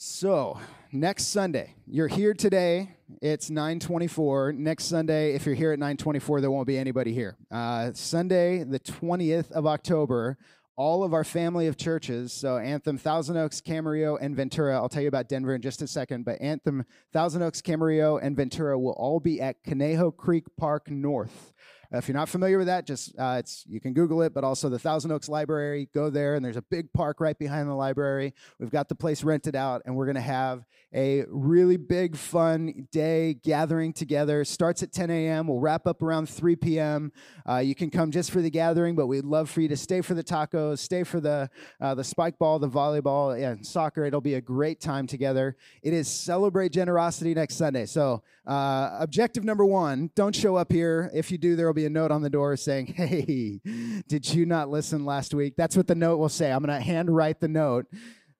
So, 0.00 0.60
next 0.92 1.24
Sunday, 1.24 1.74
you're 1.84 2.06
here 2.06 2.32
today. 2.32 2.94
It's 3.20 3.50
924. 3.50 4.52
Next 4.52 4.84
Sunday, 4.84 5.34
if 5.34 5.44
you're 5.44 5.56
here 5.56 5.72
at 5.72 5.80
924, 5.80 6.40
there 6.40 6.52
won't 6.52 6.68
be 6.68 6.78
anybody 6.78 7.12
here. 7.12 7.36
Uh, 7.50 7.90
Sunday, 7.94 8.62
the 8.62 8.78
20th 8.78 9.50
of 9.50 9.66
October, 9.66 10.38
all 10.76 11.02
of 11.02 11.14
our 11.14 11.24
family 11.24 11.66
of 11.66 11.76
churches, 11.76 12.32
so 12.32 12.58
Anthem, 12.58 12.96
Thousand 12.96 13.38
Oaks, 13.38 13.60
Camarillo, 13.60 14.16
and 14.20 14.36
Ventura. 14.36 14.76
I'll 14.76 14.88
tell 14.88 15.02
you 15.02 15.08
about 15.08 15.28
Denver 15.28 15.56
in 15.56 15.62
just 15.62 15.82
a 15.82 15.88
second, 15.88 16.24
but 16.24 16.40
Anthem, 16.40 16.84
Thousand 17.12 17.42
Oaks, 17.42 17.60
Camarillo, 17.60 18.20
and 18.22 18.36
Ventura 18.36 18.78
will 18.78 18.92
all 18.92 19.18
be 19.18 19.40
at 19.40 19.64
Conejo 19.64 20.12
Creek 20.12 20.44
Park 20.56 20.92
North. 20.92 21.52
Uh, 21.92 21.98
if 21.98 22.06
you're 22.06 22.16
not 22.16 22.28
familiar 22.28 22.58
with 22.58 22.66
that, 22.66 22.86
just 22.86 23.18
uh, 23.18 23.36
it's 23.38 23.64
you 23.66 23.80
can 23.80 23.94
Google 23.94 24.20
it, 24.22 24.34
but 24.34 24.44
also 24.44 24.68
the 24.68 24.78
Thousand 24.78 25.10
Oaks 25.10 25.28
Library. 25.28 25.88
Go 25.94 26.10
there, 26.10 26.34
and 26.34 26.44
there's 26.44 26.56
a 26.56 26.62
big 26.62 26.92
park 26.92 27.18
right 27.18 27.38
behind 27.38 27.68
the 27.68 27.74
library. 27.74 28.34
We've 28.58 28.70
got 28.70 28.88
the 28.90 28.94
place 28.94 29.24
rented 29.24 29.56
out, 29.56 29.82
and 29.86 29.96
we're 29.96 30.04
going 30.04 30.16
to 30.16 30.20
have 30.20 30.66
a 30.94 31.24
really 31.28 31.78
big, 31.78 32.16
fun 32.16 32.88
day 32.92 33.34
gathering 33.42 33.94
together. 33.94 34.44
Starts 34.44 34.82
at 34.82 34.92
10 34.92 35.10
a.m. 35.10 35.46
We'll 35.46 35.60
wrap 35.60 35.86
up 35.86 36.02
around 36.02 36.28
3 36.28 36.56
p.m. 36.56 37.12
Uh, 37.48 37.58
you 37.58 37.74
can 37.74 37.90
come 37.90 38.10
just 38.10 38.30
for 38.30 38.42
the 38.42 38.50
gathering, 38.50 38.94
but 38.94 39.06
we'd 39.06 39.24
love 39.24 39.48
for 39.48 39.62
you 39.62 39.68
to 39.68 39.76
stay 39.76 40.02
for 40.02 40.12
the 40.12 40.24
tacos, 40.24 40.80
stay 40.80 41.04
for 41.04 41.20
the 41.20 41.48
uh, 41.80 41.94
the 41.94 42.04
spike 42.04 42.38
ball, 42.38 42.58
the 42.58 42.68
volleyball, 42.68 43.34
and 43.38 43.66
soccer. 43.66 44.04
It'll 44.04 44.20
be 44.20 44.34
a 44.34 44.40
great 44.42 44.80
time 44.80 45.06
together. 45.06 45.56
It 45.82 45.94
is 45.94 46.08
celebrate 46.08 46.72
generosity 46.72 47.32
next 47.32 47.56
Sunday. 47.56 47.86
So 47.86 48.22
uh, 48.46 48.96
objective 49.00 49.44
number 49.44 49.64
one: 49.64 50.10
don't 50.14 50.36
show 50.36 50.56
up 50.56 50.70
here. 50.70 51.10
If 51.14 51.30
you 51.30 51.38
do, 51.38 51.56
there 51.56 51.66
will 51.66 51.77
be 51.78 51.86
a 51.86 51.90
note 51.90 52.10
on 52.10 52.22
the 52.22 52.30
door 52.30 52.56
saying, 52.56 52.86
"Hey, 52.86 53.60
did 54.08 54.32
you 54.32 54.46
not 54.46 54.68
listen 54.68 55.04
last 55.04 55.34
week?" 55.34 55.54
That's 55.56 55.76
what 55.76 55.86
the 55.86 55.94
note 55.94 56.18
will 56.18 56.28
say. 56.28 56.50
I'm 56.50 56.62
going 56.62 56.76
to 56.76 56.84
handwrite 56.84 57.40
the 57.40 57.48
note 57.48 57.86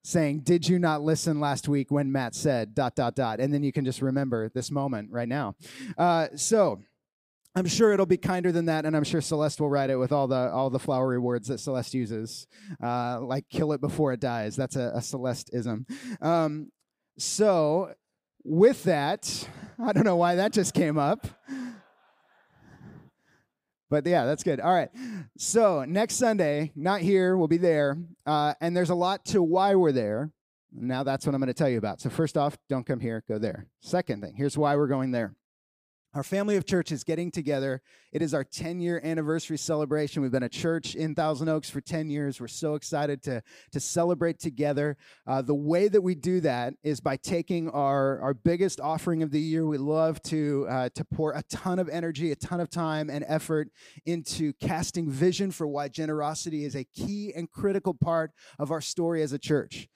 saying, 0.08 0.40
Did 0.40 0.68
you 0.68 0.78
not 0.78 1.02
listen 1.02 1.38
last 1.38 1.68
week 1.68 1.90
when 1.90 2.10
Matt 2.10 2.34
said 2.34 2.74
dot, 2.74 2.96
dot, 2.96 3.14
dot? 3.14 3.40
And 3.40 3.52
then 3.52 3.62
you 3.62 3.72
can 3.72 3.84
just 3.84 4.02
remember 4.02 4.48
this 4.48 4.70
moment 4.70 5.10
right 5.12 5.28
now. 5.28 5.54
Uh, 5.96 6.28
so, 6.34 6.80
I'm 7.54 7.66
sure 7.66 7.92
it'll 7.92 8.06
be 8.06 8.18
kinder 8.18 8.52
than 8.52 8.66
that, 8.66 8.84
and 8.84 8.96
I'm 8.96 9.04
sure 9.04 9.20
Celeste 9.20 9.60
will 9.60 9.70
write 9.70 9.90
it 9.90 9.96
with 9.96 10.12
all 10.12 10.28
the 10.28 10.50
all 10.52 10.70
the 10.70 10.78
flowery 10.78 11.18
words 11.18 11.48
that 11.48 11.58
Celeste 11.58 11.94
uses, 11.94 12.46
uh, 12.82 13.20
like 13.20 13.48
"kill 13.48 13.72
it 13.72 13.80
before 13.80 14.12
it 14.12 14.20
dies." 14.20 14.54
That's 14.54 14.76
a, 14.76 14.92
a 14.94 15.02
Celeste-ism. 15.02 15.86
Um, 16.20 16.70
so, 17.18 17.94
with 18.44 18.84
that, 18.84 19.48
I 19.78 19.92
don't 19.92 20.04
know 20.04 20.16
why 20.16 20.36
that 20.36 20.52
just 20.52 20.72
came 20.72 20.98
up. 20.98 21.26
But 23.90 24.06
yeah, 24.06 24.26
that's 24.26 24.42
good. 24.42 24.60
All 24.60 24.72
right. 24.72 24.90
So 25.38 25.84
next 25.84 26.16
Sunday, 26.16 26.72
not 26.74 27.00
here, 27.00 27.36
we'll 27.36 27.48
be 27.48 27.56
there. 27.56 27.96
Uh, 28.26 28.54
and 28.60 28.76
there's 28.76 28.90
a 28.90 28.94
lot 28.94 29.24
to 29.26 29.42
why 29.42 29.74
we're 29.74 29.92
there. 29.92 30.30
Now 30.72 31.02
that's 31.02 31.24
what 31.24 31.34
I'm 31.34 31.40
going 31.40 31.48
to 31.48 31.54
tell 31.54 31.68
you 31.68 31.78
about. 31.78 32.00
So, 32.00 32.10
first 32.10 32.36
off, 32.36 32.58
don't 32.68 32.84
come 32.84 33.00
here, 33.00 33.24
go 33.26 33.38
there. 33.38 33.66
Second 33.80 34.22
thing, 34.22 34.34
here's 34.36 34.58
why 34.58 34.76
we're 34.76 34.86
going 34.86 35.12
there. 35.12 35.34
Our 36.14 36.22
family 36.22 36.56
of 36.56 36.64
churches 36.64 37.04
getting 37.04 37.30
together. 37.30 37.82
It 38.12 38.22
is 38.22 38.32
our 38.32 38.42
10 38.42 38.80
year 38.80 38.98
anniversary 39.04 39.58
celebration. 39.58 40.22
We've 40.22 40.32
been 40.32 40.42
a 40.42 40.48
church 40.48 40.94
in 40.94 41.14
Thousand 41.14 41.50
Oaks 41.50 41.68
for 41.68 41.82
10 41.82 42.08
years. 42.08 42.40
We're 42.40 42.48
so 42.48 42.76
excited 42.76 43.22
to, 43.24 43.42
to 43.72 43.80
celebrate 43.80 44.38
together. 44.38 44.96
Uh, 45.26 45.42
the 45.42 45.54
way 45.54 45.86
that 45.86 46.00
we 46.00 46.14
do 46.14 46.40
that 46.40 46.72
is 46.82 46.98
by 46.98 47.18
taking 47.18 47.68
our, 47.70 48.20
our 48.20 48.32
biggest 48.32 48.80
offering 48.80 49.22
of 49.22 49.30
the 49.30 49.40
year. 49.40 49.66
We 49.66 49.76
love 49.76 50.22
to, 50.22 50.66
uh, 50.70 50.88
to 50.94 51.04
pour 51.04 51.32
a 51.32 51.42
ton 51.42 51.78
of 51.78 51.90
energy, 51.90 52.32
a 52.32 52.36
ton 52.36 52.60
of 52.60 52.70
time 52.70 53.10
and 53.10 53.22
effort 53.28 53.68
into 54.06 54.54
casting 54.54 55.10
vision 55.10 55.50
for 55.50 55.66
why 55.66 55.88
generosity 55.88 56.64
is 56.64 56.74
a 56.74 56.84
key 56.84 57.34
and 57.36 57.50
critical 57.50 57.92
part 57.92 58.30
of 58.58 58.70
our 58.70 58.80
story 58.80 59.22
as 59.22 59.34
a 59.34 59.38
church 59.38 59.88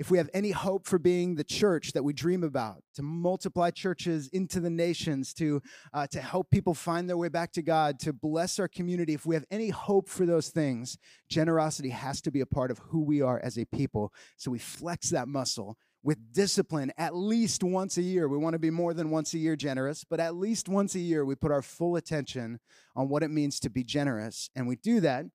if 0.00 0.10
we 0.10 0.16
have 0.16 0.30
any 0.32 0.50
hope 0.50 0.86
for 0.86 0.98
being 0.98 1.34
the 1.34 1.44
church 1.44 1.92
that 1.92 2.02
we 2.02 2.14
dream 2.14 2.42
about, 2.42 2.82
to 2.94 3.02
multiply 3.02 3.70
churches 3.70 4.28
into 4.28 4.58
the 4.58 4.70
nations, 4.70 5.34
to, 5.34 5.60
uh, 5.92 6.06
to 6.06 6.22
help 6.22 6.50
people 6.50 6.72
find 6.72 7.06
their 7.06 7.18
way 7.18 7.28
back 7.28 7.52
to 7.52 7.60
God, 7.60 7.98
to 7.98 8.14
bless 8.14 8.58
our 8.58 8.66
community, 8.66 9.12
if 9.12 9.26
we 9.26 9.34
have 9.34 9.44
any 9.50 9.68
hope 9.68 10.08
for 10.08 10.24
those 10.24 10.48
things, 10.48 10.96
generosity 11.28 11.90
has 11.90 12.22
to 12.22 12.30
be 12.30 12.40
a 12.40 12.46
part 12.46 12.70
of 12.70 12.78
who 12.78 13.02
we 13.02 13.20
are 13.20 13.40
as 13.40 13.58
a 13.58 13.66
people. 13.66 14.10
So 14.38 14.50
we 14.50 14.58
flex 14.58 15.10
that 15.10 15.28
muscle 15.28 15.76
with 16.02 16.32
discipline 16.32 16.90
at 16.96 17.14
least 17.14 17.62
once 17.62 17.98
a 17.98 18.02
year. 18.02 18.26
We 18.26 18.38
want 18.38 18.54
to 18.54 18.58
be 18.58 18.70
more 18.70 18.94
than 18.94 19.10
once 19.10 19.34
a 19.34 19.38
year 19.38 19.54
generous, 19.54 20.02
but 20.02 20.18
at 20.18 20.34
least 20.34 20.66
once 20.66 20.94
a 20.94 20.98
year, 20.98 21.26
we 21.26 21.34
put 21.34 21.52
our 21.52 21.60
full 21.60 21.96
attention 21.96 22.58
on 22.96 23.10
what 23.10 23.22
it 23.22 23.30
means 23.30 23.60
to 23.60 23.68
be 23.68 23.84
generous. 23.84 24.48
And 24.56 24.66
we 24.66 24.76
do 24.76 25.00
that 25.00 25.26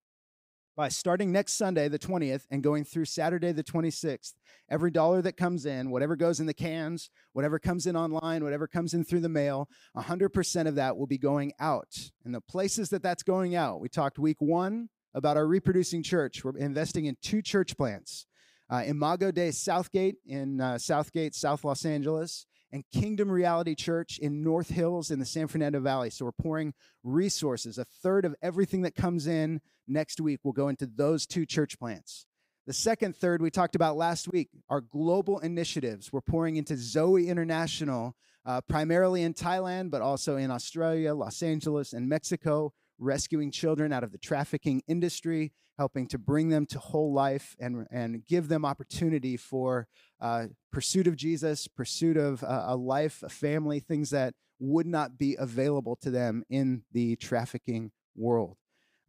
by 0.76 0.90
starting 0.90 1.32
next 1.32 1.54
Sunday, 1.54 1.88
the 1.88 2.00
20th, 2.00 2.46
and 2.52 2.62
going 2.62 2.84
through 2.84 3.06
Saturday, 3.06 3.52
the 3.52 3.64
26th. 3.64 4.34
Every 4.70 4.92
dollar 4.92 5.22
that 5.22 5.38
comes 5.38 5.66
in, 5.66 5.90
whatever 5.90 6.16
goes 6.16 6.40
in 6.40 6.46
the 6.46 6.54
cans, 6.54 7.10
whatever 7.34 7.60
comes 7.60 7.86
in 7.86 7.96
online, 7.96 8.44
whatever 8.44 8.68
comes 8.68 8.94
in 8.94 9.04
through 9.04 9.22
the 9.22 9.30
mail, 9.30 9.70
100% 9.96 10.68
of 10.68 10.76
that 10.76 10.98
will 10.98 11.08
be 11.08 11.18
going 11.18 11.54
out. 11.60 12.12
And 12.26 12.34
the 12.34 12.42
places 12.42 12.90
that 12.90 13.04
that's 13.04 13.24
going 13.24 13.56
out, 13.56 13.80
we 13.80 13.90
talked 13.90 14.20
week 14.20 14.42
one 14.42 14.90
about 15.14 15.38
our 15.38 15.48
reproducing 15.48 16.04
church. 16.04 16.44
We're 16.44 16.58
investing 16.58 17.06
in 17.06 17.16
two 17.22 17.42
church 17.42 17.78
plants 17.78 18.26
uh, 18.70 18.84
Imago 18.86 19.32
Dei 19.32 19.52
Southgate 19.52 20.16
in 20.26 20.60
uh, 20.60 20.78
Southgate, 20.78 21.36
South 21.36 21.64
Los 21.64 21.86
Angeles, 21.86 22.46
and 22.76 22.84
Kingdom 22.92 23.32
Reality 23.32 23.74
Church 23.74 24.20
in 24.20 24.44
North 24.44 24.68
Hills 24.68 25.10
in 25.10 25.18
the 25.18 25.26
San 25.26 25.48
Fernando 25.48 25.80
Valley. 25.80 26.10
So 26.10 26.26
we're 26.26 26.34
pouring 26.34 26.74
resources. 27.06 27.78
A 27.78 27.86
third 27.86 28.26
of 28.26 28.36
everything 28.42 28.82
that 28.82 28.96
comes 28.96 29.28
in 29.28 29.62
next 29.88 30.20
week 30.20 30.42
will 30.44 30.52
go 30.52 30.68
into 30.68 30.86
those 30.86 31.26
two 31.26 31.46
church 31.46 31.80
plants. 31.80 32.26
The 32.68 32.74
second 32.74 33.16
third 33.16 33.42
we 33.42 33.50
talked 33.50 33.76
about 33.76 33.96
last 33.96 34.28
week 34.28 34.50
are 34.68 34.82
global 34.82 35.40
initiatives. 35.40 36.12
We're 36.12 36.20
pouring 36.20 36.58
into 36.58 36.76
Zoe 36.76 37.30
International, 37.30 38.14
uh, 38.46 38.60
primarily 38.60 39.22
in 39.22 39.34
Thailand, 39.34 39.90
but 39.90 40.02
also 40.02 40.36
in 40.36 40.52
Australia, 40.52 41.16
Los 41.16 41.42
Angeles, 41.42 41.94
and 41.94 42.10
Mexico, 42.10 42.74
rescuing 42.98 43.52
children 43.52 43.92
out 43.92 44.04
of 44.04 44.12
the 44.12 44.18
trafficking 44.18 44.82
industry, 44.88 45.52
helping 45.78 46.08
to 46.08 46.18
bring 46.18 46.50
them 46.50 46.66
to 46.66 46.80
whole 46.80 47.14
life 47.14 47.56
and, 47.60 47.86
and 47.92 48.26
give 48.26 48.48
them 48.48 48.66
opportunity 48.66 49.38
for 49.38 49.88
uh, 50.22 50.46
pursuit 50.72 51.08
of 51.08 51.16
Jesus, 51.16 51.68
pursuit 51.68 52.18
of 52.18 52.44
uh, 52.44 52.66
a 52.68 52.76
life, 52.76 53.22
a 53.24 53.30
family, 53.30 53.80
things 53.80 54.10
that 54.10 54.34
would 54.60 54.88
not 54.88 55.18
be 55.18 55.36
available 55.38 55.96
to 55.98 56.10
them 56.10 56.44
in 56.50 56.84
the 56.92 57.16
trafficking 57.18 57.92
world. 58.16 58.58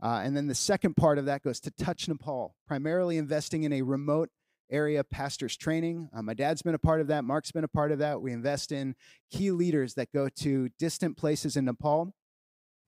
Uh, 0.02 0.20
and 0.24 0.36
then 0.36 0.46
the 0.46 0.54
second 0.54 0.94
part 0.96 1.18
of 1.18 1.24
that 1.24 1.42
goes 1.42 1.60
to 1.60 1.70
Touch 1.70 2.08
Nepal, 2.08 2.54
primarily 2.66 3.16
investing 3.16 3.62
in 3.62 3.72
a 3.72 3.82
remote 3.82 4.28
area 4.70 5.02
pastors 5.04 5.56
training. 5.56 6.08
Uh, 6.14 6.22
my 6.22 6.34
dad's 6.34 6.62
been 6.62 6.74
a 6.74 6.78
part 6.78 7.00
of 7.00 7.06
that. 7.06 7.24
Mark's 7.24 7.52
been 7.52 7.64
a 7.64 7.68
part 7.68 7.92
of 7.92 8.00
that. 8.00 8.20
We 8.20 8.32
invest 8.32 8.72
in 8.72 8.94
key 9.30 9.50
leaders 9.52 9.94
that 9.94 10.12
go 10.12 10.28
to 10.40 10.68
distant 10.78 11.16
places 11.16 11.56
in 11.56 11.64
Nepal, 11.64 12.12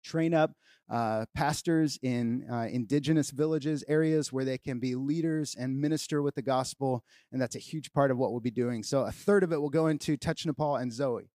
train 0.02 0.34
up 0.34 0.52
uh, 0.90 1.26
pastors 1.34 1.98
in 2.02 2.46
uh, 2.50 2.66
indigenous 2.70 3.30
villages, 3.30 3.84
areas 3.88 4.32
where 4.32 4.44
they 4.44 4.58
can 4.58 4.78
be 4.78 4.94
leaders 4.94 5.54
and 5.58 5.80
minister 5.80 6.22
with 6.22 6.34
the 6.34 6.42
gospel. 6.42 7.04
And 7.30 7.40
that's 7.40 7.56
a 7.56 7.60
huge 7.60 7.92
part 7.92 8.10
of 8.10 8.16
what 8.16 8.30
we'll 8.30 8.40
be 8.40 8.50
doing. 8.50 8.82
So 8.82 9.02
a 9.02 9.12
third 9.12 9.44
of 9.44 9.52
it 9.52 9.60
will 9.60 9.70
go 9.70 9.86
into 9.86 10.16
Touch 10.16 10.46
Nepal 10.46 10.76
and 10.76 10.92
Zoe. 10.92 11.30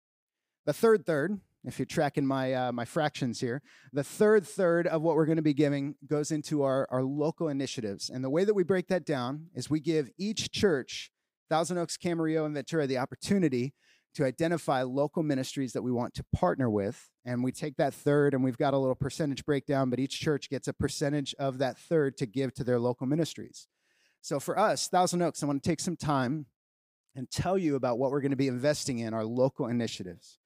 The 0.66 0.74
third 0.74 1.06
third, 1.06 1.40
if 1.66 1.78
you're 1.78 1.86
tracking 1.86 2.26
my, 2.26 2.54
uh, 2.54 2.72
my 2.72 2.86
fractions 2.86 3.42
here, 3.42 3.62
the 3.92 4.04
third 4.04 4.46
third 4.48 4.88
of 4.88 5.02
what 5.02 5.16
we're 5.16 5.26
going 5.26 5.38
to 5.38 5.42
be 5.42 5.54
giving 5.54 5.96
goes 6.08 6.32
into 6.32 6.64
our, 6.64 6.88
our 6.90 7.04
local 7.04 7.48
initiatives. 7.48 8.10
And 8.10 8.24
the 8.24 8.30
way 8.30 8.46
that 8.46 8.54
we 8.54 8.64
break 8.64 8.88
that 8.88 9.06
down 9.06 9.48
is 9.54 9.70
we 9.70 9.80
give 9.80 10.10
each 10.18 10.52
church, 10.52 11.12
Thousand 11.50 11.78
Oaks, 11.78 11.98
Camarillo, 11.98 12.46
and 12.46 12.56
Ventura, 12.56 12.88
the 12.88 12.98
opportunity 12.98 13.74
to 14.16 14.26
identify 14.26 14.84
local 14.84 15.24
ministries 15.24 15.74
that 15.74 15.82
we 15.82 15.92
want 15.92 16.14
to 16.16 16.26
partner 16.36 16.70
with. 16.70 17.10
And 17.26 17.44
we 17.44 17.52
take 17.52 17.78
that 17.78 17.94
third 17.94 18.34
and 18.34 18.44
we've 18.44 18.58
got 18.58 18.74
a 18.74 18.78
little 18.78 18.96
percentage 18.96 19.46
breakdown, 19.46 19.90
but 19.90 20.00
each 20.00 20.20
church 20.20 20.50
gets 20.50 20.68
a 20.68 20.74
percentage 20.74 21.34
of 21.40 21.58
that 21.60 21.78
third 21.78 22.18
to 22.18 22.26
give 22.26 22.54
to 22.56 22.64
their 22.64 22.80
local 22.80 23.08
ministries. 23.08 23.68
So 24.22 24.40
for 24.40 24.58
us, 24.58 24.88
Thousand 24.88 25.22
Oaks, 25.22 25.44
I 25.44 25.48
want 25.48 25.64
to 25.64 25.70
take 25.70 25.80
some 25.80 25.98
time 25.98 26.46
and 27.16 27.30
tell 27.30 27.58
you 27.58 27.76
about 27.76 27.98
what 27.98 28.12
we're 28.12 28.22
going 28.22 28.32
to 28.32 28.38
be 28.38 28.48
investing 28.48 29.00
in 29.00 29.14
our 29.14 29.26
local 29.26 29.68
initiatives. 29.68 30.40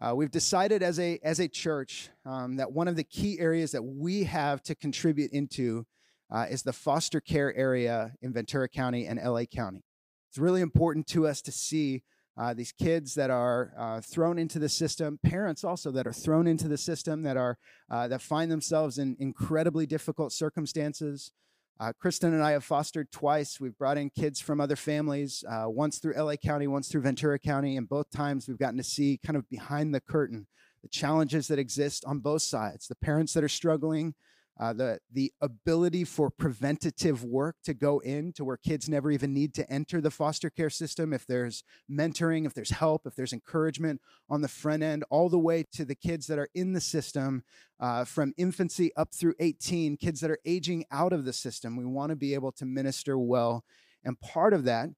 Uh, 0.00 0.14
we've 0.14 0.30
decided 0.30 0.82
as 0.82 0.98
a 0.98 1.18
as 1.22 1.40
a 1.40 1.48
church 1.48 2.08
um, 2.24 2.56
that 2.56 2.72
one 2.72 2.88
of 2.88 2.96
the 2.96 3.04
key 3.04 3.38
areas 3.38 3.70
that 3.72 3.82
we 3.82 4.24
have 4.24 4.62
to 4.62 4.74
contribute 4.74 5.30
into 5.32 5.86
uh, 6.30 6.46
is 6.48 6.62
the 6.62 6.72
foster 6.72 7.20
care 7.20 7.54
area 7.54 8.12
in 8.22 8.32
Ventura 8.32 8.68
County 8.68 9.06
and 9.06 9.20
LA 9.22 9.44
County. 9.44 9.84
It's 10.30 10.38
really 10.38 10.60
important 10.60 11.06
to 11.08 11.26
us 11.26 11.42
to 11.42 11.52
see 11.52 12.02
uh, 12.38 12.54
these 12.54 12.72
kids 12.72 13.14
that 13.14 13.30
are 13.30 13.72
uh, 13.78 14.00
thrown 14.00 14.38
into 14.38 14.58
the 14.58 14.68
system, 14.68 15.18
parents 15.22 15.64
also 15.64 15.90
that 15.90 16.06
are 16.06 16.12
thrown 16.12 16.46
into 16.46 16.68
the 16.68 16.78
system 16.78 17.22
that 17.22 17.36
are 17.36 17.58
uh, 17.90 18.08
that 18.08 18.22
find 18.22 18.50
themselves 18.50 18.98
in 18.98 19.16
incredibly 19.18 19.86
difficult 19.86 20.32
circumstances. 20.32 21.32
Uh, 21.78 21.92
Kristen 21.98 22.34
and 22.34 22.42
I 22.42 22.50
have 22.52 22.64
fostered 22.64 23.10
twice. 23.10 23.58
We've 23.58 23.76
brought 23.76 23.96
in 23.96 24.10
kids 24.10 24.38
from 24.38 24.60
other 24.60 24.76
families, 24.76 25.42
uh, 25.48 25.64
once 25.66 25.98
through 25.98 26.14
LA 26.14 26.36
County, 26.36 26.66
once 26.66 26.88
through 26.88 27.00
Ventura 27.02 27.38
County, 27.38 27.76
and 27.76 27.88
both 27.88 28.10
times 28.10 28.46
we've 28.46 28.58
gotten 28.58 28.76
to 28.76 28.84
see 28.84 29.18
kind 29.24 29.36
of 29.36 29.48
behind 29.48 29.94
the 29.94 30.00
curtain 30.00 30.46
the 30.82 30.88
challenges 30.88 31.48
that 31.48 31.58
exist 31.58 32.04
on 32.06 32.20
both 32.20 32.42
sides 32.42 32.86
the 32.86 32.94
parents 32.96 33.32
that 33.34 33.44
are 33.44 33.48
struggling, 33.48 34.14
uh, 34.58 34.72
the, 34.72 34.98
the 35.10 35.32
ability 35.40 36.04
for 36.04 36.30
preventative 36.30 37.24
work 37.24 37.56
to 37.64 37.72
go 37.72 37.98
in 38.00 38.32
to 38.32 38.44
where 38.44 38.58
kids 38.58 38.88
never 38.88 39.10
even 39.10 39.32
need 39.32 39.54
to 39.54 39.70
enter 39.70 40.00
the 40.00 40.10
foster 40.10 40.50
care 40.50 40.68
system 40.68 41.12
if 41.12 41.26
there's 41.26 41.64
mentoring, 41.90 42.44
if 42.44 42.52
there's 42.52 42.70
help, 42.70 43.06
if 43.06 43.14
there's 43.14 43.32
encouragement 43.32 44.00
on 44.28 44.42
the 44.42 44.48
front 44.48 44.82
end, 44.82 45.04
all 45.08 45.28
the 45.28 45.38
way 45.38 45.64
to 45.72 45.84
the 45.84 45.94
kids 45.94 46.26
that 46.26 46.38
are 46.38 46.48
in 46.54 46.72
the 46.72 46.80
system 46.80 47.42
uh, 47.78 48.04
from 48.04 48.34
infancy 48.36 48.94
up 48.96 49.14
through 49.14 49.34
18, 49.40 49.96
kids 49.96 50.20
that 50.20 50.30
are 50.30 50.40
aging 50.44 50.84
out 50.90 51.12
of 51.12 51.24
the 51.24 51.32
system. 51.32 51.76
We 51.76 51.86
want 51.86 52.10
to 52.10 52.16
be 52.16 52.34
able 52.34 52.52
to 52.52 52.66
minister 52.66 53.18
well. 53.18 53.64
And 54.04 54.20
part 54.20 54.52
of 54.52 54.64
that 54.64 54.90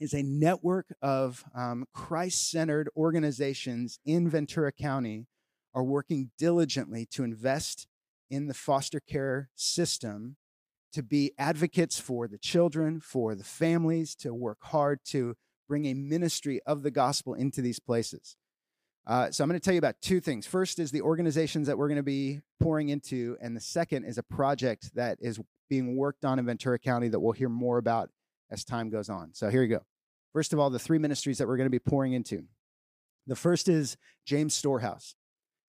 is 0.00 0.14
a 0.14 0.22
network 0.22 0.86
of 1.02 1.44
um, 1.54 1.84
Christ 1.92 2.50
centered 2.50 2.88
organizations 2.96 4.00
in 4.04 4.28
Ventura 4.28 4.72
County 4.72 5.26
are 5.74 5.84
working 5.84 6.30
diligently 6.38 7.06
to 7.12 7.22
invest 7.22 7.86
in 8.30 8.46
the 8.46 8.54
foster 8.54 9.00
care 9.00 9.50
system 9.54 10.36
to 10.92 11.02
be 11.02 11.32
advocates 11.38 11.98
for 11.98 12.26
the 12.26 12.38
children, 12.38 13.00
for 13.00 13.34
the 13.34 13.44
families, 13.44 14.14
to 14.16 14.34
work 14.34 14.58
hard 14.62 15.00
to 15.04 15.34
bring 15.68 15.86
a 15.86 15.94
ministry 15.94 16.60
of 16.66 16.82
the 16.82 16.90
gospel 16.90 17.34
into 17.34 17.62
these 17.62 17.78
places. 17.78 18.36
Uh, 19.06 19.30
so 19.30 19.42
I'm 19.42 19.48
going 19.48 19.58
to 19.58 19.64
tell 19.64 19.74
you 19.74 19.78
about 19.78 20.00
two 20.02 20.20
things. 20.20 20.46
First 20.46 20.78
is 20.78 20.90
the 20.90 21.00
organizations 21.02 21.66
that 21.66 21.78
we're 21.78 21.88
going 21.88 21.96
to 21.96 22.02
be 22.02 22.40
pouring 22.60 22.90
into, 22.90 23.36
and 23.40 23.56
the 23.56 23.60
second 23.60 24.04
is 24.04 24.18
a 24.18 24.22
project 24.22 24.94
that 24.94 25.18
is 25.20 25.40
being 25.68 25.96
worked 25.96 26.24
on 26.24 26.38
in 26.38 26.46
Ventura 26.46 26.78
County 26.78 27.08
that 27.08 27.20
we'll 27.20 27.32
hear 27.32 27.48
more 27.48 27.78
about 27.78 28.10
as 28.50 28.64
time 28.64 28.90
goes 28.90 29.08
on. 29.08 29.30
So 29.32 29.48
here 29.48 29.62
you 29.62 29.68
go. 29.68 29.84
First 30.32 30.52
of 30.52 30.58
all, 30.58 30.70
the 30.70 30.78
three 30.78 30.98
ministries 30.98 31.38
that 31.38 31.48
we're 31.48 31.56
going 31.56 31.66
to 31.66 31.70
be 31.70 31.78
pouring 31.78 32.12
into. 32.12 32.44
The 33.26 33.36
first 33.36 33.68
is 33.68 33.96
James 34.24 34.54
Storehouse. 34.54 35.14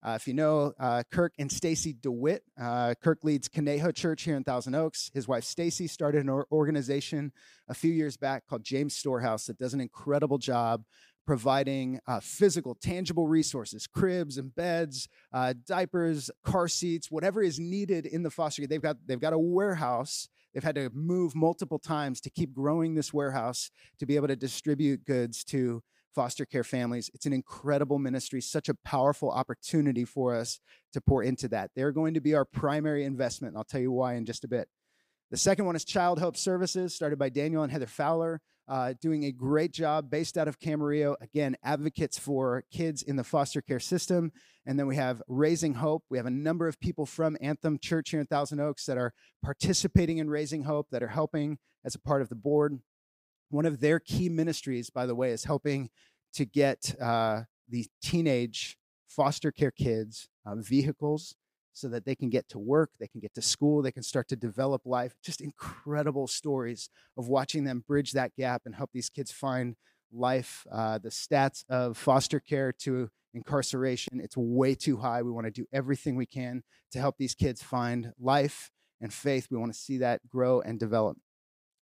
Uh, 0.03 0.13
if 0.19 0.27
you 0.27 0.33
know 0.33 0.73
uh, 0.79 1.03
Kirk 1.11 1.33
and 1.37 1.51
Stacy 1.51 1.93
DeWitt, 1.93 2.43
uh, 2.59 2.95
Kirk 3.03 3.23
leads 3.23 3.47
Conejo 3.47 3.91
Church 3.91 4.23
here 4.23 4.35
in 4.35 4.43
Thousand 4.43 4.73
Oaks. 4.73 5.11
His 5.13 5.27
wife 5.27 5.43
Stacy 5.43 5.87
started 5.87 6.25
an 6.25 6.43
organization 6.51 7.31
a 7.67 7.73
few 7.73 7.91
years 7.91 8.17
back 8.17 8.47
called 8.47 8.63
James 8.63 8.95
Storehouse 8.95 9.45
that 9.45 9.59
does 9.59 9.75
an 9.75 9.81
incredible 9.81 10.39
job 10.39 10.83
providing 11.25 11.99
uh, 12.07 12.19
physical, 12.19 12.75
tangible 12.75 13.27
resources, 13.27 13.85
cribs 13.85 14.37
and 14.37 14.55
beds, 14.55 15.07
uh, 15.33 15.53
diapers, 15.67 16.31
car 16.43 16.67
seats, 16.67 17.11
whatever 17.11 17.43
is 17.43 17.59
needed 17.59 18.07
in 18.07 18.23
the 18.23 18.31
foster 18.31 18.61
care. 18.63 18.67
They've 18.67 18.81
got 18.81 18.97
they've 19.05 19.19
got 19.19 19.33
a 19.33 19.39
warehouse. 19.39 20.27
They've 20.53 20.63
had 20.63 20.75
to 20.75 20.89
move 20.93 21.35
multiple 21.35 21.79
times 21.79 22.19
to 22.21 22.29
keep 22.29 22.53
growing 22.53 22.95
this 22.95 23.13
warehouse 23.13 23.71
to 23.99 24.05
be 24.05 24.15
able 24.15 24.27
to 24.27 24.35
distribute 24.35 25.05
goods 25.05 25.43
to 25.45 25.81
foster 26.13 26.45
care 26.45 26.63
families. 26.63 27.09
It's 27.13 27.25
an 27.25 27.33
incredible 27.33 27.99
ministry, 27.99 28.41
such 28.41 28.69
a 28.69 28.75
powerful 28.85 29.31
opportunity 29.31 30.05
for 30.05 30.35
us 30.35 30.59
to 30.93 31.01
pour 31.01 31.23
into 31.23 31.47
that. 31.49 31.71
They're 31.75 31.91
going 31.91 32.13
to 32.13 32.21
be 32.21 32.33
our 32.35 32.45
primary 32.45 33.03
investment, 33.03 33.51
and 33.51 33.57
I'll 33.57 33.63
tell 33.63 33.81
you 33.81 33.91
why 33.91 34.15
in 34.15 34.25
just 34.25 34.43
a 34.43 34.47
bit. 34.47 34.67
The 35.31 35.37
second 35.37 35.65
one 35.65 35.77
is 35.77 35.85
Child 35.85 36.19
Hope 36.19 36.35
Services, 36.35 36.93
started 36.93 37.17
by 37.17 37.29
Daniel 37.29 37.63
and 37.63 37.71
Heather 37.71 37.85
Fowler, 37.87 38.41
uh, 38.67 38.93
doing 39.01 39.23
a 39.25 39.31
great 39.31 39.71
job 39.71 40.09
based 40.09 40.37
out 40.37 40.47
of 40.47 40.59
Camarillo. 40.59 41.15
Again, 41.21 41.55
advocates 41.63 42.19
for 42.19 42.65
kids 42.71 43.01
in 43.01 43.15
the 43.15 43.23
foster 43.23 43.61
care 43.61 43.79
system. 43.79 44.31
And 44.65 44.77
then 44.77 44.87
we 44.87 44.97
have 44.97 45.21
Raising 45.27 45.75
Hope. 45.75 46.03
We 46.09 46.17
have 46.17 46.25
a 46.25 46.31
number 46.31 46.67
of 46.67 46.79
people 46.79 47.05
from 47.05 47.37
Anthem 47.41 47.79
Church 47.79 48.11
here 48.11 48.19
in 48.19 48.27
Thousand 48.27 48.59
Oaks 48.59 48.85
that 48.85 48.97
are 48.97 49.13
participating 49.43 50.17
in 50.17 50.29
Raising 50.29 50.63
Hope, 50.63 50.87
that 50.91 51.01
are 51.01 51.07
helping 51.07 51.57
as 51.83 51.95
a 51.95 51.99
part 51.99 52.21
of 52.21 52.29
the 52.29 52.35
board. 52.35 52.79
One 53.51 53.65
of 53.65 53.81
their 53.81 53.99
key 53.99 54.29
ministries, 54.29 54.89
by 54.89 55.05
the 55.05 55.15
way, 55.15 55.31
is 55.31 55.43
helping 55.43 55.89
to 56.33 56.45
get 56.45 56.95
uh, 57.01 57.43
teenage 58.01 58.77
foster 59.07 59.51
care 59.51 59.71
kids 59.71 60.29
uh, 60.45 60.55
vehicles 60.55 61.35
so 61.73 61.87
that 61.89 62.05
they 62.05 62.15
can 62.15 62.29
get 62.29 62.47
to 62.49 62.59
work, 62.59 62.91
they 62.99 63.07
can 63.07 63.19
get 63.19 63.33
to 63.33 63.41
school, 63.41 63.81
they 63.81 63.91
can 63.91 64.03
start 64.03 64.27
to 64.29 64.35
develop 64.35 64.81
life. 64.85 65.15
Just 65.23 65.41
incredible 65.41 66.27
stories 66.27 66.89
of 67.17 67.27
watching 67.27 67.63
them 67.63 67.83
bridge 67.85 68.13
that 68.13 68.35
gap 68.37 68.61
and 68.65 68.75
help 68.75 68.89
these 68.93 69.09
kids 69.09 69.31
find 69.31 69.75
life. 70.11 70.65
Uh, 70.71 70.97
the 70.97 71.09
stats 71.09 71.63
of 71.69 71.97
foster 71.97 72.39
care 72.39 72.71
to 72.71 73.09
incarceration, 73.33 74.19
it's 74.21 74.35
way 74.37 74.75
too 74.75 74.97
high. 74.97 75.21
We 75.21 75.31
want 75.31 75.45
to 75.45 75.51
do 75.51 75.65
everything 75.71 76.15
we 76.15 76.25
can 76.25 76.63
to 76.91 76.99
help 76.99 77.15
these 77.17 77.35
kids 77.35 77.61
find 77.61 78.11
life 78.19 78.71
and 78.99 79.13
faith. 79.13 79.47
We 79.51 79.57
want 79.57 79.73
to 79.73 79.79
see 79.79 79.97
that 79.99 80.27
grow 80.29 80.61
and 80.61 80.79
develop. 80.79 81.17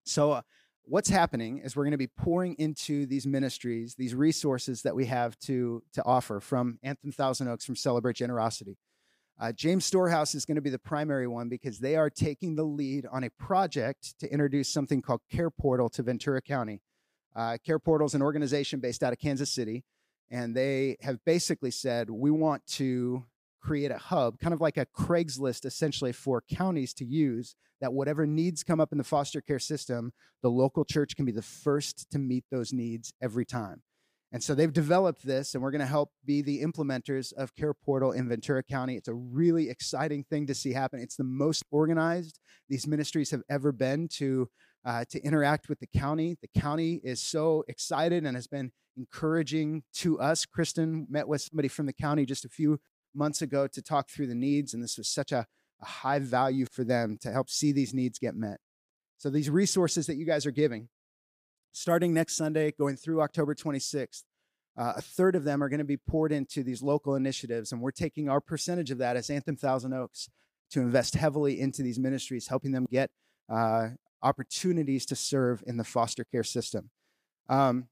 So, 0.05 0.33
uh, 0.33 0.43
what's 0.85 1.09
happening 1.09 1.59
is 1.59 1.77
we're 1.77 1.85
going 1.85 1.93
to 1.93 1.99
be 1.99 2.07
pouring 2.07 2.55
into 2.59 3.07
these 3.07 3.27
ministries 3.27 3.95
these 3.95 4.15
resources 4.15 4.83
that 4.83 4.95
we 4.95 5.07
have 5.07 5.39
to 5.39 5.83
to 5.93 6.05
offer 6.05 6.41
from 6.41 6.79
anthem 6.83 7.13
thousand 7.13 7.49
oaks 7.49 7.65
from 7.65 7.77
celebrate 7.77 8.17
generosity. 8.17 8.77
Uh, 9.41 9.53
james 9.53 9.85
storehouse 9.85 10.35
is 10.35 10.45
going 10.45 10.57
to 10.57 10.63
be 10.63 10.71
the 10.71 10.79
primary 10.79 11.27
one 11.27 11.49
because 11.49 11.79
they 11.79 11.97
are 11.97 12.11
taking 12.11 12.57
the 12.57 12.65
lead 12.65 13.07
on 13.11 13.25
a 13.25 13.31
project 13.31 14.19
to 14.19 14.31
introduce 14.33 14.69
something 14.69 15.01
called 15.01 15.21
care 15.31 15.51
portal 15.51 15.89
to 15.89 16.03
ventura 16.03 16.43
county. 16.43 16.81
Uh, 17.35 17.57
care 17.65 17.79
portal 17.79 18.07
is 18.07 18.15
an 18.15 18.23
organization 18.23 18.81
based 18.81 19.03
out 19.03 19.13
of 19.13 19.19
kansas 19.19 19.51
city 19.51 19.85
and 20.31 20.57
they 20.57 20.97
have 21.01 21.25
basically 21.25 21.71
said 21.71 22.11
we 22.11 22.31
want 22.31 22.67
to 22.67 23.25
create 23.63 23.91
a 23.91 23.99
hub, 23.99 24.39
kind 24.39 24.53
of 24.53 24.61
like 24.61 24.77
a 24.77 24.87
Craigslist 24.87 25.65
essentially 25.65 26.13
for 26.13 26.43
counties 26.51 26.93
to 26.95 27.05
use 27.05 27.55
that 27.81 27.93
whatever 27.93 28.27
needs 28.27 28.63
come 28.63 28.81
up 28.81 28.93
in 28.93 28.99
the 28.99 29.05
foster 29.05 29.41
care 29.41 29.59
system, 29.59 30.13
the 30.43 30.51
local 30.51 30.85
church 30.85 31.17
can 31.17 31.25
be 31.25 31.33
the 31.33 31.43
first 31.43 32.11
to 32.11 32.19
meet 32.19 32.45
those 32.51 32.73
needs 32.73 33.13
every 33.21 33.45
time. 33.45 33.83
And 34.33 34.43
so 34.43 34.55
they've 34.55 34.73
developed 34.73 35.27
this, 35.27 35.53
and 35.53 35.63
we're 35.63 35.73
going 35.73 35.81
to 35.81 35.87
help 35.87 36.11
be 36.25 36.41
the 36.41 36.63
implementers 36.63 37.35
of 37.35 37.55
Care 37.55 37.75
Portal 37.75 38.13
in 38.13 38.29
Ventura 38.29 38.63
County. 38.63 38.97
It's 38.97 39.09
a 39.09 39.15
really 39.15 39.69
exciting 39.69 40.25
thing 40.25 40.47
to 40.47 40.55
see 40.55 40.73
happen. 40.73 41.01
It's 41.01 41.17
the 41.17 41.25
most 41.25 41.65
organized 41.71 42.39
these 42.69 42.87
ministries 42.87 43.31
have 43.31 43.43
ever 43.51 43.73
been 43.73 44.09
to 44.15 44.49
uh, 44.85 45.05
to 45.11 45.21
interact 45.23 45.69
with 45.69 45.79
the 45.79 45.87
county. 45.87 46.37
The 46.41 46.61
county 46.61 47.01
is 47.05 47.23
so 47.23 47.63
excited 47.69 48.25
and 48.25 48.37
has 48.37 48.49
been 48.49 48.73
encouraging 48.97 49.85
to 49.95 50.19
us. 50.19 50.45
Kristen 50.45 51.07
met 51.09 51.29
with 51.29 51.43
somebody 51.43 51.69
from 51.69 51.87
the 51.87 51.93
county 51.93 52.27
just 52.27 52.45
a 52.45 52.49
few 52.49 52.81
months 53.15 53.43
ago 53.43 53.67
to 53.67 53.83
talk 53.83 54.09
through 54.09 54.27
the 54.27 54.35
needs, 54.35 54.75
and 54.75 54.83
this 54.83 54.99
was 54.99 55.09
such 55.09 55.33
a, 55.33 55.47
a 55.81 55.85
high 55.85 56.19
value 56.19 56.67
for 56.67 56.85
them 56.85 57.19
to 57.23 57.31
help 57.31 57.51
see 57.51 57.73
these 57.73 57.95
needs 57.95 58.19
get 58.19 58.35
met. 58.35 58.59
So, 59.19 59.31
these 59.31 59.51
resources 59.51 60.07
that 60.07 60.17
you 60.17 60.27
guys 60.27 60.47
are 60.47 60.51
giving, 60.53 60.89
starting 61.73 62.13
next 62.15 62.37
Sunday, 62.37 62.73
going 62.73 62.97
through 62.97 63.23
October 63.23 63.55
26th, 63.55 64.23
uh, 64.77 64.95
a 64.97 65.03
third 65.03 65.37
of 65.37 65.45
them 65.45 65.63
are 65.63 65.69
going 65.69 65.79
to 65.79 65.85
be 65.85 65.97
poured 65.97 66.33
into 66.33 66.63
these 66.63 66.83
local 66.83 67.15
initiatives, 67.15 67.73
and 67.73 67.81
we're 67.81 67.91
taking 67.91 68.29
our 68.29 68.41
percentage 68.41 68.91
of 68.91 68.99
that 68.99 69.17
as 69.17 69.31
Anthem 69.31 69.57
Thousand 69.57 69.93
Oaks 69.93 70.29
to 70.71 70.81
invest 70.81 71.15
heavily 71.15 71.61
into 71.61 71.83
these 71.83 71.99
ministries, 71.99 72.49
helping 72.49 72.73
them 72.73 72.87
get 72.91 73.11
uh, 73.51 73.91
opportunities 74.23 75.05
to 75.07 75.17
serve 75.17 75.63
in 75.67 75.77
the 75.77 75.85
foster 75.85 76.25
care 76.25 76.45
system. 76.45 76.91
Um, 77.49 77.89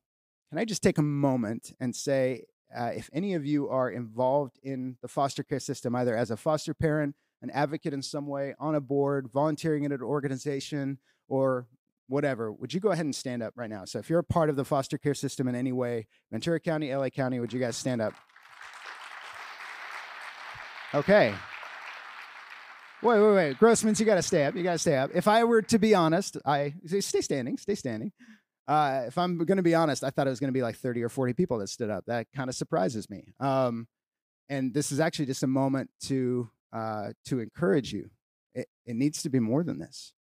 can 0.48 0.58
I 0.58 0.64
just 0.64 0.82
take 0.82 0.98
a 0.98 1.02
moment 1.02 1.74
and 1.78 1.94
say 1.94 2.44
uh, 2.76 2.92
if 2.94 3.10
any 3.12 3.34
of 3.34 3.44
you 3.44 3.68
are 3.68 3.90
involved 3.90 4.58
in 4.62 4.96
the 5.02 5.08
foster 5.08 5.42
care 5.42 5.60
system, 5.60 5.94
either 5.94 6.16
as 6.16 6.30
a 6.30 6.36
foster 6.36 6.74
parent, 6.74 7.14
an 7.42 7.50
advocate 7.50 7.92
in 7.92 8.02
some 8.02 8.26
way, 8.26 8.54
on 8.58 8.74
a 8.74 8.80
board, 8.80 9.28
volunteering 9.32 9.84
in 9.84 9.92
an 9.92 10.02
organization, 10.02 10.98
or 11.28 11.66
whatever, 12.08 12.52
would 12.52 12.74
you 12.74 12.80
go 12.80 12.90
ahead 12.90 13.04
and 13.04 13.14
stand 13.14 13.42
up 13.42 13.54
right 13.56 13.70
now? 13.70 13.84
So 13.84 13.98
if 13.98 14.10
you're 14.10 14.18
a 14.18 14.24
part 14.24 14.50
of 14.50 14.56
the 14.56 14.64
foster 14.64 14.98
care 14.98 15.14
system 15.14 15.48
in 15.48 15.54
any 15.54 15.72
way, 15.72 16.06
Ventura 16.30 16.60
County, 16.60 16.94
LA 16.94 17.08
County, 17.08 17.40
would 17.40 17.52
you 17.52 17.60
guys 17.60 17.76
stand 17.76 18.02
up? 18.02 18.14
Okay. 20.92 21.32
Wait, 23.02 23.18
wait, 23.18 23.34
wait. 23.34 23.58
Grossman's, 23.58 23.98
you 23.98 24.04
got 24.04 24.16
to 24.16 24.22
stay 24.22 24.44
up. 24.44 24.54
You 24.54 24.62
got 24.62 24.72
to 24.72 24.78
stay 24.78 24.96
up. 24.96 25.10
If 25.14 25.26
I 25.26 25.44
were 25.44 25.62
to 25.62 25.78
be 25.78 25.94
honest, 25.94 26.36
I 26.44 26.74
stay 26.84 27.20
standing, 27.22 27.56
stay 27.56 27.74
standing. 27.74 28.12
Uh, 28.70 29.02
if 29.08 29.18
I'm 29.18 29.36
going 29.36 29.56
to 29.56 29.64
be 29.64 29.74
honest, 29.74 30.04
I 30.04 30.10
thought 30.10 30.28
it 30.28 30.30
was 30.30 30.38
going 30.38 30.52
to 30.52 30.56
be 30.56 30.62
like 30.62 30.76
30 30.76 31.02
or 31.02 31.08
40 31.08 31.32
people 31.32 31.58
that 31.58 31.68
stood 31.68 31.90
up. 31.90 32.04
That 32.06 32.28
kind 32.32 32.48
of 32.48 32.54
surprises 32.54 33.10
me. 33.10 33.34
Um, 33.40 33.88
and 34.48 34.72
this 34.72 34.92
is 34.92 35.00
actually 35.00 35.26
just 35.26 35.42
a 35.42 35.48
moment 35.48 35.90
to 36.02 36.48
uh, 36.72 37.08
to 37.24 37.40
encourage 37.40 37.92
you. 37.92 38.10
It, 38.54 38.68
it 38.86 38.94
needs 38.94 39.24
to 39.24 39.28
be 39.28 39.40
more 39.40 39.64
than 39.64 39.80
this. 39.80 40.12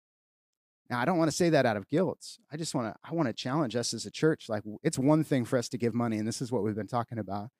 Now, 0.88 0.98
I 0.98 1.04
don't 1.04 1.16
want 1.16 1.30
to 1.30 1.36
say 1.36 1.50
that 1.50 1.64
out 1.64 1.76
of 1.76 1.88
guilt. 1.88 2.26
I 2.50 2.56
just 2.56 2.74
want 2.74 2.92
to 2.92 2.98
I 3.08 3.14
want 3.14 3.28
to 3.28 3.32
challenge 3.32 3.76
us 3.76 3.94
as 3.94 4.04
a 4.04 4.10
church. 4.10 4.48
Like 4.48 4.64
it's 4.82 4.98
one 4.98 5.22
thing 5.22 5.44
for 5.44 5.56
us 5.56 5.68
to 5.68 5.78
give 5.78 5.94
money, 5.94 6.18
and 6.18 6.26
this 6.26 6.42
is 6.42 6.50
what 6.50 6.64
we've 6.64 6.74
been 6.74 6.88
talking 6.88 7.18
about. 7.18 7.50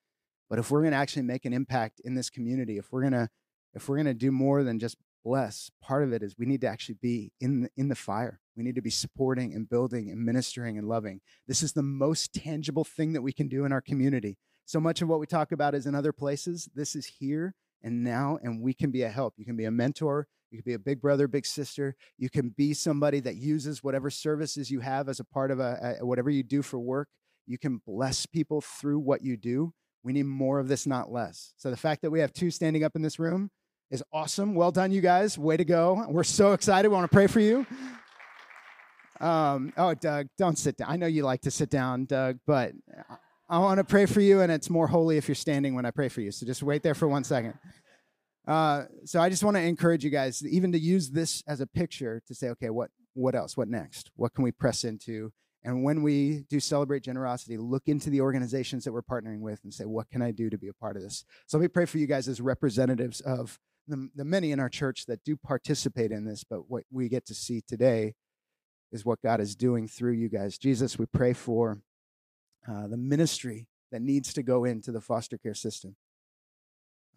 But 0.49 0.59
if 0.59 0.73
we're 0.73 0.81
going 0.81 0.91
to 0.91 0.99
actually 0.99 1.23
make 1.23 1.45
an 1.45 1.53
impact 1.53 2.01
in 2.05 2.17
this 2.17 2.31
community, 2.31 2.79
if 2.79 2.91
we're 2.91 3.03
going 3.03 3.13
to 3.13 3.29
if 3.75 3.89
we're 3.89 3.97
going 3.97 4.07
to 4.07 4.15
do 4.15 4.33
more 4.33 4.65
than 4.65 4.81
just 4.81 4.97
bless, 5.25 5.71
part 5.83 6.03
of 6.03 6.13
it 6.13 6.23
is 6.23 6.37
we 6.39 6.47
need 6.47 6.61
to 6.63 6.69
actually 6.69 6.99
be 7.01 7.33
in 7.41 7.63
the, 7.63 7.71
in 7.77 7.89
the 7.89 7.95
fire. 7.95 8.41
We 8.57 8.63
need 8.63 8.75
to 8.75 8.83
be 8.83 8.91
supporting 8.91 9.55
and 9.55 9.69
building 9.69 10.11
and 10.11 10.25
ministering 10.25 10.79
and 10.79 10.89
loving. 10.89 11.21
This 11.47 11.63
is 11.63 11.73
the 11.73 11.83
most 11.83 12.33
tangible 12.33 12.85
thing 12.85 13.13
that 13.13 13.23
we 13.23 13.33
can 13.33 13.49
do 13.49 13.65
in 13.65 13.73
our 13.73 13.81
community. 13.81 14.37
So 14.67 14.81
much 14.81 15.03
of 15.03 15.09
what 15.09 15.21
we 15.21 15.27
talk 15.27 15.53
about 15.53 15.75
is 15.75 15.87
in 15.87 15.95
other 15.95 16.13
places. 16.13 16.69
This 16.75 16.95
is 16.95 17.07
here 17.07 17.55
and 17.83 18.05
now, 18.05 18.39
and 18.43 18.61
we 18.61 18.75
can 18.75 18.91
be 18.91 19.03
a 19.03 19.09
help. 19.09 19.35
You 19.37 19.45
can 19.45 19.57
be 19.57 19.65
a 19.65 19.71
mentor. 19.71 20.27
You 20.51 20.59
can 20.59 20.65
be 20.65 20.75
a 20.75 20.79
big 20.79 21.01
brother, 21.01 21.29
big 21.29 21.47
sister. 21.47 21.95
You 22.19 22.29
can 22.29 22.51
be 22.51 22.75
somebody 22.75 23.21
that 23.21 23.37
uses 23.37 23.83
whatever 23.83 24.11
services 24.11 24.71
you 24.71 24.81
have 24.81 25.09
as 25.09 25.21
a 25.21 25.25
part 25.25 25.51
of 25.51 25.61
a, 25.61 25.97
a 26.01 26.07
whatever 26.07 26.31
you 26.31 26.43
do 26.43 26.63
for 26.63 26.79
work. 26.79 27.09
You 27.47 27.59
can 27.59 27.81
bless 27.87 28.27
people 28.27 28.61
through 28.61 28.99
what 28.99 29.23
you 29.23 29.37
do. 29.37 29.73
We 30.03 30.13
need 30.13 30.27
more 30.27 30.59
of 30.59 30.69
this, 30.69 30.87
not 30.87 31.11
less. 31.11 31.53
So 31.57 31.71
the 31.71 31.77
fact 31.77 32.03
that 32.03 32.11
we 32.11 32.21
have 32.21 32.33
two 32.33 32.51
standing 32.51 32.85
up 32.85 32.97
in 32.97 33.03
this 33.03 33.19
room 33.19 33.51
is 33.91 34.03
awesome. 34.13 34.55
Well 34.55 34.71
done, 34.71 34.93
you 34.93 35.01
guys. 35.01 35.37
Way 35.37 35.57
to 35.57 35.65
go. 35.65 36.07
We're 36.09 36.25
so 36.25 36.53
excited. 36.53 36.89
We 36.89 36.95
want 36.95 37.11
to 37.11 37.15
pray 37.15 37.27
for 37.27 37.41
you. 37.41 37.67
Um, 39.21 39.73
oh, 39.77 39.95
Doug, 39.95 40.29
don't 40.39 40.59
sit 40.59 40.77
down. 40.79 40.91
I 40.91 40.97
know 40.97 41.07
you 41.07 41.25
like 41.25 41.43
to 41.43 41.51
sit 41.51 41.69
down, 41.69 42.07
Doug, 42.07 42.39
but 42.47 42.73
I 43.49 43.59
want 43.59 43.79
to 43.79 43.85
pray 43.85 44.07
for 44.07 44.21
you, 44.21 44.41
and 44.41 44.51
it's 44.51 44.71
more 44.71 44.87
holy 44.87 45.17
if 45.17 45.29
you're 45.29 45.35
standing 45.35 45.75
when 45.75 45.85
I 45.85 45.91
pray 45.91 46.09
for 46.09 46.21
you. 46.21 46.31
So 46.31 46.47
just 46.47 46.63
wait 46.63 46.83
there 46.83 46.95
for 46.95 47.09
one 47.09 47.25
second. 47.25 47.55
Uh, 48.47 48.85
so 49.05 49.21
I 49.21 49.29
just 49.29 49.45
want 49.45 49.57
to 49.57 49.63
encourage 49.63 50.05
you 50.05 50.11
guys, 50.11 50.45
even 50.47 50.73
to 50.73 50.79
use 50.79 51.11
this 51.11 51.43
as 51.47 51.61
a 51.61 51.67
picture 51.67 52.23
to 52.27 52.35
say, 52.35 52.49
okay, 52.51 52.71
what 52.71 52.91
what 53.15 53.35
else? 53.35 53.57
What 53.57 53.69
next? 53.69 54.11
What 54.15 54.35
can 54.35 54.45
we 54.45 54.53
press 54.53 54.85
into? 54.85 55.33
And 55.63 55.85
when 55.85 56.03
we 56.03 56.45
do 56.49 56.59
celebrate 56.59 57.03
generosity, 57.03 57.59
look 57.59 57.83
into 57.87 58.09
the 58.09 58.23
organizations 58.23 58.85
that 58.85 58.93
we're 58.93 59.03
partnering 59.03 59.41
with 59.41 59.61
and 59.65 59.75
say, 59.75 59.85
what 59.85 60.09
can 60.09 60.23
I 60.23 60.31
do 60.31 60.49
to 60.49 60.57
be 60.57 60.69
a 60.69 60.73
part 60.73 60.97
of 60.97 61.03
this? 61.03 61.25
So 61.47 61.59
let 61.59 61.63
me 61.63 61.69
pray 61.69 61.85
for 61.85 61.99
you 61.99 62.07
guys 62.07 62.29
as 62.29 62.41
representatives 62.41 63.21
of 63.21 63.59
the, 63.91 64.09
the 64.15 64.25
many 64.25 64.53
in 64.53 64.61
our 64.61 64.69
church 64.69 65.07
that 65.07 65.25
do 65.25 65.37
participate 65.37 66.13
in 66.13 66.25
this, 66.25 66.45
but 66.45 66.71
what 66.71 66.85
we 66.91 67.09
get 67.09 67.27
to 67.27 67.35
see 67.35 67.61
today 67.61 68.15
is 68.93 69.05
what 69.05 69.23
God 69.23 69.41
is 69.41 69.55
doing 69.55 69.87
through 69.87 70.13
you 70.13 70.29
guys. 70.29 70.59
Jesus, 70.59 70.99
we 70.99 71.07
pray 71.07 71.33
for 71.33 71.83
uh, 72.69 72.87
the 72.87 72.97
ministry 72.97 73.67
that 73.93 74.03
needs 74.03 74.33
to 74.35 74.43
go 74.43 74.65
into 74.65 74.93
the 74.93 75.01
foster 75.01 75.39
care 75.39 75.55
system. 75.55 75.97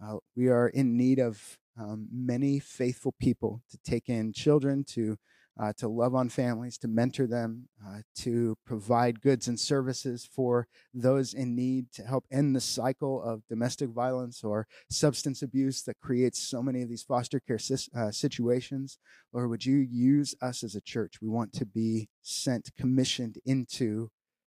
Uh, 0.03 0.17
we 0.35 0.49
are 0.49 0.67
in 0.67 0.97
need 0.97 1.19
of 1.19 1.57
um, 1.79 2.07
many 2.11 2.59
faithful 2.59 3.13
people 3.19 3.61
to 3.69 3.77
take 3.83 4.09
in 4.09 4.33
children, 4.33 4.83
to 4.83 5.17
uh, 5.59 5.71
to 5.77 5.87
love 5.87 6.15
on 6.15 6.29
families, 6.29 6.77
to 6.79 6.87
mentor 6.87 7.27
them, 7.27 7.67
uh, 7.85 7.99
to 8.15 8.57
provide 8.65 9.21
goods 9.21 9.47
and 9.47 9.59
services 9.59 10.27
for 10.31 10.67
those 10.93 11.33
in 11.33 11.55
need, 11.55 11.91
to 11.91 12.03
help 12.03 12.25
end 12.31 12.55
the 12.55 12.61
cycle 12.61 13.21
of 13.21 13.47
domestic 13.47 13.89
violence 13.89 14.43
or 14.43 14.67
substance 14.89 15.41
abuse 15.41 15.83
that 15.83 15.99
creates 15.99 16.39
so 16.39 16.63
many 16.63 16.81
of 16.81 16.89
these 16.89 17.03
foster 17.03 17.39
care 17.39 17.59
uh, 17.95 18.11
situations. 18.11 18.97
Lord, 19.31 19.49
would 19.49 19.65
you 19.65 19.77
use 19.77 20.33
us 20.41 20.63
as 20.63 20.75
a 20.75 20.81
church? 20.81 21.19
We 21.21 21.29
want 21.29 21.53
to 21.53 21.65
be 21.65 22.09
sent, 22.21 22.71
commissioned 22.77 23.37
into 23.45 24.09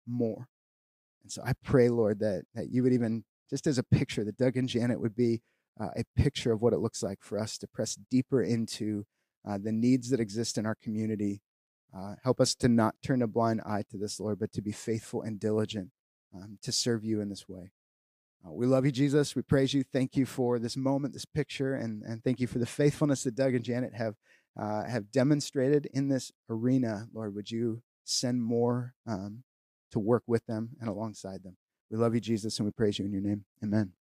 more. 0.07 0.47
And 1.23 1.31
so 1.31 1.41
I 1.45 1.53
pray, 1.63 1.89
Lord, 1.89 2.19
that, 2.19 2.43
that 2.53 2.69
you 2.71 2.83
would 2.83 2.93
even, 2.93 3.23
just 3.49 3.65
as 3.65 3.77
a 3.77 3.83
picture, 3.83 4.23
that 4.23 4.37
Doug 4.37 4.55
and 4.55 4.69
Janet 4.69 5.01
would 5.01 5.15
be 5.15 5.41
uh, 5.79 5.89
a 5.95 6.03
picture 6.15 6.51
of 6.51 6.61
what 6.61 6.73
it 6.73 6.79
looks 6.79 7.01
like 7.01 7.19
for 7.21 7.39
us 7.39 7.57
to 7.57 7.67
press 7.67 7.97
deeper 8.09 8.43
into 8.43 9.05
uh, 9.47 9.57
the 9.57 9.71
needs 9.71 10.09
that 10.09 10.19
exist 10.19 10.57
in 10.57 10.65
our 10.65 10.75
community. 10.75 11.41
Uh, 11.95 12.15
help 12.23 12.39
us 12.39 12.55
to 12.55 12.69
not 12.69 12.95
turn 13.03 13.21
a 13.21 13.27
blind 13.27 13.61
eye 13.65 13.83
to 13.91 13.97
this, 13.97 14.19
Lord, 14.19 14.39
but 14.39 14.53
to 14.53 14.61
be 14.61 14.71
faithful 14.71 15.21
and 15.21 15.39
diligent 15.39 15.89
um, 16.33 16.57
to 16.61 16.71
serve 16.71 17.03
you 17.03 17.19
in 17.19 17.29
this 17.29 17.49
way. 17.49 17.71
Uh, 18.45 18.51
we 18.51 18.65
love 18.65 18.85
you, 18.85 18.91
Jesus. 18.91 19.35
We 19.35 19.41
praise 19.41 19.73
you. 19.73 19.83
Thank 19.83 20.15
you 20.15 20.25
for 20.25 20.57
this 20.57 20.77
moment, 20.77 21.13
this 21.13 21.25
picture, 21.25 21.75
and, 21.75 22.01
and 22.03 22.23
thank 22.23 22.39
you 22.39 22.47
for 22.47 22.59
the 22.59 22.65
faithfulness 22.65 23.23
that 23.23 23.35
Doug 23.35 23.53
and 23.53 23.63
Janet 23.63 23.93
have 23.93 24.15
uh, 24.59 24.83
have 24.83 25.11
demonstrated 25.11 25.87
in 25.93 26.09
this 26.09 26.31
arena. 26.49 27.07
Lord, 27.13 27.35
would 27.35 27.51
you 27.51 27.83
send 28.03 28.43
more 28.43 28.93
um, 29.07 29.43
to 29.91 29.99
work 29.99 30.23
with 30.27 30.45
them 30.45 30.71
and 30.79 30.89
alongside 30.89 31.43
them? 31.43 31.57
We 31.89 31.97
love 31.97 32.15
you, 32.15 32.21
Jesus, 32.21 32.57
and 32.59 32.65
we 32.65 32.71
praise 32.71 32.99
you 32.99 33.05
in 33.05 33.11
your 33.11 33.21
name. 33.21 33.45
Amen. 33.63 33.93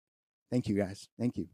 Thank 0.51 0.69
you, 0.69 0.75
guys. 0.75 1.09
Thank 1.19 1.37
you. 1.37 1.49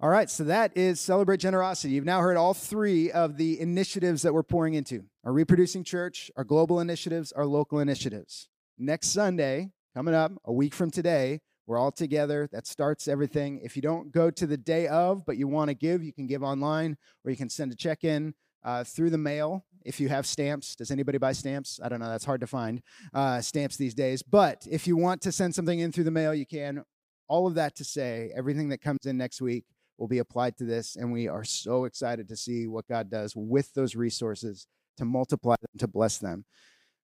All 0.00 0.10
right, 0.10 0.30
so 0.30 0.44
that 0.44 0.76
is 0.76 1.00
Celebrate 1.00 1.38
Generosity. 1.38 1.92
You've 1.92 2.04
now 2.04 2.20
heard 2.20 2.36
all 2.36 2.54
three 2.54 3.10
of 3.10 3.36
the 3.36 3.60
initiatives 3.60 4.22
that 4.22 4.32
we're 4.32 4.44
pouring 4.44 4.74
into 4.74 5.02
our 5.24 5.32
reproducing 5.32 5.82
church, 5.82 6.30
our 6.36 6.44
global 6.44 6.78
initiatives, 6.78 7.32
our 7.32 7.44
local 7.44 7.80
initiatives. 7.80 8.48
Next 8.78 9.08
Sunday, 9.08 9.72
coming 9.96 10.14
up 10.14 10.30
a 10.44 10.52
week 10.52 10.72
from 10.72 10.92
today, 10.92 11.40
we're 11.66 11.78
all 11.78 11.90
together. 11.90 12.48
That 12.52 12.64
starts 12.64 13.08
everything. 13.08 13.58
If 13.60 13.74
you 13.74 13.82
don't 13.82 14.12
go 14.12 14.30
to 14.30 14.46
the 14.46 14.56
day 14.56 14.86
of, 14.86 15.26
but 15.26 15.36
you 15.36 15.48
want 15.48 15.70
to 15.70 15.74
give, 15.74 16.04
you 16.04 16.12
can 16.12 16.28
give 16.28 16.44
online 16.44 16.96
or 17.24 17.32
you 17.32 17.36
can 17.36 17.50
send 17.50 17.72
a 17.72 17.74
check 17.74 18.04
in 18.04 18.34
uh, 18.62 18.84
through 18.84 19.10
the 19.10 19.18
mail 19.18 19.64
if 19.84 19.98
you 19.98 20.08
have 20.10 20.26
stamps. 20.26 20.76
Does 20.76 20.92
anybody 20.92 21.18
buy 21.18 21.32
stamps? 21.32 21.80
I 21.82 21.88
don't 21.88 21.98
know. 21.98 22.08
That's 22.08 22.24
hard 22.24 22.40
to 22.42 22.46
find 22.46 22.82
uh, 23.12 23.40
stamps 23.40 23.76
these 23.76 23.94
days. 23.94 24.22
But 24.22 24.64
if 24.70 24.86
you 24.86 24.96
want 24.96 25.22
to 25.22 25.32
send 25.32 25.56
something 25.56 25.80
in 25.80 25.90
through 25.90 26.04
the 26.04 26.12
mail, 26.12 26.32
you 26.32 26.46
can. 26.46 26.84
All 27.26 27.48
of 27.48 27.54
that 27.56 27.74
to 27.76 27.84
say, 27.84 28.30
everything 28.36 28.68
that 28.68 28.80
comes 28.80 29.04
in 29.04 29.18
next 29.18 29.40
week 29.40 29.64
will 29.98 30.08
be 30.08 30.18
applied 30.18 30.56
to 30.56 30.64
this. 30.64 30.96
And 30.96 31.12
we 31.12 31.28
are 31.28 31.44
so 31.44 31.84
excited 31.84 32.28
to 32.28 32.36
see 32.36 32.66
what 32.66 32.86
God 32.88 33.10
does 33.10 33.34
with 33.36 33.74
those 33.74 33.94
resources 33.94 34.66
to 34.96 35.04
multiply 35.04 35.56
them, 35.60 35.78
to 35.78 35.88
bless 35.88 36.18
them. 36.18 36.44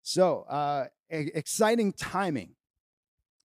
So, 0.03 0.45
uh, 0.49 0.85
exciting 1.09 1.93
timing. 1.93 2.55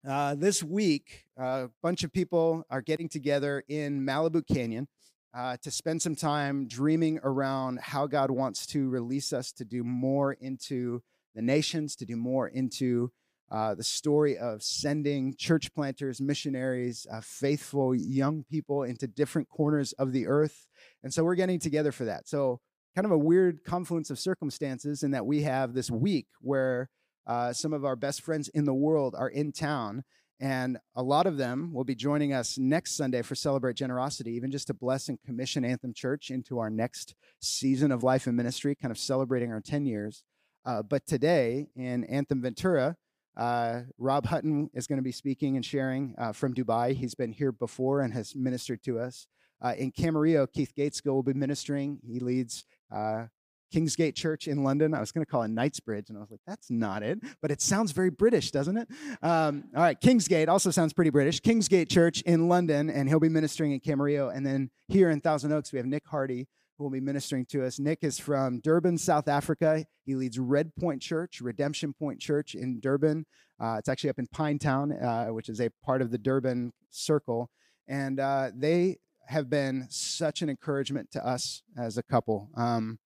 Uh, 0.06 0.34
this 0.34 0.62
week, 0.62 1.24
a 1.36 1.68
bunch 1.82 2.04
of 2.04 2.12
people 2.12 2.64
are 2.68 2.82
getting 2.82 3.08
together 3.08 3.64
in 3.68 4.04
Malibu 4.04 4.46
Canyon 4.46 4.86
uh, 5.34 5.56
to 5.62 5.70
spend 5.70 6.00
some 6.00 6.14
time 6.14 6.68
dreaming 6.68 7.18
around 7.22 7.80
how 7.80 8.06
God 8.06 8.30
wants 8.30 8.66
to 8.66 8.88
release 8.88 9.32
us 9.32 9.50
to 9.52 9.64
do 9.64 9.82
more 9.82 10.34
into 10.34 11.02
the 11.34 11.42
nations, 11.42 11.96
to 11.96 12.04
do 12.04 12.16
more 12.16 12.48
into 12.48 13.10
uh, 13.50 13.74
the 13.74 13.82
story 13.82 14.36
of 14.38 14.62
sending 14.62 15.34
church 15.36 15.72
planters, 15.74 16.20
missionaries, 16.20 17.06
uh, 17.12 17.20
faithful 17.22 17.94
young 17.94 18.44
people 18.50 18.82
into 18.82 19.06
different 19.06 19.48
corners 19.48 19.92
of 19.92 20.12
the 20.12 20.26
earth. 20.26 20.66
And 21.02 21.12
so 21.12 21.24
we're 21.24 21.34
getting 21.34 21.60
together 21.60 21.92
for 21.92 22.04
that. 22.06 22.28
So, 22.28 22.60
kind 22.96 23.04
of 23.04 23.10
a 23.10 23.18
weird 23.18 23.64
confluence 23.64 24.08
of 24.10 24.20
circumstances 24.20 25.02
in 25.02 25.10
that 25.10 25.26
we 25.26 25.42
have 25.42 25.74
this 25.74 25.90
week 25.90 26.26
where 26.40 26.88
uh, 27.26 27.52
some 27.52 27.72
of 27.72 27.84
our 27.84 27.96
best 27.96 28.22
friends 28.22 28.48
in 28.48 28.64
the 28.64 28.74
world 28.74 29.14
are 29.18 29.28
in 29.28 29.52
town. 29.52 30.04
And 30.40 30.78
a 30.94 31.02
lot 31.02 31.26
of 31.26 31.36
them 31.36 31.72
will 31.72 31.84
be 31.84 31.94
joining 31.94 32.32
us 32.32 32.58
next 32.58 32.96
Sunday 32.96 33.22
for 33.22 33.34
Celebrate 33.34 33.76
Generosity, 33.76 34.32
even 34.32 34.50
just 34.50 34.66
to 34.66 34.74
bless 34.74 35.08
and 35.08 35.18
commission 35.24 35.64
Anthem 35.64 35.94
Church 35.94 36.30
into 36.30 36.58
our 36.58 36.70
next 36.70 37.14
season 37.40 37.92
of 37.92 38.02
life 38.02 38.26
and 38.26 38.36
ministry, 38.36 38.74
kind 38.74 38.90
of 38.92 38.98
celebrating 38.98 39.52
our 39.52 39.60
10 39.60 39.86
years. 39.86 40.22
Uh, 40.64 40.82
but 40.82 41.06
today 41.06 41.66
in 41.76 42.04
Anthem 42.04 42.42
Ventura, 42.42 42.96
uh, 43.36 43.80
Rob 43.98 44.26
Hutton 44.26 44.70
is 44.74 44.86
going 44.86 44.98
to 44.98 45.02
be 45.02 45.12
speaking 45.12 45.56
and 45.56 45.64
sharing 45.64 46.14
uh, 46.18 46.32
from 46.32 46.54
Dubai. 46.54 46.94
He's 46.94 47.14
been 47.14 47.32
here 47.32 47.52
before 47.52 48.00
and 48.00 48.12
has 48.12 48.34
ministered 48.34 48.82
to 48.84 48.98
us. 48.98 49.26
Uh, 49.62 49.74
in 49.78 49.92
Camarillo, 49.92 50.46
Keith 50.52 50.72
Gateskill 50.76 51.14
will 51.14 51.22
be 51.22 51.32
ministering. 51.32 51.98
He 52.06 52.20
leads 52.20 52.64
uh, 52.94 53.26
Kingsgate 53.74 54.14
Church 54.14 54.46
in 54.46 54.62
London. 54.62 54.94
I 54.94 55.00
was 55.00 55.10
going 55.10 55.24
to 55.24 55.30
call 55.30 55.42
it 55.42 55.48
Knightsbridge, 55.48 56.08
and 56.08 56.18
I 56.18 56.20
was 56.20 56.30
like, 56.30 56.40
that's 56.46 56.70
not 56.70 57.02
it. 57.02 57.18
But 57.42 57.50
it 57.50 57.60
sounds 57.60 57.92
very 57.92 58.10
British, 58.10 58.50
doesn't 58.50 58.76
it? 58.76 58.88
Um, 59.22 59.64
all 59.74 59.82
right, 59.82 60.00
Kingsgate 60.00 60.48
also 60.48 60.70
sounds 60.70 60.92
pretty 60.92 61.10
British. 61.10 61.40
Kingsgate 61.40 61.88
Church 61.88 62.22
in 62.22 62.48
London, 62.48 62.90
and 62.90 63.08
he'll 63.08 63.20
be 63.20 63.28
ministering 63.28 63.72
in 63.72 63.80
Camarillo. 63.80 64.34
And 64.34 64.46
then 64.46 64.70
here 64.88 65.10
in 65.10 65.20
Thousand 65.20 65.52
Oaks, 65.52 65.72
we 65.72 65.78
have 65.78 65.86
Nick 65.86 66.06
Hardy, 66.06 66.46
who 66.76 66.84
will 66.84 66.90
be 66.90 67.00
ministering 67.00 67.46
to 67.46 67.64
us. 67.64 67.78
Nick 67.78 68.00
is 68.02 68.18
from 68.18 68.60
Durban, 68.60 68.98
South 68.98 69.28
Africa. 69.28 69.84
He 70.04 70.14
leads 70.14 70.38
Red 70.38 70.74
Point 70.76 71.00
Church, 71.00 71.40
Redemption 71.40 71.94
Pointe 71.98 72.20
Church 72.20 72.54
in 72.54 72.80
Durban. 72.80 73.26
Uh, 73.60 73.76
it's 73.78 73.88
actually 73.88 74.10
up 74.10 74.18
in 74.18 74.26
Pinetown, 74.28 75.02
uh, 75.02 75.32
which 75.32 75.48
is 75.48 75.60
a 75.60 75.70
part 75.84 76.02
of 76.02 76.10
the 76.10 76.18
Durban 76.18 76.72
Circle. 76.90 77.48
And 77.86 78.18
uh, 78.18 78.50
they 78.54 78.98
have 79.26 79.48
been 79.48 79.86
such 79.88 80.42
an 80.42 80.50
encouragement 80.50 81.10
to 81.12 81.26
us 81.26 81.62
as 81.78 81.96
a 81.96 82.02
couple. 82.02 82.50
Um, 82.56 82.98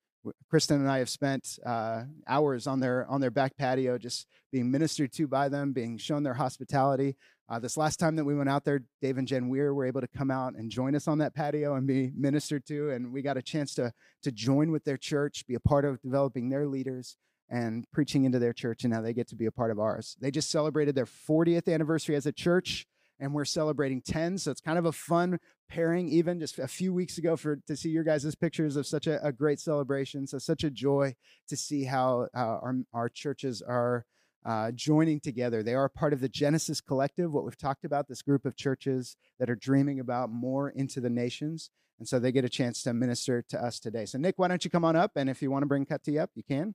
Kristen 0.51 0.81
and 0.81 0.91
I 0.91 0.99
have 0.99 1.09
spent 1.09 1.59
uh, 1.65 2.05
hours 2.27 2.67
on 2.67 2.81
their 2.81 3.07
on 3.09 3.21
their 3.21 3.31
back 3.31 3.57
patio, 3.57 3.99
just 3.99 4.27
being 4.53 4.71
ministered 4.71 5.13
to 5.13 5.27
by 5.27 5.49
them, 5.49 5.73
being 5.73 5.97
shown 5.97 6.23
their 6.23 6.35
hospitality. 6.35 7.17
Uh, 7.51 7.59
this 7.59 7.79
last 7.79 7.99
time 7.99 8.15
that 8.17 8.25
we 8.25 8.35
went 8.35 8.49
out 8.49 8.65
there, 8.65 8.83
Dave 9.01 9.17
and 9.17 9.27
Jen 9.27 9.49
Weir 9.49 9.73
were 9.73 9.87
able 9.87 10.03
to 10.03 10.09
come 10.09 10.31
out 10.31 10.55
and 10.55 10.71
join 10.71 10.95
us 10.95 11.09
on 11.09 11.19
that 11.19 11.35
patio 11.35 11.75
and 11.75 11.87
be 11.87 12.13
ministered 12.15 12.67
to, 12.67 12.91
and 12.91 13.11
we 13.11 13.23
got 13.23 13.39
a 13.39 13.43
chance 13.43 13.75
to 13.75 13.93
to 14.23 14.31
join 14.31 14.71
with 14.71 14.85
their 14.85 14.99
church, 14.99 15.47
be 15.47 15.55
a 15.55 15.61
part 15.61 15.87
of 15.87 16.01
developing 16.03 16.51
their 16.51 16.67
leaders 16.67 17.17
and 17.49 17.87
preaching 17.91 18.25
into 18.25 18.39
their 18.39 18.53
church, 18.53 18.85
and 18.85 18.93
now 18.93 19.01
they 19.01 19.15
get 19.15 19.29
to 19.29 19.37
be 19.37 19.47
a 19.47 19.51
part 19.53 19.71
of 19.71 19.79
ours. 19.79 20.15
They 20.21 20.31
just 20.31 20.51
celebrated 20.51 20.95
their 20.95 21.07
40th 21.07 21.73
anniversary 21.73 22.17
as 22.17 22.27
a 22.27 22.33
church, 22.33 22.87
and 23.19 23.33
we're 23.33 23.47
celebrating 23.47 24.03
10, 24.03 24.37
so 24.37 24.51
it's 24.51 24.61
kind 24.61 24.79
of 24.79 24.85
a 24.85 24.93
fun 24.93 25.39
pairing. 25.71 26.11
Even 26.11 26.41
just 26.41 26.59
a 26.59 26.69
few 26.69 26.93
weeks 26.93 27.17
ago, 27.17 27.35
for 27.35 27.57
to 27.67 27.77
see 27.77 27.89
your 27.89 28.05
guys' 28.05 28.35
pictures 28.35 28.77
of 28.77 28.87
such 28.87 29.07
a, 29.07 29.25
a 29.27 29.33
great 29.33 29.59
celebration, 29.59 30.27
so 30.27 30.37
such 30.37 30.65
a 30.65 30.71
joy 30.71 31.15
to 31.49 31.57
see 31.57 31.85
how 31.85 32.29
uh, 32.37 32.59
our 32.61 32.75
our 32.93 33.09
churches 33.09 33.63
are 33.63 34.05
uh, 34.45 34.71
joining 34.73 35.21
together. 35.21 35.63
They 35.63 35.75
are 35.75 35.89
part 35.89 36.13
of 36.13 36.21
the 36.21 36.29
Genesis 36.29 36.81
Collective, 36.81 37.33
what 37.33 37.45
we've 37.45 37.57
talked 37.57 37.85
about, 37.85 38.09
this 38.09 38.23
group 38.23 38.45
of 38.45 38.57
churches 38.57 39.17
that 39.39 39.51
are 39.51 39.57
dreaming 39.57 40.01
about 40.01 40.31
more 40.31 40.71
into 40.71 41.01
the 41.01 41.11
nations. 41.11 41.71
And 41.99 42.07
so 42.07 42.19
they 42.19 42.31
get 42.31 42.45
a 42.45 42.49
chance 42.49 42.83
to 42.83 42.95
minister 42.95 43.43
to 43.49 43.63
us 43.63 43.81
today. 43.81 44.05
So, 44.05 44.19
Nick, 44.19 44.39
why 44.39 44.49
don't 44.49 44.65
you 44.65 44.71
come 44.71 44.85
on 44.85 44.95
up? 44.95 45.13
And 45.17 45.29
if 45.29 45.43
you 45.43 45.51
want 45.51 45.63
to 45.63 45.67
bring 45.67 45.85
Kati 45.85 46.21
up, 46.21 46.31
you 46.35 46.43
can. 46.43 46.75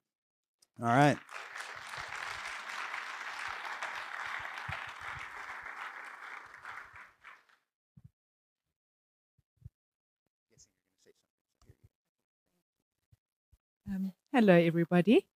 All 0.82 0.88
right. 0.88 1.18
Um, 13.88 14.12
hello, 14.34 14.54
everybody. 14.54 15.28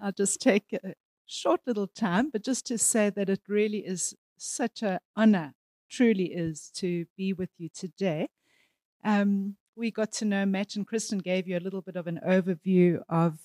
I'll 0.00 0.12
just 0.12 0.40
take 0.40 0.72
a 0.72 0.94
short 1.26 1.60
little 1.66 1.86
time, 1.86 2.30
but 2.30 2.44
just 2.44 2.66
to 2.66 2.78
say 2.78 3.10
that 3.10 3.28
it 3.28 3.40
really 3.48 3.78
is 3.78 4.14
such 4.38 4.82
an 4.82 4.98
honor 5.16 5.54
truly 5.90 6.26
is 6.26 6.70
to 6.76 7.04
be 7.16 7.32
with 7.32 7.50
you 7.58 7.68
today. 7.74 8.28
Um, 9.04 9.56
we 9.76 9.90
got 9.90 10.12
to 10.12 10.24
know 10.24 10.46
Matt 10.46 10.76
and 10.76 10.86
Kristen 10.86 11.18
gave 11.18 11.46
you 11.46 11.56
a 11.56 11.60
little 11.60 11.82
bit 11.82 11.96
of 11.96 12.06
an 12.06 12.20
overview 12.26 13.00
of 13.08 13.38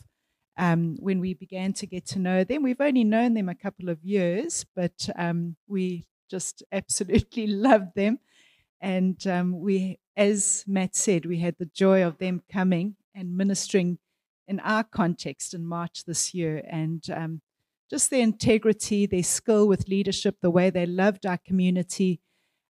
um, 0.58 0.98
when 1.00 1.20
we 1.20 1.34
began 1.34 1.74
to 1.74 1.86
get 1.86 2.06
to 2.08 2.20
know 2.20 2.44
them. 2.44 2.64
We've 2.64 2.82
only 2.82 3.04
known 3.04 3.34
them 3.34 3.50
a 3.50 3.56
couple 3.56 3.90
of 3.90 4.04
years, 4.04 4.66
but 4.76 5.10
um, 5.18 5.56
we 5.68 6.06
just 6.30 6.64
absolutely 6.72 7.48
loved 7.48 7.96
them. 7.96 8.20
And 8.82 9.26
um, 9.28 9.60
we, 9.60 10.00
as 10.16 10.64
Matt 10.68 10.96
said, 10.96 11.26
we 11.26 11.40
had 11.40 11.56
the 11.58 11.66
joy 11.66 12.04
of 12.04 12.18
them 12.18 12.44
coming 12.52 12.96
and 13.16 13.36
ministering 13.36 13.98
in 14.48 14.60
our 14.62 14.84
context 14.84 15.54
in 15.54 15.66
March 15.66 16.06
this 16.06 16.34
year. 16.34 16.64
And 16.70 17.04
um, 17.10 17.42
just 17.90 18.10
their 18.10 18.22
integrity, 18.22 19.06
their 19.06 19.24
skill 19.24 19.68
with 19.68 19.88
leadership, 19.88 20.38
the 20.42 20.52
way 20.52 20.70
they 20.70 20.86
loved 20.86 21.26
our 21.26 21.38
community 21.38 22.22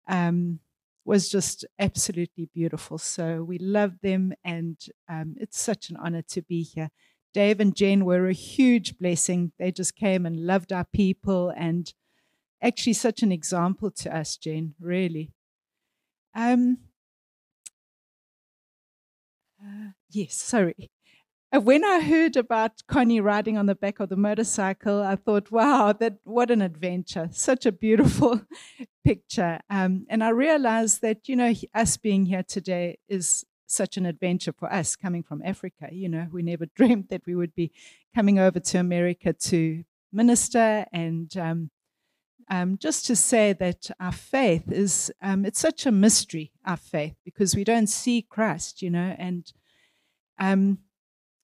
um, 0.08 0.60
was 1.04 1.28
just 1.28 1.64
absolutely 1.78 2.48
beautiful. 2.54 2.98
So 2.98 3.42
we 3.42 3.58
love 3.58 4.00
them, 4.02 4.32
and 4.44 4.78
um, 5.08 5.34
it's 5.38 5.60
such 5.60 5.90
an 5.90 5.96
honor 5.96 6.22
to 6.28 6.42
be 6.42 6.62
here. 6.62 6.90
Dave 7.34 7.60
and 7.60 7.74
Jen 7.74 8.04
were 8.04 8.28
a 8.28 8.32
huge 8.34 8.98
blessing. 8.98 9.52
They 9.58 9.72
just 9.72 9.96
came 9.96 10.26
and 10.26 10.46
loved 10.46 10.72
our 10.72 10.84
people, 10.84 11.50
and 11.56 11.92
actually, 12.62 12.92
such 12.92 13.22
an 13.22 13.32
example 13.32 13.90
to 13.90 14.16
us, 14.16 14.36
Jen, 14.36 14.74
really. 14.80 15.32
Um, 16.34 16.78
uh, 19.62 19.90
yes, 20.10 20.34
sorry. 20.34 20.90
When 21.54 21.85
I 21.85 22.00
heard 22.00 22.38
about 22.38 22.82
Connie 22.87 23.21
riding 23.21 23.59
on 23.59 23.66
the 23.66 23.75
back 23.75 24.00
of 24.00 24.09
the 24.09 24.16
motorcycle, 24.16 25.02
I 25.02 25.16
thought, 25.16 25.50
wow, 25.50 25.92
that 25.92 26.16
what 26.25 26.50
an 26.50 26.62
adventure. 26.62 27.28
Such 27.30 27.66
a 27.66 27.73
beautiful 27.73 28.40
picture. 29.04 29.61
Um, 29.68 30.06
and 30.09 30.25
I 30.25 30.30
realized 30.30 31.02
that, 31.02 31.28
you 31.28 31.37
know, 31.37 31.52
us 31.75 31.99
being 31.99 32.25
here 32.25 32.42
today 32.42 32.99
is 33.06 33.44
such 33.66 33.99
an 33.99 34.06
adventure 34.06 34.54
for 34.59 34.73
us 34.73 34.97
coming 34.97 35.23
from 35.23 35.42
Africa. 35.44 35.90
You 35.92 36.09
know, 36.09 36.26
we 36.32 36.42
never 36.42 36.64
dreamed 36.75 37.09
that 37.11 37.26
we 37.26 37.35
would 37.35 37.54
be 37.54 37.71
coming 38.14 38.38
over 38.38 38.59
to 38.59 38.78
America 38.78 39.35
to 39.35 39.85
minister 40.11 40.87
and 40.90 41.37
um, 41.37 41.71
um, 42.50 42.78
just 42.78 43.04
to 43.06 43.16
say 43.16 43.52
that 43.52 43.90
our 44.00 44.12
faith 44.12 44.73
is, 44.73 45.12
um, 45.21 45.44
it's 45.44 45.61
such 45.61 45.85
a 45.85 45.92
mystery, 45.92 46.52
our 46.64 46.78
faith, 46.78 47.14
because 47.26 47.54
we 47.54 47.62
don't 47.62 47.88
see 47.88 48.23
Christ, 48.23 48.80
you 48.80 48.88
know, 48.90 49.14
and 49.18 49.52
um, 50.38 50.78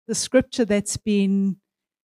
the 0.09 0.15
scripture 0.15 0.65
that's 0.65 0.97
been 0.97 1.59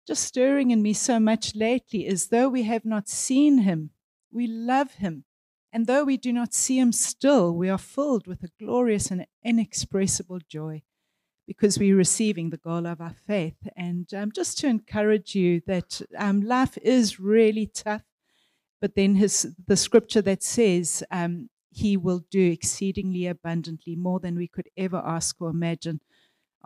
just 0.06 0.22
stirring 0.24 0.70
in 0.70 0.84
me 0.84 0.94
so 0.94 1.20
much 1.20 1.56
lately 1.56 2.06
is 2.06 2.28
though 2.28 2.50
we 2.50 2.64
have 2.64 2.86
not 2.86 3.08
seen 3.08 3.60
him, 3.60 3.90
we 4.32 4.46
love 4.46 4.96
him. 4.96 5.24
And 5.72 5.88
though 5.88 6.04
we 6.04 6.18
do 6.18 6.32
not 6.32 6.54
see 6.54 6.78
him 6.78 6.92
still, 6.92 7.56
we 7.56 7.70
are 7.70 7.78
filled 7.78 8.28
with 8.28 8.44
a 8.44 8.50
glorious 8.60 9.12
and 9.12 9.26
inexpressible 9.44 10.40
joy 10.48 10.84
because 11.48 11.80
we're 11.80 11.96
receiving 11.96 12.50
the 12.50 12.58
goal 12.58 12.86
of 12.86 13.00
our 13.00 13.16
faith. 13.26 13.58
And 13.76 14.14
um, 14.14 14.32
just 14.34 14.58
to 14.60 14.68
encourage 14.68 15.34
you 15.34 15.62
that 15.66 16.02
um, 16.18 16.42
life 16.42 16.78
is 16.82 17.20
really 17.20 17.68
tough, 17.68 18.04
but 18.82 18.96
then 18.96 19.16
his, 19.16 19.56
the 19.68 19.78
scripture 19.78 20.22
that 20.22 20.44
says 20.44 21.04
um, 21.12 21.50
he 21.72 21.98
will 21.98 22.26
do 22.30 22.52
exceedingly 22.52 23.28
abundantly 23.28 23.96
more 23.96 24.20
than 24.20 24.36
we 24.36 24.48
could 24.48 24.70
ever 24.78 25.02
ask 25.06 25.42
or 25.42 25.50
imagine 25.50 26.02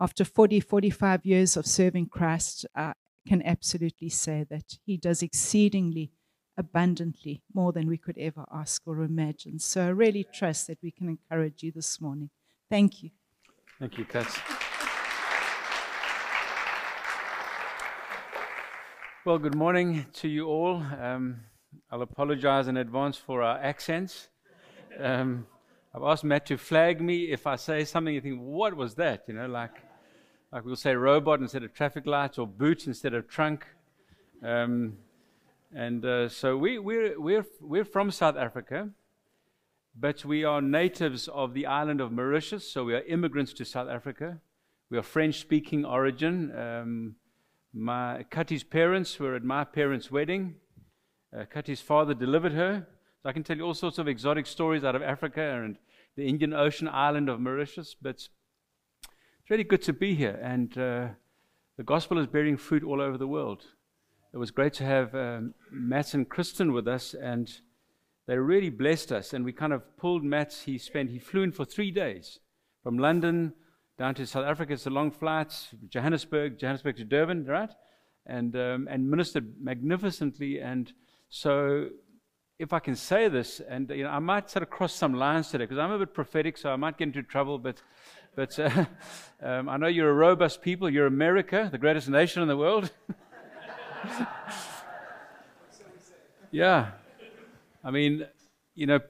after 0.00 0.24
40, 0.24 0.60
45 0.60 1.26
years 1.26 1.58
of 1.58 1.66
serving 1.66 2.06
Christ, 2.06 2.64
I 2.74 2.94
can 3.28 3.42
absolutely 3.42 4.08
say 4.08 4.46
that 4.48 4.78
He 4.86 4.96
does 4.96 5.22
exceedingly 5.22 6.10
abundantly 6.56 7.42
more 7.52 7.72
than 7.72 7.86
we 7.86 7.98
could 7.98 8.16
ever 8.16 8.46
ask 8.50 8.82
or 8.86 9.02
imagine. 9.02 9.58
So 9.58 9.84
I 9.84 9.88
really 9.88 10.26
trust 10.32 10.68
that 10.68 10.78
we 10.82 10.90
can 10.90 11.08
encourage 11.10 11.62
you 11.62 11.70
this 11.70 12.00
morning. 12.00 12.30
Thank 12.70 13.02
you. 13.02 13.10
Thank 13.78 13.98
you, 13.98 14.06
Kat. 14.06 14.26
Well, 19.26 19.38
good 19.38 19.54
morning 19.54 20.06
to 20.14 20.28
you 20.28 20.46
all. 20.46 20.82
Um, 20.98 21.40
I'll 21.90 22.02
apologize 22.02 22.68
in 22.68 22.78
advance 22.78 23.18
for 23.18 23.42
our 23.42 23.58
accents. 23.58 24.28
Um, 24.98 25.46
I've 25.94 26.02
asked 26.02 26.24
Matt 26.24 26.46
to 26.46 26.56
flag 26.56 27.02
me 27.02 27.30
if 27.30 27.46
I 27.46 27.56
say 27.56 27.84
something 27.84 28.14
you 28.14 28.22
think, 28.22 28.40
what 28.40 28.74
was 28.74 28.94
that? 28.94 29.24
You 29.28 29.34
know, 29.34 29.46
like 29.46 29.72
like 30.52 30.64
we'll 30.64 30.74
say 30.76 30.94
robot 30.94 31.40
instead 31.40 31.62
of 31.62 31.72
traffic 31.72 32.06
lights 32.06 32.36
or 32.38 32.46
boot 32.46 32.86
instead 32.86 33.14
of 33.14 33.28
trunk. 33.28 33.66
Um, 34.42 34.94
and 35.72 36.04
uh, 36.04 36.28
so 36.28 36.56
we, 36.56 36.78
we're, 36.78 37.20
we're, 37.20 37.46
we're 37.60 37.84
from 37.84 38.10
South 38.10 38.36
Africa, 38.36 38.90
but 39.94 40.24
we 40.24 40.42
are 40.42 40.60
natives 40.60 41.28
of 41.28 41.54
the 41.54 41.66
island 41.66 42.00
of 42.00 42.10
Mauritius, 42.10 42.68
so 42.68 42.84
we 42.84 42.94
are 42.94 43.02
immigrants 43.02 43.52
to 43.52 43.64
South 43.64 43.88
Africa. 43.88 44.38
We 44.90 44.98
are 44.98 45.02
French 45.02 45.40
speaking 45.40 45.84
origin. 45.84 46.52
Um, 46.58 47.14
my 47.72 48.24
Kati's 48.28 48.64
parents 48.64 49.20
were 49.20 49.36
at 49.36 49.44
my 49.44 49.62
parents' 49.62 50.10
wedding. 50.10 50.56
Uh, 51.32 51.44
Kati's 51.44 51.80
father 51.80 52.14
delivered 52.14 52.52
her. 52.52 52.88
So 53.22 53.28
I 53.28 53.32
can 53.32 53.44
tell 53.44 53.56
you 53.56 53.62
all 53.62 53.74
sorts 53.74 53.98
of 53.98 54.08
exotic 54.08 54.48
stories 54.48 54.82
out 54.82 54.96
of 54.96 55.02
Africa 55.02 55.42
and 55.42 55.76
the 56.16 56.26
Indian 56.26 56.52
Ocean 56.52 56.88
island 56.88 57.28
of 57.28 57.38
Mauritius, 57.38 57.94
but 58.02 58.28
really 59.50 59.64
good 59.64 59.82
to 59.82 59.92
be 59.92 60.14
here, 60.14 60.38
and 60.40 60.78
uh, 60.78 61.08
the 61.76 61.82
gospel 61.82 62.18
is 62.18 62.28
bearing 62.28 62.56
fruit 62.56 62.84
all 62.84 63.00
over 63.00 63.18
the 63.18 63.26
world. 63.26 63.64
It 64.32 64.36
was 64.36 64.52
great 64.52 64.72
to 64.74 64.84
have 64.84 65.12
um, 65.12 65.54
Matt 65.72 66.14
and 66.14 66.28
Kristen 66.28 66.72
with 66.72 66.86
us, 66.86 67.14
and 67.14 67.52
they 68.28 68.38
really 68.38 68.70
blessed 68.70 69.10
us. 69.10 69.32
And 69.32 69.44
we 69.44 69.52
kind 69.52 69.72
of 69.72 69.82
pulled 69.96 70.22
Matt. 70.22 70.52
He 70.52 70.78
spent 70.78 71.10
he 71.10 71.18
flew 71.18 71.42
in 71.42 71.50
for 71.50 71.64
three 71.64 71.90
days 71.90 72.38
from 72.84 72.96
London 72.96 73.52
down 73.98 74.14
to 74.14 74.26
South 74.26 74.44
Africa. 74.46 74.74
It's 74.74 74.86
a 74.86 74.90
long 74.90 75.10
flight, 75.10 75.52
Johannesburg, 75.88 76.56
Johannesburg 76.56 76.96
to 76.98 77.04
Durban, 77.04 77.44
right? 77.46 77.70
And 78.26 78.54
um, 78.54 78.86
and 78.88 79.10
ministered 79.10 79.54
magnificently. 79.60 80.60
And 80.60 80.92
so, 81.28 81.88
if 82.60 82.72
I 82.72 82.78
can 82.78 82.94
say 82.94 83.26
this, 83.26 83.60
and 83.68 83.90
you 83.90 84.04
know, 84.04 84.10
I 84.10 84.20
might 84.20 84.48
sort 84.48 84.62
of 84.62 84.70
cross 84.70 84.94
some 84.94 85.14
lines 85.14 85.48
today 85.50 85.64
because 85.64 85.78
I'm 85.78 85.90
a 85.90 85.98
bit 85.98 86.14
prophetic, 86.14 86.56
so 86.56 86.70
I 86.70 86.76
might 86.76 86.98
get 86.98 87.08
into 87.08 87.24
trouble, 87.24 87.58
but. 87.58 87.82
But 88.34 88.58
uh, 88.58 88.84
um, 89.42 89.68
I 89.68 89.76
know 89.76 89.86
you're 89.86 90.10
a 90.10 90.14
robust 90.14 90.62
people. 90.62 90.88
You're 90.88 91.06
America, 91.06 91.68
the 91.70 91.78
greatest 91.78 92.08
nation 92.08 92.42
in 92.42 92.48
the 92.48 92.56
world. 92.56 92.90
yeah. 96.50 96.90
I 97.82 97.90
mean, 97.90 98.26
you 98.74 98.86
know, 98.86 99.00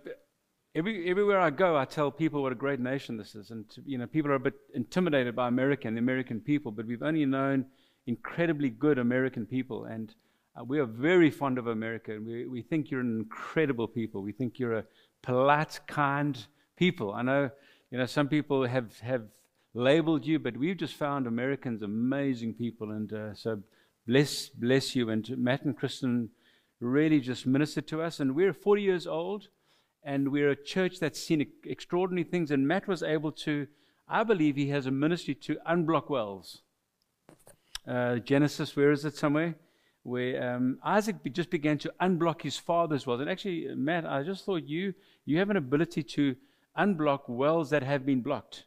every, 0.75 1.09
everywhere 1.11 1.41
I 1.41 1.51
go, 1.51 1.77
I 1.77 1.85
tell 1.85 2.11
people 2.11 2.43
what 2.43 2.53
a 2.53 2.57
great 2.57 2.81
nation 2.81 3.17
this 3.17 3.35
is. 3.35 3.51
And, 3.51 3.65
you 3.85 3.99
know, 3.99 4.07
people 4.07 4.31
are 4.31 4.37
a 4.37 4.41
bit 4.41 4.55
intimidated 4.75 5.35
by 5.35 5.49
America 5.49 5.89
and 5.89 5.97
the 5.97 6.01
American 6.01 6.41
people, 6.41 6.73
but 6.73 6.87
we've 6.87 7.03
only 7.03 7.27
known 7.27 7.67
incredibly 8.07 8.71
good 8.71 8.99
American 8.99 9.47
people. 9.47 9.85
And 9.85 10.15
uh, 10.59 10.65
we 10.65 10.79
are 10.79 10.87
very 10.87 11.31
fond 11.31 11.59
of 11.59 11.67
America. 11.67 12.19
We, 12.25 12.47
we 12.47 12.63
think 12.63 12.91
you're 12.91 13.01
an 13.01 13.19
incredible 13.19 13.89
people. 13.89 14.23
We 14.23 14.33
think 14.33 14.59
you're 14.59 14.79
a 14.79 14.85
polite, 15.23 15.81
kind 15.87 16.39
people. 16.77 17.13
I 17.13 17.23
know 17.23 17.51
you 17.91 17.99
know, 17.99 18.07
some 18.07 18.29
people 18.29 18.67
have, 18.67 18.99
have 19.01 19.25
labeled 19.75 20.25
you, 20.25 20.39
but 20.39 20.57
we've 20.57 20.77
just 20.77 20.95
found 20.95 21.27
Americans 21.27 21.83
amazing 21.83 22.55
people. 22.55 22.93
And 22.93 23.13
uh, 23.13 23.35
so 23.35 23.63
bless, 24.07 24.49
bless 24.49 24.95
you. 24.95 25.11
And 25.11 25.29
Matt 25.37 25.65
and 25.65 25.77
Kristen 25.77 26.31
really 26.81 27.21
just 27.21 27.47
ministered 27.47 27.89
to 27.89 28.03
us. 28.03 28.21
And 28.21 28.35
we're 28.35 28.53
40 28.53 28.83
years 28.83 29.07
old, 29.07 29.49
and 30.05 30.31
we're 30.31 30.51
a 30.51 30.57
church 30.57 31.01
that's 31.01 31.21
seen 31.21 31.47
extraordinary 31.65 32.25
things. 32.25 32.51
And 32.51 32.67
Matt 32.67 32.87
was 32.87 33.03
able 33.03 33.33
to, 33.33 33.67
I 34.09 34.23
believe 34.23 34.57
he 34.57 34.69
has 34.69 34.87
a 34.87 34.91
ministry 34.91 35.35
to 35.35 35.57
unblock 35.69 36.09
wells. 36.11 36.63
Uh, 37.87 38.17
Genesis, 38.17 38.77
where 38.77 38.93
is 38.93 39.05
it 39.05 39.17
somewhere? 39.17 39.57
Where 40.03 40.55
um, 40.55 40.79
Isaac 40.85 41.17
just 41.33 41.51
began 41.51 41.79
to 41.79 41.93
unblock 42.01 42.43
his 42.43 42.57
father's 42.57 43.07
wells. 43.07 43.21
And 43.21 43.29
actually, 43.29 43.67
Matt, 43.75 44.07
I 44.07 44.23
just 44.23 44.45
thought 44.45 44.63
you 44.65 44.95
you 45.27 45.39
have 45.39 45.51
an 45.51 45.57
ability 45.57 46.03
to 46.03 46.37
unblock 46.79 47.29
wells 47.29 47.71
that 47.71 47.83
have 47.83 48.07
been 48.07 48.21
blocked. 48.21 48.65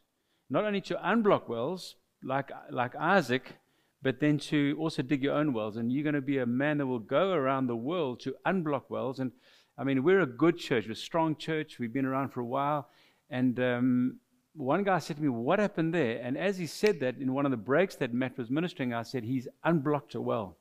Not 0.50 0.64
only 0.64 0.80
to 0.82 0.94
unblock 0.94 1.48
wells 1.48 1.96
like, 2.22 2.50
like 2.70 2.94
Isaac, 2.96 3.56
but 4.02 4.20
then 4.20 4.38
to 4.38 4.76
also 4.78 5.02
dig 5.02 5.22
your 5.22 5.34
own 5.34 5.52
wells. 5.52 5.76
And 5.76 5.90
you're 5.90 6.02
going 6.02 6.14
to 6.14 6.20
be 6.20 6.38
a 6.38 6.46
man 6.46 6.78
that 6.78 6.86
will 6.86 6.98
go 6.98 7.32
around 7.32 7.66
the 7.66 7.76
world 7.76 8.20
to 8.20 8.34
unblock 8.46 8.84
wells. 8.90 9.18
And 9.18 9.32
I 9.78 9.84
mean, 9.84 10.04
we're 10.04 10.20
a 10.20 10.26
good 10.26 10.58
church, 10.58 10.86
we're 10.86 10.92
a 10.92 10.96
strong 10.96 11.36
church. 11.36 11.78
We've 11.78 11.92
been 11.92 12.04
around 12.04 12.30
for 12.30 12.40
a 12.40 12.46
while. 12.46 12.88
And 13.30 13.58
um, 13.58 14.20
one 14.54 14.84
guy 14.84 14.98
said 14.98 15.16
to 15.16 15.22
me, 15.22 15.28
What 15.28 15.58
happened 15.58 15.94
there? 15.94 16.20
And 16.22 16.36
as 16.36 16.58
he 16.58 16.66
said 16.66 17.00
that 17.00 17.16
in 17.16 17.32
one 17.32 17.46
of 17.46 17.50
the 17.50 17.56
breaks 17.56 17.96
that 17.96 18.12
Matt 18.12 18.38
was 18.38 18.50
ministering, 18.50 18.92
I 18.92 19.02
said, 19.02 19.24
He's 19.24 19.48
unblocked 19.64 20.14
a 20.14 20.20
well. 20.20 20.58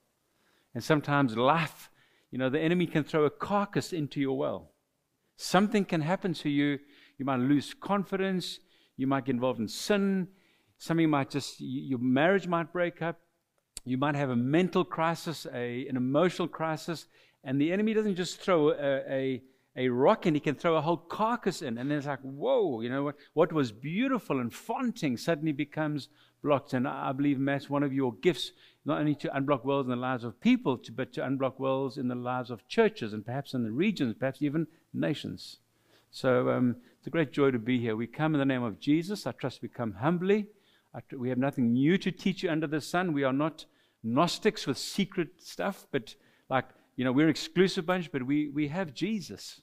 And 0.74 0.84
sometimes 0.84 1.38
life, 1.38 1.92
you 2.32 2.40
know, 2.40 2.50
the 2.50 2.60
enemy 2.60 2.88
can 2.88 3.04
throw 3.04 3.26
a 3.26 3.30
carcass 3.30 3.94
into 3.94 4.20
your 4.20 4.38
well. 4.38 4.72
Something 5.36 5.86
can 5.86 6.02
happen 6.02 6.34
to 6.36 6.50
you 6.50 6.80
you 7.18 7.26
might 7.26 7.40
lose 7.40 7.74
confidence. 7.74 8.60
You 8.98 9.08
might 9.08 9.26
get 9.26 9.34
involved 9.36 9.60
in 9.60 9.68
sin. 9.68 10.28
Something 10.78 11.10
might 11.10 11.30
just, 11.30 11.56
your 11.60 12.00
marriage 12.00 12.48
might 12.48 12.72
break 12.74 13.02
up. 13.02 13.20
You 13.86 13.98
might 13.98 14.16
have 14.16 14.30
a 14.30 14.36
mental 14.36 14.84
crisis, 14.84 15.46
a, 15.54 15.88
an 15.88 15.98
emotional 15.98 16.48
crisis. 16.48 17.08
And 17.44 17.60
the 17.60 17.72
enemy 17.72 17.94
doesn't 17.94 18.16
just 18.16 18.40
throw 18.40 18.70
a, 18.70 19.04
a, 19.10 19.42
a 19.76 19.90
rock 19.90 20.26
and 20.26 20.36
he 20.36 20.40
can 20.40 20.56
throw 20.56 20.76
a 20.76 20.82
whole 20.82 20.98
carcass 20.98 21.62
in. 21.62 21.78
And 21.78 21.90
then 21.90 21.98
it's 21.98 22.08
like, 22.08 22.22
whoa, 22.22 22.82
you 22.82 22.90
know, 22.90 23.04
what, 23.04 23.16
what 23.34 23.54
was 23.54 23.72
beautiful 23.72 24.40
and 24.40 24.54
fronting 24.54 25.18
suddenly 25.18 25.52
becomes 25.52 26.10
blocked. 26.42 26.74
And 26.74 26.88
I 26.88 27.12
believe, 27.12 27.40
Matt, 27.40 27.70
one 27.70 27.84
of 27.84 27.94
your 27.94 28.14
gifts, 28.14 28.52
not 28.86 29.00
only 29.00 29.16
to 29.16 29.30
unblock 29.30 29.66
wells 29.66 29.86
in 29.86 29.90
the 29.90 29.96
lives 29.96 30.24
of 30.24 30.40
people, 30.40 30.80
but 30.96 31.14
to 31.14 31.22
unblock 31.22 31.60
wells 31.60 31.98
in 31.98 32.08
the 32.08 32.16
lives 32.16 32.52
of 32.52 32.68
churches 32.68 33.14
and 33.14 33.26
perhaps 33.26 33.54
in 33.54 33.64
the 33.64 33.72
regions, 33.72 34.16
perhaps 34.18 34.42
even 34.42 34.68
nations. 34.94 35.58
So 36.12 36.50
um, 36.50 36.76
it's 37.04 37.08
a 37.10 37.12
great 37.12 37.34
joy 37.34 37.52
to 37.52 37.60
be 37.60 37.80
here. 37.80 37.98
We 37.98 38.08
come 38.08 38.34
in 38.34 38.40
the 38.40 38.46
name 38.46 38.64
of 38.64 38.80
Jesus. 38.80 39.28
I 39.28 39.34
trust 39.34 39.62
we 39.62 39.68
come 39.68 39.92
humbly. 39.92 40.48
We 41.12 41.28
have 41.28 41.38
nothing 41.38 41.74
new 41.74 41.98
to 41.98 42.12
teach 42.12 42.44
you 42.44 42.50
under 42.50 42.66
the 42.66 42.80
sun. 42.80 43.12
We 43.12 43.26
are 43.26 43.34
not 43.34 43.66
Gnostics 44.04 44.66
with 44.66 44.78
secret 44.78 45.28
stuff, 45.38 45.86
but 45.92 46.16
like, 46.50 46.64
you 46.96 47.04
know, 47.04 47.12
we're 47.12 47.26
an 47.26 47.30
exclusive 47.30 47.86
bunch, 47.86 48.10
but 48.10 48.24
we, 48.24 48.48
we 48.48 48.70
have 48.70 48.94
Jesus 48.94 49.60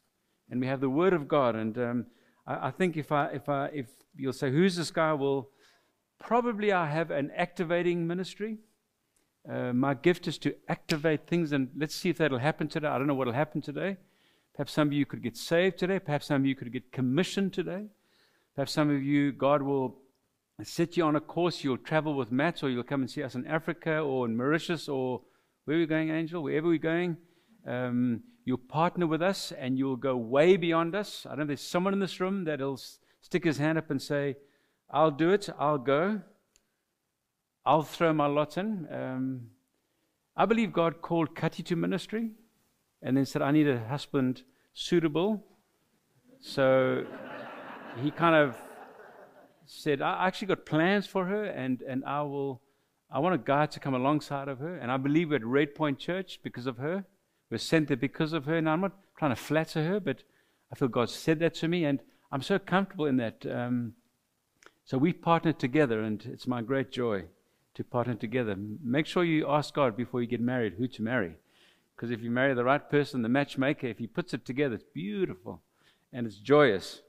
and 0.50 0.60
we 0.60 0.66
have 0.66 0.82
the 0.82 0.90
Word 0.90 1.14
of 1.14 1.28
God. 1.28 1.56
And 1.56 1.78
um, 1.78 2.06
I, 2.46 2.66
I, 2.66 2.70
think 2.72 2.98
if 2.98 3.10
I, 3.10 3.28
if 3.28 3.48
I, 3.48 3.68
if 3.68 3.86
you'll 4.14 4.34
say, 4.34 4.50
who's 4.50 4.76
this 4.76 4.90
guy? 4.90 5.14
Well, 5.14 5.48
probably 6.18 6.72
I 6.72 6.88
have 6.88 7.10
an 7.10 7.30
activating 7.34 8.06
ministry. 8.06 8.58
Uh, 9.50 9.72
my 9.72 9.94
gift 9.94 10.28
is 10.28 10.36
to 10.40 10.54
activate 10.68 11.26
things, 11.26 11.52
and 11.52 11.70
let's 11.74 11.94
see 11.94 12.10
if 12.10 12.18
that'll 12.18 12.38
happen 12.38 12.68
today. 12.68 12.88
I 12.88 12.98
don't 12.98 13.06
know 13.06 13.14
what'll 13.14 13.32
happen 13.32 13.62
today. 13.62 13.96
Perhaps 14.60 14.72
some 14.74 14.88
of 14.88 14.92
you 14.92 15.06
could 15.06 15.22
get 15.22 15.38
saved 15.38 15.78
today. 15.78 15.98
Perhaps 15.98 16.26
some 16.26 16.42
of 16.42 16.44
you 16.44 16.54
could 16.54 16.70
get 16.70 16.92
commissioned 16.92 17.54
today. 17.54 17.86
Perhaps 18.54 18.72
some 18.72 18.90
of 18.90 19.02
you, 19.02 19.32
God 19.32 19.62
will 19.62 19.96
set 20.62 20.98
you 20.98 21.04
on 21.04 21.16
a 21.16 21.20
course. 21.20 21.64
You'll 21.64 21.78
travel 21.78 22.12
with 22.12 22.30
Matt, 22.30 22.62
or 22.62 22.68
you'll 22.68 22.82
come 22.82 23.00
and 23.00 23.10
see 23.10 23.22
us 23.22 23.34
in 23.34 23.46
Africa 23.46 24.00
or 24.00 24.26
in 24.26 24.36
Mauritius 24.36 24.86
or 24.86 25.22
where 25.64 25.78
we're 25.78 25.86
going, 25.86 26.10
Angel? 26.10 26.42
Wherever 26.42 26.66
we're 26.68 26.76
going. 26.76 27.16
Um, 27.66 28.22
you'll 28.44 28.58
partner 28.58 29.06
with 29.06 29.22
us 29.22 29.50
and 29.50 29.78
you'll 29.78 29.96
go 29.96 30.14
way 30.14 30.58
beyond 30.58 30.94
us. 30.94 31.24
I 31.24 31.30
don't 31.30 31.38
know 31.38 31.44
there's 31.46 31.62
someone 31.62 31.94
in 31.94 32.00
this 32.00 32.20
room 32.20 32.44
that'll 32.44 32.78
stick 33.22 33.44
his 33.44 33.56
hand 33.56 33.78
up 33.78 33.90
and 33.90 34.02
say, 34.02 34.36
I'll 34.90 35.10
do 35.10 35.30
it, 35.30 35.48
I'll 35.58 35.78
go, 35.78 36.20
I'll 37.64 37.80
throw 37.80 38.12
my 38.12 38.26
lot 38.26 38.58
in. 38.58 38.86
Um, 38.92 39.40
I 40.36 40.44
believe 40.44 40.74
God 40.74 41.00
called 41.00 41.34
Kati 41.34 41.64
to 41.64 41.76
ministry 41.76 42.32
and 43.00 43.16
then 43.16 43.24
said, 43.24 43.40
I 43.40 43.52
need 43.52 43.66
a 43.66 43.78
husband 43.78 44.42
suitable. 44.74 45.44
So 46.40 47.04
he 48.02 48.10
kind 48.10 48.34
of 48.34 48.56
said, 49.66 50.02
I 50.02 50.26
actually 50.26 50.48
got 50.48 50.66
plans 50.66 51.06
for 51.06 51.26
her, 51.26 51.44
and, 51.44 51.82
and 51.82 52.04
I 52.04 52.22
will, 52.22 52.60
I 53.10 53.18
want 53.18 53.34
a 53.34 53.38
guy 53.38 53.66
to 53.66 53.80
come 53.80 53.94
alongside 53.94 54.48
of 54.48 54.58
her. 54.58 54.76
And 54.76 54.90
I 54.90 54.96
believe 54.96 55.30
we're 55.30 55.36
at 55.36 55.44
Red 55.44 55.74
Point 55.74 55.98
Church 55.98 56.40
because 56.42 56.66
of 56.66 56.78
her. 56.78 57.04
We're 57.50 57.58
sent 57.58 57.88
there 57.88 57.96
because 57.96 58.32
of 58.32 58.46
her. 58.46 58.60
Now, 58.60 58.72
I'm 58.72 58.80
not 58.80 58.96
trying 59.18 59.32
to 59.32 59.36
flatter 59.36 59.84
her, 59.84 60.00
but 60.00 60.22
I 60.72 60.76
feel 60.76 60.88
God 60.88 61.10
said 61.10 61.40
that 61.40 61.54
to 61.56 61.68
me, 61.68 61.84
and 61.84 62.00
I'm 62.32 62.42
so 62.42 62.58
comfortable 62.58 63.06
in 63.06 63.16
that. 63.16 63.44
Um, 63.46 63.94
so 64.84 64.98
we've 64.98 65.20
partnered 65.20 65.58
together, 65.58 66.00
and 66.00 66.24
it's 66.26 66.46
my 66.46 66.62
great 66.62 66.90
joy 66.90 67.24
to 67.74 67.84
partner 67.84 68.14
together. 68.14 68.56
Make 68.82 69.06
sure 69.06 69.24
you 69.24 69.48
ask 69.48 69.74
God 69.74 69.96
before 69.96 70.20
you 70.20 70.26
get 70.26 70.40
married 70.40 70.74
who 70.78 70.88
to 70.88 71.02
marry. 71.02 71.34
Because 72.00 72.12
if 72.12 72.22
you 72.22 72.30
marry 72.30 72.54
the 72.54 72.64
right 72.64 72.88
person, 72.88 73.20
the 73.20 73.28
matchmaker, 73.28 73.86
if 73.86 73.98
he 73.98 74.06
puts 74.06 74.32
it 74.32 74.46
together, 74.46 74.76
it's 74.76 74.84
beautiful 74.94 75.60
and 76.14 76.26
it's 76.26 76.38
joyous. 76.38 77.02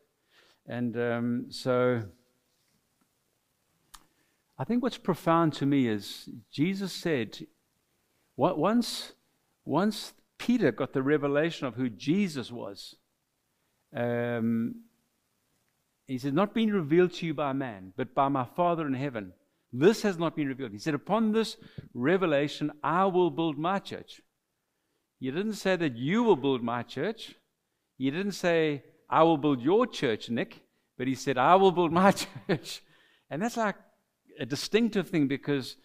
And 0.68 0.98
um, 0.98 1.46
so 1.48 2.04
I 4.60 4.66
think 4.66 4.84
what's 4.84 4.98
profound 4.98 5.54
to 5.54 5.66
me 5.66 5.88
is 5.88 6.28
Jesus 6.52 6.92
said, 6.92 7.48
once, 8.36 9.14
once 9.64 10.12
Peter 10.38 10.74
got 10.74 10.92
the 10.92 11.02
revelation 11.02 11.68
of 11.68 11.76
who 11.76 11.90
Jesus 11.90 12.52
was, 12.52 12.98
um, 13.96 14.76
he 16.06 16.18
said, 16.18 16.34
Not 16.34 16.54
being 16.54 16.70
revealed 16.70 17.14
to 17.14 17.26
you 17.28 17.34
by 17.34 17.54
man, 17.54 17.94
but 17.96 18.14
by 18.14 18.28
my 18.28 18.44
Father 18.44 18.86
in 18.86 18.96
heaven. 18.96 19.32
This 19.72 20.02
has 20.02 20.18
not 20.18 20.36
been 20.36 20.50
revealed. 20.50 20.74
He 20.74 20.80
said, 20.80 20.96
Upon 20.96 21.32
this 21.32 21.56
revelation, 21.94 22.74
I 22.84 23.06
will 23.06 23.30
build 23.30 23.58
my 23.58 23.80
church. 23.80 24.20
He 25.22 25.30
didn't 25.30 25.54
say 25.54 25.76
that 25.76 25.96
you 25.96 26.24
will 26.24 26.36
build 26.36 26.64
my 26.64 26.82
church. 26.82 27.36
He 28.00 28.10
didn't 28.10 28.32
say, 28.32 28.84
I 29.08 29.22
will 29.22 29.38
build 29.38 29.62
your 29.62 29.86
church, 29.86 30.32
Nick, 30.32 30.64
but 30.98 31.06
he 31.06 31.14
said, 31.14 31.38
I 31.38 31.56
will 31.56 31.72
build 31.72 31.92
my 31.94 32.12
church. 32.48 32.82
And 33.30 33.40
that's 33.40 33.56
like 33.56 33.76
a 34.40 34.48
distinctive 34.48 35.10
thing 35.10 35.28
because, 35.28 35.76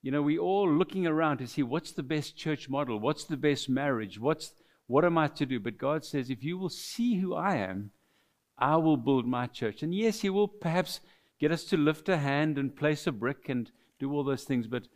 you 0.00 0.10
know, 0.10 0.22
we 0.22 0.38
all 0.38 0.68
looking 0.68 1.06
around 1.06 1.38
to 1.38 1.46
see 1.46 1.62
what's 1.62 1.92
the 1.92 2.02
best 2.02 2.38
church 2.38 2.70
model, 2.70 2.98
what's 2.98 3.24
the 3.24 3.36
best 3.36 3.68
marriage, 3.68 4.18
what's 4.18 4.54
what 4.86 5.04
am 5.04 5.18
I 5.18 5.28
to 5.28 5.46
do? 5.46 5.60
But 5.60 5.76
God 5.78 6.04
says, 6.04 6.30
if 6.30 6.42
you 6.42 6.56
will 6.56 6.70
see 6.70 7.20
who 7.20 7.34
I 7.34 7.56
am, 7.56 7.90
I 8.58 8.76
will 8.76 8.96
build 8.96 9.26
my 9.26 9.46
church. 9.46 9.82
And 9.82 9.94
yes, 9.94 10.22
He 10.22 10.30
will 10.30 10.48
perhaps 10.48 11.00
get 11.38 11.52
us 11.52 11.64
to 11.64 11.76
lift 11.76 12.08
a 12.08 12.16
hand 12.16 12.56
and 12.56 12.74
place 12.74 13.06
a 13.06 13.12
brick 13.12 13.50
and 13.50 13.70
do 14.00 14.10
all 14.12 14.24
those 14.24 14.44
things, 14.44 14.66
but 14.66 14.88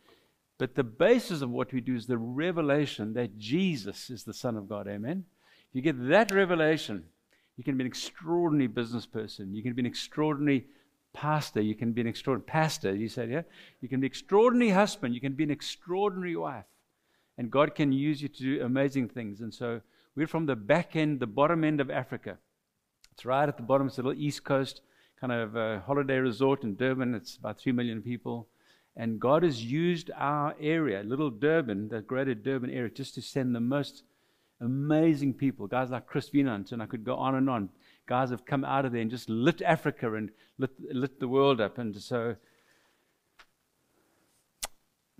but 0.57 0.75
the 0.75 0.83
basis 0.83 1.41
of 1.41 1.49
what 1.49 1.73
we 1.73 1.81
do 1.81 1.95
is 1.95 2.07
the 2.07 2.17
revelation 2.17 3.13
that 3.13 3.37
Jesus 3.37 4.09
is 4.09 4.23
the 4.23 4.33
Son 4.33 4.55
of 4.55 4.69
God. 4.69 4.87
Amen. 4.87 5.25
If 5.69 5.75
you 5.75 5.81
get 5.81 6.07
that 6.09 6.31
revelation, 6.31 7.05
you 7.57 7.63
can 7.63 7.77
be 7.77 7.83
an 7.83 7.87
extraordinary 7.87 8.67
business 8.67 9.05
person. 9.05 9.53
You 9.53 9.63
can 9.63 9.73
be 9.73 9.81
an 9.81 9.85
extraordinary 9.85 10.67
pastor, 11.13 11.61
you 11.61 11.75
can 11.75 11.93
be 11.93 12.01
an 12.01 12.07
extraordinary 12.07 12.45
pastor, 12.45 12.93
you 12.93 13.07
said, 13.07 13.29
yeah? 13.29 13.43
You 13.81 13.87
can 13.87 14.01
be 14.01 14.07
an 14.07 14.11
extraordinary 14.11 14.71
husband, 14.71 15.13
you 15.13 15.21
can 15.21 15.33
be 15.33 15.45
an 15.45 15.51
extraordinary 15.51 16.35
wife. 16.35 16.65
And 17.37 17.51
God 17.51 17.75
can 17.75 17.91
use 17.91 18.21
you 18.21 18.27
to 18.27 18.43
do 18.43 18.63
amazing 18.63 19.09
things. 19.09 19.41
And 19.41 19.53
so 19.53 19.81
we're 20.15 20.27
from 20.27 20.45
the 20.45 20.55
back 20.55 20.95
end, 20.95 21.19
the 21.19 21.27
bottom 21.27 21.63
end 21.63 21.79
of 21.79 21.89
Africa. 21.89 22.37
It's 23.13 23.25
right 23.25 23.47
at 23.47 23.55
the 23.55 23.63
bottom, 23.63 23.87
it's 23.87 23.97
a 23.97 24.01
little 24.01 24.21
east 24.21 24.43
coast 24.43 24.81
kind 25.19 25.31
of 25.31 25.55
a 25.55 25.81
holiday 25.85 26.17
resort 26.17 26.63
in 26.63 26.75
Durban. 26.75 27.15
It's 27.15 27.37
about 27.37 27.59
3 27.59 27.71
million 27.71 28.01
people. 28.01 28.47
And 28.97 29.19
God 29.19 29.43
has 29.43 29.63
used 29.63 30.09
our 30.15 30.55
area, 30.59 31.03
little 31.03 31.29
Durban, 31.29 31.89
the 31.89 32.01
greater 32.01 32.33
Durban 32.33 32.69
area, 32.69 32.89
just 32.89 33.15
to 33.15 33.21
send 33.21 33.53
the 33.53 33.59
most 33.59 34.03
amazing 34.61 35.33
people. 35.33 35.67
Guys 35.67 35.89
like 35.89 36.07
Chris 36.07 36.29
Wienand, 36.29 36.71
and 36.71 36.81
I 36.81 36.85
could 36.85 37.03
go 37.03 37.15
on 37.15 37.35
and 37.35 37.49
on 37.49 37.69
guys 38.07 38.29
have 38.29 38.45
come 38.45 38.63
out 38.63 38.85
of 38.85 38.91
there 38.91 39.01
and 39.01 39.11
just 39.11 39.29
lit 39.29 39.61
Africa 39.61 40.13
and 40.13 40.29
lit, 40.57 40.71
lit 40.91 41.19
the 41.19 41.27
world 41.27 41.59
up. 41.59 41.77
And 41.77 41.95
so 41.95 42.35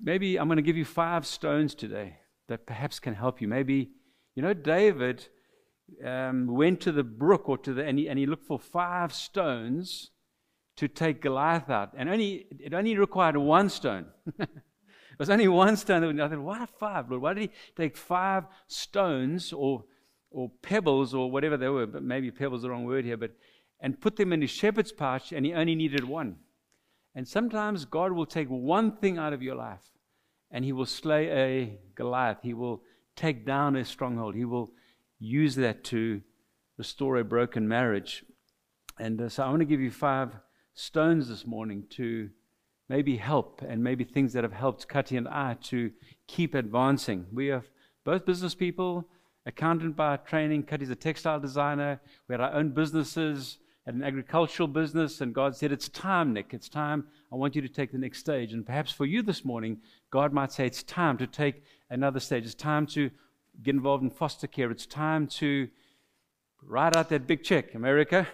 maybe 0.01 0.37
I'm 0.37 0.47
going 0.47 0.57
to 0.57 0.63
give 0.63 0.77
you 0.77 0.85
five 0.85 1.25
stones 1.25 1.73
today 1.73 2.17
that 2.47 2.65
perhaps 2.65 2.99
can 2.99 3.15
help 3.15 3.41
you. 3.41 3.47
Maybe, 3.47 3.91
you 4.35 4.43
know, 4.43 4.53
David 4.53 5.27
um, 6.03 6.47
went 6.47 6.81
to 6.81 6.91
the 6.91 7.03
brook 7.03 7.49
or 7.49 7.57
to 7.59 7.73
the, 7.73 7.83
and 7.83 7.97
he, 7.97 8.07
and 8.07 8.19
he 8.19 8.25
looked 8.25 8.45
for 8.45 8.59
five 8.59 9.13
stones 9.13 10.11
to 10.77 10.87
take 10.87 11.21
Goliath 11.21 11.69
out. 11.69 11.93
And 11.97 12.09
only, 12.09 12.47
it 12.59 12.73
only 12.73 12.97
required 12.97 13.37
one 13.37 13.69
stone. 13.69 14.07
it 14.39 14.49
was 15.17 15.29
only 15.29 15.47
one 15.47 15.77
stone. 15.77 16.19
I 16.19 16.27
thought, 16.27 16.39
why 16.39 16.65
five, 16.79 17.09
Lord? 17.09 17.21
Why 17.21 17.33
did 17.33 17.41
he 17.43 17.49
take 17.75 17.95
five 17.95 18.45
stones 18.67 19.53
or 19.53 19.85
or 20.35 20.51
pebbles 20.61 21.13
or 21.13 21.31
whatever 21.31 21.55
they 21.55 21.69
were, 21.69 21.87
but 21.87 22.03
maybe 22.03 22.29
pebbles 22.29 22.59
is 22.59 22.63
the 22.63 22.69
wrong 22.69 22.83
word 22.83 23.05
here, 23.05 23.15
but 23.15 23.31
and 23.79 23.99
put 23.99 24.17
them 24.17 24.33
in 24.33 24.41
his 24.41 24.49
shepherd's 24.49 24.91
pouch, 24.91 25.31
and 25.31 25.45
he 25.45 25.53
only 25.53 25.75
needed 25.75 26.03
one. 26.03 26.35
And 27.13 27.27
sometimes 27.27 27.85
God 27.85 28.11
will 28.11 28.25
take 28.25 28.49
one 28.49 28.97
thing 28.97 29.17
out 29.17 29.31
of 29.31 29.41
your 29.41 29.55
life, 29.55 29.79
and 30.51 30.65
he 30.65 30.73
will 30.73 30.85
slay 30.85 31.29
a 31.29 31.79
Goliath. 31.95 32.39
He 32.41 32.53
will 32.53 32.81
take 33.15 33.45
down 33.45 33.75
a 33.75 33.85
stronghold. 33.85 34.35
He 34.35 34.43
will 34.43 34.71
use 35.19 35.55
that 35.55 35.85
to 35.85 36.21
restore 36.77 37.17
a 37.17 37.23
broken 37.23 37.67
marriage. 37.67 38.25
And 38.99 39.21
uh, 39.21 39.29
so 39.29 39.43
I 39.43 39.49
want 39.49 39.59
to 39.59 39.65
give 39.65 39.81
you 39.81 39.91
five 39.91 40.31
stones 40.75 41.29
this 41.29 41.47
morning 41.47 41.85
to 41.89 42.29
maybe 42.89 43.17
help, 43.17 43.63
and 43.67 43.83
maybe 43.83 44.03
things 44.03 44.33
that 44.33 44.43
have 44.43 44.53
helped 44.53 44.87
Kati 44.87 45.17
and 45.17 45.27
I 45.27 45.55
to 45.63 45.91
keep 46.27 46.53
advancing. 46.53 47.25
We 47.33 47.49
are 47.49 47.63
both 48.03 48.25
business 48.25 48.53
people 48.53 49.07
accountant 49.45 49.95
by 49.95 50.17
training. 50.17 50.63
Kati's 50.63 50.89
a 50.89 50.95
textile 50.95 51.39
designer. 51.39 51.99
We 52.27 52.33
had 52.33 52.41
our 52.41 52.53
own 52.53 52.69
businesses, 52.69 53.57
had 53.85 53.95
an 53.95 54.03
agricultural 54.03 54.67
business, 54.67 55.21
and 55.21 55.33
God 55.33 55.55
said, 55.55 55.71
It's 55.71 55.89
time, 55.89 56.33
Nick. 56.33 56.53
It's 56.53 56.69
time. 56.69 57.07
I 57.31 57.35
want 57.35 57.55
you 57.55 57.61
to 57.61 57.69
take 57.69 57.91
the 57.91 57.97
next 57.97 58.19
stage. 58.19 58.53
And 58.53 58.65
perhaps 58.65 58.91
for 58.91 59.05
you 59.05 59.23
this 59.23 59.45
morning, 59.45 59.77
God 60.11 60.33
might 60.33 60.51
say, 60.51 60.65
It's 60.67 60.83
time 60.83 61.17
to 61.19 61.27
take 61.27 61.63
another 61.89 62.19
stage. 62.19 62.45
It's 62.45 62.53
time 62.53 62.85
to 62.87 63.09
get 63.63 63.75
involved 63.75 64.03
in 64.03 64.09
foster 64.09 64.47
care. 64.47 64.69
It's 64.69 64.85
time 64.85 65.27
to 65.27 65.69
write 66.61 66.95
out 66.95 67.09
that 67.09 67.25
big 67.25 67.43
check, 67.43 67.73
America. 67.75 68.27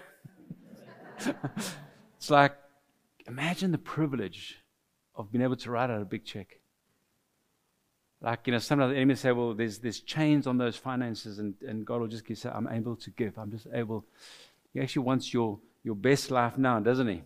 it's 2.22 2.30
like, 2.30 2.56
imagine 3.26 3.72
the 3.72 3.80
privilege 3.80 4.60
of 5.16 5.32
being 5.32 5.44
able 5.44 5.56
to 5.56 5.72
write 5.72 5.90
out 5.90 6.04
a 6.04 6.06
big 6.06 6.24
check. 6.24 6.60
Like, 8.22 8.46
you 8.46 8.54
know, 8.54 8.60
sometimes 8.60 8.92
the 8.92 8.98
enemy 8.98 9.16
say, 9.16 9.32
well, 9.32 9.56
there's, 9.56 9.80
there's 9.80 10.02
chains 10.02 10.46
on 10.46 10.60
those 10.60 10.76
finances, 10.76 11.40
and, 11.40 11.56
and 11.68 11.84
God 11.84 12.00
will 12.00 12.08
just 12.08 12.24
give, 12.24 12.38
say, 12.38 12.52
I'm 12.54 12.68
able 12.68 12.96
to 12.98 13.10
give. 13.10 13.40
I'm 13.40 13.50
just 13.50 13.66
able. 13.74 14.06
He 14.72 14.80
actually 14.80 15.02
wants 15.02 15.34
your, 15.34 15.58
your 15.84 15.96
best 15.96 16.30
life 16.30 16.60
now, 16.60 16.80
doesn't 16.80 17.08
he? 17.08 17.24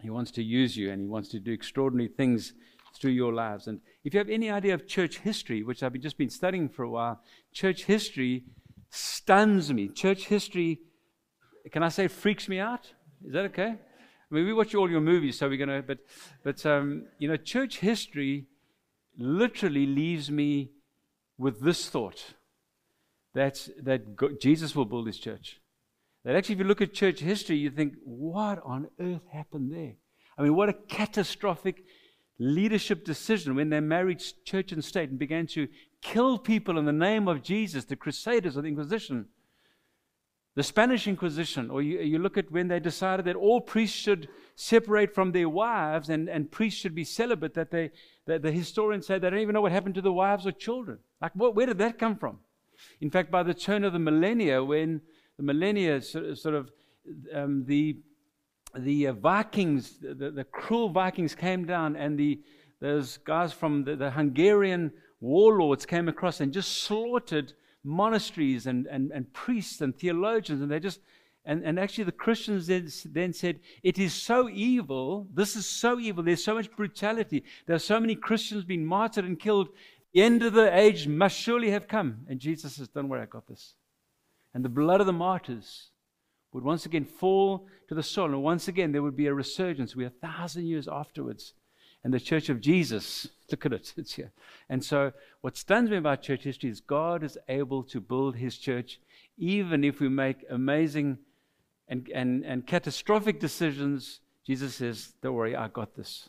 He 0.00 0.08
wants 0.08 0.30
to 0.30 0.42
use 0.42 0.74
you, 0.74 0.90
and 0.90 1.02
he 1.02 1.06
wants 1.06 1.28
to 1.28 1.38
do 1.38 1.52
extraordinary 1.52 2.08
things 2.08 2.54
through 2.98 3.10
your 3.10 3.34
lives. 3.34 3.66
And 3.66 3.82
if 4.04 4.14
you 4.14 4.18
have 4.20 4.30
any 4.30 4.48
idea 4.48 4.72
of 4.72 4.88
church 4.88 5.18
history, 5.18 5.62
which 5.62 5.82
I've 5.82 5.92
just 6.00 6.16
been 6.16 6.30
studying 6.30 6.70
for 6.70 6.84
a 6.84 6.88
while, 6.88 7.20
church 7.52 7.84
history 7.84 8.44
stuns 8.88 9.70
me. 9.70 9.88
Church 9.88 10.28
history, 10.28 10.80
can 11.70 11.82
I 11.82 11.90
say, 11.90 12.08
freaks 12.08 12.48
me 12.48 12.58
out? 12.58 12.90
Is 13.26 13.34
that 13.34 13.44
okay? 13.44 13.76
I 14.30 14.34
mean, 14.34 14.46
we 14.46 14.52
watch 14.52 14.74
all 14.74 14.90
your 14.90 15.00
movies, 15.00 15.38
so 15.38 15.48
we're 15.48 15.58
going 15.58 15.68
to, 15.68 15.82
but, 15.82 15.98
but 16.42 16.64
um, 16.66 17.06
you 17.18 17.28
know, 17.28 17.36
church 17.36 17.78
history 17.78 18.46
literally 19.16 19.86
leaves 19.86 20.30
me 20.30 20.70
with 21.38 21.60
this 21.60 21.88
thought 21.88 22.34
that, 23.34 23.68
that 23.82 24.16
God, 24.16 24.40
Jesus 24.40 24.74
will 24.74 24.84
build 24.84 25.06
his 25.06 25.18
church. 25.18 25.60
That 26.24 26.36
actually, 26.36 26.54
if 26.54 26.58
you 26.60 26.64
look 26.64 26.80
at 26.80 26.94
church 26.94 27.20
history, 27.20 27.56
you 27.56 27.70
think, 27.70 27.94
what 28.04 28.60
on 28.64 28.88
earth 28.98 29.26
happened 29.30 29.72
there? 29.72 29.94
I 30.38 30.42
mean, 30.42 30.54
what 30.54 30.68
a 30.68 30.72
catastrophic 30.72 31.84
leadership 32.38 33.04
decision 33.04 33.54
when 33.54 33.68
they 33.68 33.80
married 33.80 34.22
church 34.44 34.72
and 34.72 34.84
state 34.84 35.10
and 35.10 35.18
began 35.18 35.46
to 35.48 35.68
kill 36.02 36.38
people 36.38 36.78
in 36.78 36.86
the 36.86 36.92
name 36.92 37.28
of 37.28 37.42
Jesus, 37.42 37.84
the 37.84 37.96
Crusaders 37.96 38.56
of 38.56 38.62
the 38.62 38.68
Inquisition. 38.68 39.26
The 40.56 40.62
Spanish 40.62 41.08
Inquisition, 41.08 41.68
or 41.70 41.82
you, 41.82 41.98
you 42.00 42.18
look 42.18 42.38
at 42.38 42.50
when 42.50 42.68
they 42.68 42.78
decided 42.78 43.26
that 43.26 43.34
all 43.34 43.60
priests 43.60 43.96
should 43.96 44.28
separate 44.54 45.12
from 45.12 45.32
their 45.32 45.48
wives 45.48 46.10
and, 46.10 46.28
and 46.28 46.50
priests 46.50 46.80
should 46.80 46.94
be 46.94 47.02
celibate, 47.02 47.54
that, 47.54 47.72
they, 47.72 47.90
that 48.26 48.42
the 48.42 48.52
historians 48.52 49.06
say 49.06 49.18
they 49.18 49.30
don't 49.30 49.40
even 49.40 49.54
know 49.54 49.62
what 49.62 49.72
happened 49.72 49.96
to 49.96 50.00
the 50.00 50.12
wives 50.12 50.46
or 50.46 50.52
children. 50.52 50.98
Like, 51.20 51.32
what, 51.34 51.56
where 51.56 51.66
did 51.66 51.78
that 51.78 51.98
come 51.98 52.16
from? 52.16 52.38
In 53.00 53.10
fact, 53.10 53.32
by 53.32 53.42
the 53.42 53.54
turn 53.54 53.82
of 53.82 53.92
the 53.92 53.98
millennia, 53.98 54.62
when 54.62 55.00
the 55.36 55.42
millennia 55.42 56.00
sort 56.00 56.54
of 56.54 56.70
um, 57.32 57.64
the 57.66 57.98
the 58.76 59.08
uh, 59.08 59.12
Vikings, 59.12 59.98
the, 60.00 60.32
the, 60.32 60.44
cruel 60.44 60.88
Vikings 60.88 61.34
came 61.34 61.64
down, 61.64 61.94
and 61.94 62.18
the 62.18 62.40
those 62.80 63.18
guys 63.18 63.52
from 63.52 63.84
the, 63.84 63.94
the 63.94 64.10
Hungarian 64.10 64.92
warlords 65.20 65.86
came 65.86 66.08
across 66.08 66.40
and 66.40 66.52
just 66.52 66.82
slaughtered 66.82 67.52
monasteries 67.84 68.66
and, 68.66 68.86
and, 68.86 69.12
and 69.12 69.32
priests 69.32 69.80
and 69.80 69.96
theologians, 69.96 70.62
and 70.62 70.70
they 70.70 70.80
just 70.80 71.00
and, 71.46 71.62
and 71.62 71.78
actually 71.78 72.04
the 72.04 72.12
Christians 72.12 72.66
then, 72.66 72.90
then 73.04 73.32
said, 73.32 73.60
It 73.82 73.98
is 73.98 74.14
so 74.14 74.48
evil, 74.48 75.26
this 75.32 75.56
is 75.56 75.66
so 75.66 76.00
evil, 76.00 76.22
there's 76.22 76.42
so 76.42 76.54
much 76.54 76.74
brutality, 76.74 77.44
there 77.66 77.76
are 77.76 77.80
so 77.80 78.00
many 78.00 78.14
Christians 78.14 78.64
being 78.64 78.84
martyred 78.84 79.26
and 79.26 79.38
killed. 79.38 79.68
The 80.14 80.22
end 80.22 80.42
of 80.42 80.52
the 80.52 80.74
age 80.74 81.06
must 81.06 81.36
surely 81.36 81.70
have 81.70 81.88
come. 81.88 82.20
And 82.28 82.40
Jesus 82.40 82.76
says, 82.76 82.88
Don't 82.88 83.08
worry, 83.08 83.22
I 83.22 83.26
got 83.26 83.46
this. 83.46 83.74
And 84.54 84.64
the 84.64 84.70
blood 84.70 85.00
of 85.00 85.06
the 85.06 85.12
martyrs 85.12 85.90
would 86.52 86.64
once 86.64 86.86
again 86.86 87.04
fall 87.04 87.66
to 87.88 87.94
the 87.94 88.02
soil. 88.02 88.26
And 88.26 88.42
once 88.42 88.68
again, 88.68 88.92
there 88.92 89.02
would 89.02 89.16
be 89.16 89.26
a 89.26 89.34
resurgence. 89.34 89.94
We're 89.94 90.06
a 90.06 90.26
thousand 90.26 90.66
years 90.66 90.88
afterwards. 90.88 91.52
And 92.04 92.14
the 92.14 92.20
church 92.20 92.48
of 92.48 92.60
Jesus, 92.60 93.26
look 93.50 93.66
at 93.66 93.72
it, 93.72 93.92
it's 93.96 94.14
here. 94.14 94.32
And 94.68 94.84
so, 94.84 95.12
what 95.40 95.56
stuns 95.56 95.90
me 95.90 95.96
about 95.96 96.22
church 96.22 96.44
history 96.44 96.70
is 96.70 96.80
God 96.80 97.22
is 97.22 97.38
able 97.48 97.82
to 97.84 98.00
build 98.00 98.36
his 98.36 98.56
church, 98.56 99.00
even 99.36 99.84
if 99.84 100.00
we 100.00 100.08
make 100.08 100.44
amazing 100.50 101.18
and, 101.88 102.08
and, 102.14 102.44
and 102.44 102.66
catastrophic 102.66 103.40
decisions. 103.40 104.20
Jesus 104.46 104.76
says, 104.76 105.14
Don't 105.22 105.34
worry, 105.34 105.56
I 105.56 105.68
got 105.68 105.94
this. 105.94 106.28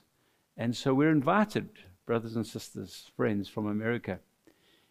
And 0.58 0.76
so, 0.76 0.94
we're 0.94 1.12
invited, 1.12 1.70
brothers 2.06 2.36
and 2.36 2.46
sisters, 2.46 3.10
friends 3.16 3.48
from 3.48 3.68
America, 3.68 4.20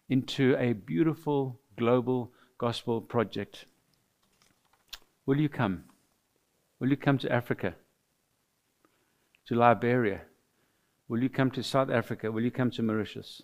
into 0.08 0.56
a 0.58 0.72
beautiful 0.72 1.58
global 1.76 2.32
gospel 2.58 3.00
project. 3.00 3.66
Will 5.26 5.40
you 5.40 5.48
come? 5.48 5.84
Will 6.78 6.90
you 6.90 6.96
come 6.96 7.18
to 7.18 7.32
Africa? 7.32 7.74
To 9.46 9.54
Liberia? 9.54 10.22
Will 11.08 11.22
you 11.22 11.28
come 11.28 11.50
to 11.52 11.62
South 11.62 11.90
Africa? 11.90 12.30
Will 12.32 12.42
you 12.42 12.50
come 12.50 12.70
to 12.72 12.82
Mauritius? 12.82 13.42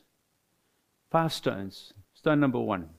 Five 1.11 1.33
stones. 1.33 1.93
Stone 2.15 2.41
number 2.41 2.61
one. 2.61 2.91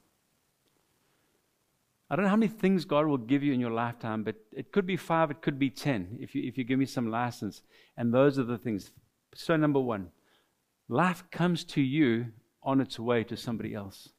I 2.10 2.16
don't 2.16 2.26
know 2.26 2.30
how 2.30 2.36
many 2.36 2.52
things 2.52 2.84
God 2.84 3.08
will 3.08 3.18
give 3.18 3.42
you 3.42 3.54
in 3.54 3.60
your 3.60 3.72
lifetime, 3.72 4.24
but 4.24 4.36
it 4.52 4.72
could 4.72 4.86
be 4.86 4.98
five, 4.98 5.32
it 5.32 5.42
could 5.42 5.58
be 5.58 5.70
ten, 5.70 6.18
if 6.20 6.36
you, 6.36 6.44
if 6.46 6.58
you 6.58 6.66
give 6.66 6.78
me 6.78 6.86
some 6.86 7.10
license. 7.10 7.62
And 7.96 8.14
those 8.14 8.38
are 8.38 8.44
the 8.44 8.58
things. 8.58 8.92
Stone 9.34 9.62
number 9.62 9.80
one 9.80 10.10
life 10.90 11.24
comes 11.32 11.64
to 11.64 11.82
you 11.82 12.28
on 12.64 12.82
its 12.82 13.00
way 13.00 13.24
to 13.24 13.38
somebody 13.38 13.74
else. 13.74 14.10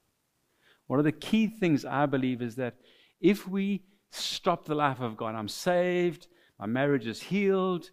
One 0.87 0.99
of 0.99 1.05
the 1.05 1.13
key 1.13 1.47
things 1.47 1.85
I 1.85 2.07
believe 2.07 2.41
is 2.41 2.57
that 2.57 2.77
if 3.21 3.47
we 3.47 3.83
stop 4.13 4.65
the 4.65 4.75
life 4.75 5.01
of 5.01 5.17
God. 5.17 5.35
I'm 5.35 5.49
saved, 5.49 6.29
my 6.59 6.67
marriage 6.67 7.07
is 7.07 7.23
healed, 7.23 7.91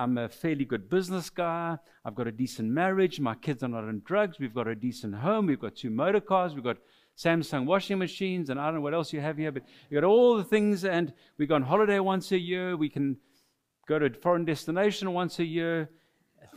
I'm 0.00 0.16
a 0.16 0.30
fairly 0.30 0.64
good 0.64 0.88
business 0.88 1.28
guy, 1.28 1.76
I've 2.06 2.14
got 2.14 2.26
a 2.26 2.32
decent 2.32 2.70
marriage, 2.70 3.20
my 3.20 3.34
kids 3.34 3.62
are 3.62 3.68
not 3.68 3.84
on 3.84 4.00
drugs, 4.02 4.38
we've 4.38 4.54
got 4.54 4.66
a 4.66 4.74
decent 4.74 5.14
home, 5.14 5.44
we've 5.44 5.60
got 5.60 5.76
two 5.76 5.90
motor 5.90 6.22
cars, 6.22 6.54
we've 6.54 6.64
got 6.64 6.78
Samsung 7.18 7.66
washing 7.66 7.98
machines, 7.98 8.48
and 8.48 8.58
I 8.58 8.64
don't 8.64 8.76
know 8.76 8.80
what 8.80 8.94
else 8.94 9.12
you 9.12 9.20
have 9.20 9.36
here, 9.36 9.52
but 9.52 9.62
you've 9.90 10.00
got 10.00 10.06
all 10.06 10.38
the 10.38 10.44
things, 10.44 10.86
and 10.86 11.12
we 11.36 11.46
go 11.46 11.54
on 11.54 11.60
holiday 11.60 11.98
once 11.98 12.32
a 12.32 12.38
year, 12.38 12.78
we 12.78 12.88
can 12.88 13.18
go 13.86 13.98
to 13.98 14.06
a 14.06 14.10
foreign 14.10 14.46
destination 14.46 15.12
once 15.12 15.38
a 15.38 15.44
year. 15.44 15.90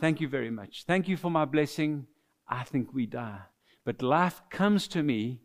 Thank 0.00 0.22
you 0.22 0.28
very 0.28 0.50
much. 0.50 0.84
Thank 0.86 1.06
you 1.06 1.18
for 1.18 1.30
my 1.30 1.44
blessing. 1.44 2.06
I 2.48 2.64
think 2.64 2.94
we 2.94 3.04
die. 3.04 3.40
But 3.84 4.00
life 4.00 4.40
comes 4.48 4.88
to 4.88 5.02
me 5.02 5.42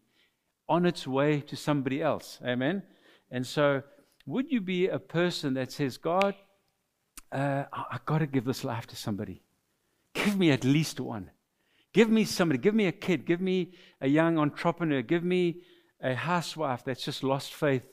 on 0.69 0.85
its 0.85 1.05
way 1.05 1.41
to 1.41 1.57
somebody 1.57 2.01
else. 2.01 2.39
Amen. 2.45 2.83
And 3.29 3.45
so, 3.45 3.83
would 4.25 4.49
you 4.49 4.61
be 4.61 4.87
a 4.87 4.99
person 4.99 5.53
that 5.55 5.73
says, 5.73 5.97
God, 5.97 6.35
uh, 7.31 7.65
I've 7.71 8.05
got 8.05 8.19
to 8.19 8.27
give 8.27 8.45
this 8.45 8.63
life 8.63 8.87
to 8.87 8.95
somebody? 8.95 9.43
Give 10.13 10.37
me 10.37 10.51
at 10.51 10.63
least 10.63 10.99
one. 10.99 11.31
Give 11.93 12.09
me 12.09 12.25
somebody. 12.25 12.59
Give 12.59 12.75
me 12.75 12.85
a 12.85 12.91
kid. 12.91 13.25
Give 13.25 13.41
me 13.41 13.73
a 14.01 14.07
young 14.07 14.37
entrepreneur. 14.37 15.01
Give 15.01 15.23
me 15.23 15.61
a 16.01 16.15
housewife 16.15 16.83
that's 16.83 17.03
just 17.03 17.23
lost 17.23 17.53
faith 17.53 17.83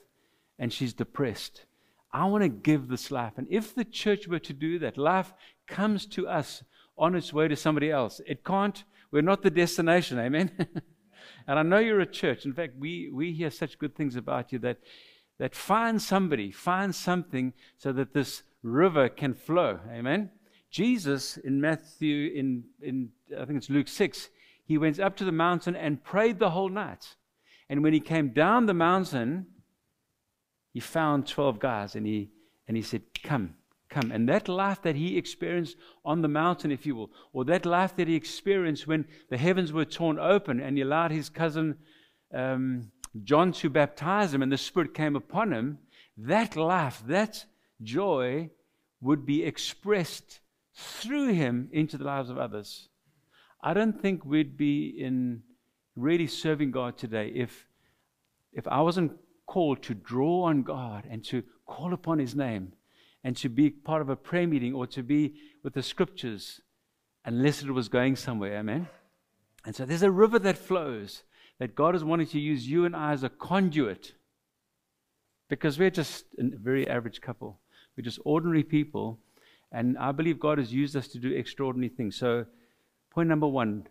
and 0.59 0.73
she's 0.73 0.95
depressed. 0.95 1.67
I 2.13 2.25
want 2.27 2.43
to 2.43 2.49
give 2.49 2.89
this 2.89 3.11
life. 3.11 3.35
And 3.37 3.47
if 3.51 3.75
the 3.75 3.85
church 3.85 4.27
were 4.27 4.39
to 4.39 4.53
do 4.53 4.79
that, 4.79 4.97
life 4.97 5.33
comes 5.67 6.07
to 6.07 6.29
us 6.29 6.63
on 6.97 7.15
its 7.15 7.33
way 7.33 7.49
to 7.49 7.57
somebody 7.57 7.91
else. 7.91 8.21
It 8.27 8.45
can't, 8.45 8.85
we're 9.11 9.23
not 9.23 9.43
the 9.43 9.51
destination, 9.51 10.19
amen? 10.19 10.51
and 11.47 11.59
I 11.59 11.63
know 11.63 11.79
you're 11.79 12.01
a 12.01 12.07
church. 12.07 12.47
In 12.47 12.55
fact, 12.55 12.75
we, 12.79 13.11
we 13.13 13.33
hear 13.33 13.51
such 13.51 13.79
good 13.79 13.95
things 13.95 14.17
about 14.17 14.53
you 14.53 14.59
that 14.61 14.79
that 15.39 15.55
find 15.55 16.01
somebody, 16.01 16.51
find 16.51 16.95
something 16.95 17.53
so 17.79 17.93
that 17.93 18.15
this 18.15 18.43
river 18.67 19.09
can 19.09 19.35
flow. 19.35 19.79
Amen. 19.91 20.31
Jesus 20.71 21.37
in 21.37 21.61
Matthew, 21.61 22.33
in, 22.35 22.65
in 22.83 23.11
I 23.39 23.45
think 23.45 23.59
it's 23.59 23.71
Luke 23.71 23.89
6, 23.89 24.29
he 24.65 24.77
went 24.77 24.99
up 24.99 25.17
to 25.17 25.25
the 25.25 25.33
mountain 25.33 25.77
and 25.77 26.03
prayed 26.03 26.39
the 26.39 26.51
whole 26.51 26.69
night. 26.69 27.17
And 27.69 27.83
when 27.83 27.93
he 27.93 28.01
came 28.01 28.31
down 28.31 28.67
the 28.67 28.75
mountain, 28.75 29.47
he 30.73 30.81
found 30.81 31.27
12 31.27 31.59
guys 31.59 31.95
and 31.95 32.07
he, 32.07 32.31
and 32.67 32.77
he 32.77 32.83
said, 32.83 33.03
Come, 33.23 33.55
come. 33.89 34.11
And 34.11 34.29
that 34.29 34.49
life 34.49 34.83
that 34.83 34.97
he 34.97 35.17
experienced 35.17 35.77
on 36.05 36.23
the 36.23 36.29
mountain, 36.29 36.71
if 36.71 36.85
you 36.85 36.97
will, 36.97 37.11
or 37.33 37.45
that 37.45 37.65
life 37.65 37.97
that 37.97 38.09
he 38.09 38.15
experienced 38.15 38.87
when 38.87 39.07
the 39.31 39.39
heavens 39.39 39.73
were 39.73 39.85
torn 39.85 40.19
open 40.19 40.61
and 40.61 40.77
he 40.77 40.83
allowed 40.83 41.13
his 41.13 41.29
cousin 41.29 41.77
um, 42.35 42.91
John 43.23 43.53
to 43.53 43.71
baptize 43.71 44.35
him 44.35 44.43
and 44.43 44.53
the 44.53 44.59
Spirit 44.59 44.95
came 44.95 45.17
upon 45.17 45.53
him, 45.53 45.79
that 46.19 46.57
life, 46.57 47.03
that 47.07 47.45
joy 47.83 48.51
would 49.01 49.27
be 49.27 49.45
expressed 49.45 50.41
through 50.75 51.33
him 51.33 51.69
into 51.73 51.97
the 51.97 52.05
lives 52.05 52.31
of 52.31 52.39
others. 52.39 52.89
I 53.63 53.75
don't 53.75 54.01
think 54.01 54.25
we'd 54.25 54.57
be 54.57 54.89
in 54.89 55.43
really 55.97 56.27
serving 56.27 56.71
God 56.71 56.99
today 56.99 57.33
if, 57.35 57.67
if 58.53 58.67
I 58.69 58.81
wasn't 58.81 59.13
called 59.47 59.83
to 59.85 59.95
draw 59.95 60.45
on 60.45 60.63
God 60.63 61.07
and 61.11 61.25
to 61.27 61.43
call 61.67 61.93
upon 61.93 62.19
his 62.19 62.35
name 62.35 62.73
and 63.25 63.37
to 63.39 63.49
be 63.49 63.71
part 63.71 64.03
of 64.03 64.09
a 64.09 64.17
prayer 64.17 64.47
meeting 64.47 64.75
or 64.75 64.87
to 64.89 65.03
be 65.03 65.35
with 65.63 65.75
the 65.75 65.83
scriptures 65.83 66.61
unless 67.25 67.63
it 67.63 67.71
was 67.71 67.89
going 67.89 68.17
somewhere. 68.17 68.59
Amen. 68.59 68.89
And 69.65 69.75
so 69.75 69.85
there's 69.85 70.03
a 70.03 70.11
river 70.11 70.39
that 70.39 70.59
flows 70.59 71.23
that 71.59 71.75
God 71.75 71.97
is 71.97 72.05
wanting 72.05 72.29
to 72.29 72.39
use 72.39 72.69
you 72.69 72.85
and 72.85 72.95
I 72.95 73.13
as 73.13 73.25
a 73.25 73.29
conduit 73.29 74.13
because 75.49 75.79
we're 75.79 75.91
just 75.91 76.27
a 76.39 76.45
very 76.57 76.89
average 76.89 77.21
couple. 77.21 77.61
We're 77.97 78.05
just 78.05 78.21
ordinary 78.25 78.63
people. 78.63 79.19
And 79.73 79.99
I 79.99 80.13
believe 80.13 80.39
God 80.39 80.59
has 80.59 80.73
used 80.73 80.97
us 80.97 81.09
to 81.09 81.19
do 81.19 81.33
extraordinary 81.33 81.89
things. 81.89 82.17
So, 82.17 82.47
point 83.11 83.29
number 83.29 83.47
one 83.47 83.89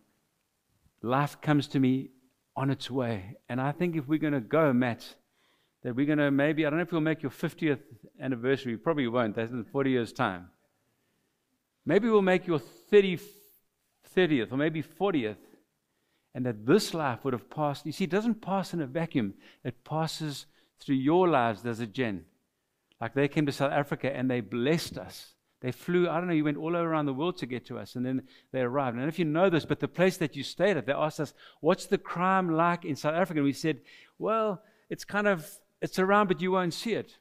life 1.01 1.39
comes 1.41 1.67
to 1.67 1.79
me 1.79 2.09
on 2.55 2.69
its 2.69 2.89
way. 2.89 3.37
And 3.49 3.61
I 3.61 3.71
think 3.71 3.95
if 3.95 4.07
we're 4.07 4.19
going 4.19 4.33
to 4.33 4.39
go, 4.39 4.73
Matt, 4.73 5.15
that 5.83 5.95
we're 5.95 6.05
going 6.05 6.17
to 6.17 6.31
maybe, 6.31 6.65
I 6.65 6.69
don't 6.69 6.79
know 6.79 6.83
if 6.83 6.91
we'll 6.91 7.01
make 7.01 7.21
your 7.21 7.31
50th 7.31 7.81
anniversary. 8.19 8.77
Probably 8.77 9.07
won't. 9.07 9.35
That's 9.35 9.51
in 9.51 9.63
40 9.65 9.91
years' 9.91 10.13
time. 10.13 10.49
Maybe 11.85 12.09
we'll 12.09 12.23
make 12.23 12.47
your 12.47 12.57
30, 12.57 13.19
30th 14.15 14.51
or 14.51 14.57
maybe 14.57 14.81
40th 14.81 15.37
and 16.33 16.45
that 16.45 16.65
this 16.65 16.93
life 16.93 17.23
would 17.23 17.33
have 17.33 17.49
passed. 17.49 17.85
You 17.85 17.93
see, 17.93 18.03
it 18.03 18.09
doesn't 18.09 18.41
pass 18.41 18.73
in 18.73 18.81
a 18.81 18.85
vacuum, 18.85 19.35
it 19.63 19.83
passes 19.83 20.45
through 20.79 20.95
your 20.95 21.27
lives, 21.27 21.61
does 21.61 21.79
it, 21.79 21.93
Jen? 21.93 22.25
Like 23.01 23.13
they 23.13 23.27
came 23.27 23.45
to 23.45 23.51
South 23.51 23.71
Africa 23.71 24.15
and 24.15 24.29
they 24.29 24.41
blessed 24.41 24.97
us. 24.97 25.33
They 25.61 25.71
flew, 25.71 26.07
I 26.07 26.17
don't 26.17 26.27
know, 26.27 26.33
you 26.33 26.43
went 26.43 26.57
all 26.57 26.75
around 26.75 27.05
the 27.05 27.13
world 27.13 27.37
to 27.37 27.45
get 27.45 27.65
to 27.67 27.79
us, 27.79 27.95
and 27.95 28.05
then 28.05 28.23
they 28.51 28.61
arrived. 28.61 28.97
And 28.97 29.07
if 29.07 29.17
you 29.17 29.25
know 29.25 29.49
this, 29.49 29.65
but 29.65 29.79
the 29.79 29.87
place 29.87 30.17
that 30.17 30.35
you 30.35 30.43
stayed 30.43 30.77
at, 30.77 30.85
they 30.85 30.93
asked 30.93 31.19
us, 31.19 31.33
What's 31.61 31.87
the 31.87 31.97
crime 31.97 32.51
like 32.51 32.85
in 32.85 32.95
South 32.95 33.15
Africa? 33.15 33.39
And 33.39 33.45
we 33.45 33.53
said, 33.53 33.81
Well, 34.19 34.61
it's 34.89 35.05
kind 35.05 35.27
of, 35.27 35.49
it's 35.81 35.97
around, 35.97 36.27
but 36.27 36.41
you 36.41 36.51
won't 36.51 36.73
see 36.73 36.93
it. 36.93 37.17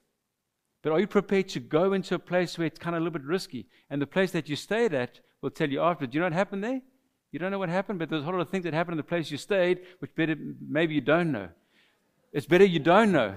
But 0.83 0.93
are 0.93 1.01
you 1.01 1.07
prepared 1.07 1.49
to 1.51 1.61
go 1.61 1.95
into 1.95 2.15
a 2.15 2.19
place 2.19 2.59
where 2.59 2.67
it's 2.67 2.79
kind 2.79 2.95
of 2.95 3.01
a 3.01 3.05
little 3.05 3.19
bit 3.19 3.27
risky? 3.27 3.67
And 3.89 4.03
the 4.03 4.07
place 4.07 4.33
that 4.33 4.51
you 4.51 4.57
stayed 4.57 4.93
at 4.93 5.21
will 5.41 5.51
tell 5.51 5.71
you 5.71 5.81
after. 5.81 6.07
Do 6.07 6.17
you 6.17 6.21
know 6.21 6.27
what 6.27 6.35
happened 6.35 6.63
there? 6.63 6.83
You 7.33 7.39
don't 7.39 7.51
know 7.51 7.59
what 7.59 7.71
happened, 7.71 7.99
but 7.99 8.11
there's 8.11 8.23
a 8.23 8.25
whole 8.25 8.35
lot 8.35 8.43
of 8.43 8.51
things 8.51 8.65
that 8.65 8.75
happened 8.75 8.93
in 8.93 8.99
the 8.99 9.05
place 9.05 9.31
you 9.31 9.39
stayed, 9.39 9.81
which 10.01 10.15
better, 10.15 10.37
maybe 10.69 10.95
you 10.95 11.01
don't 11.01 11.33
know. 11.33 11.49
It's 12.33 12.47
better 12.47 12.65
you 12.65 12.81
don't 12.81 13.13
know. 13.13 13.35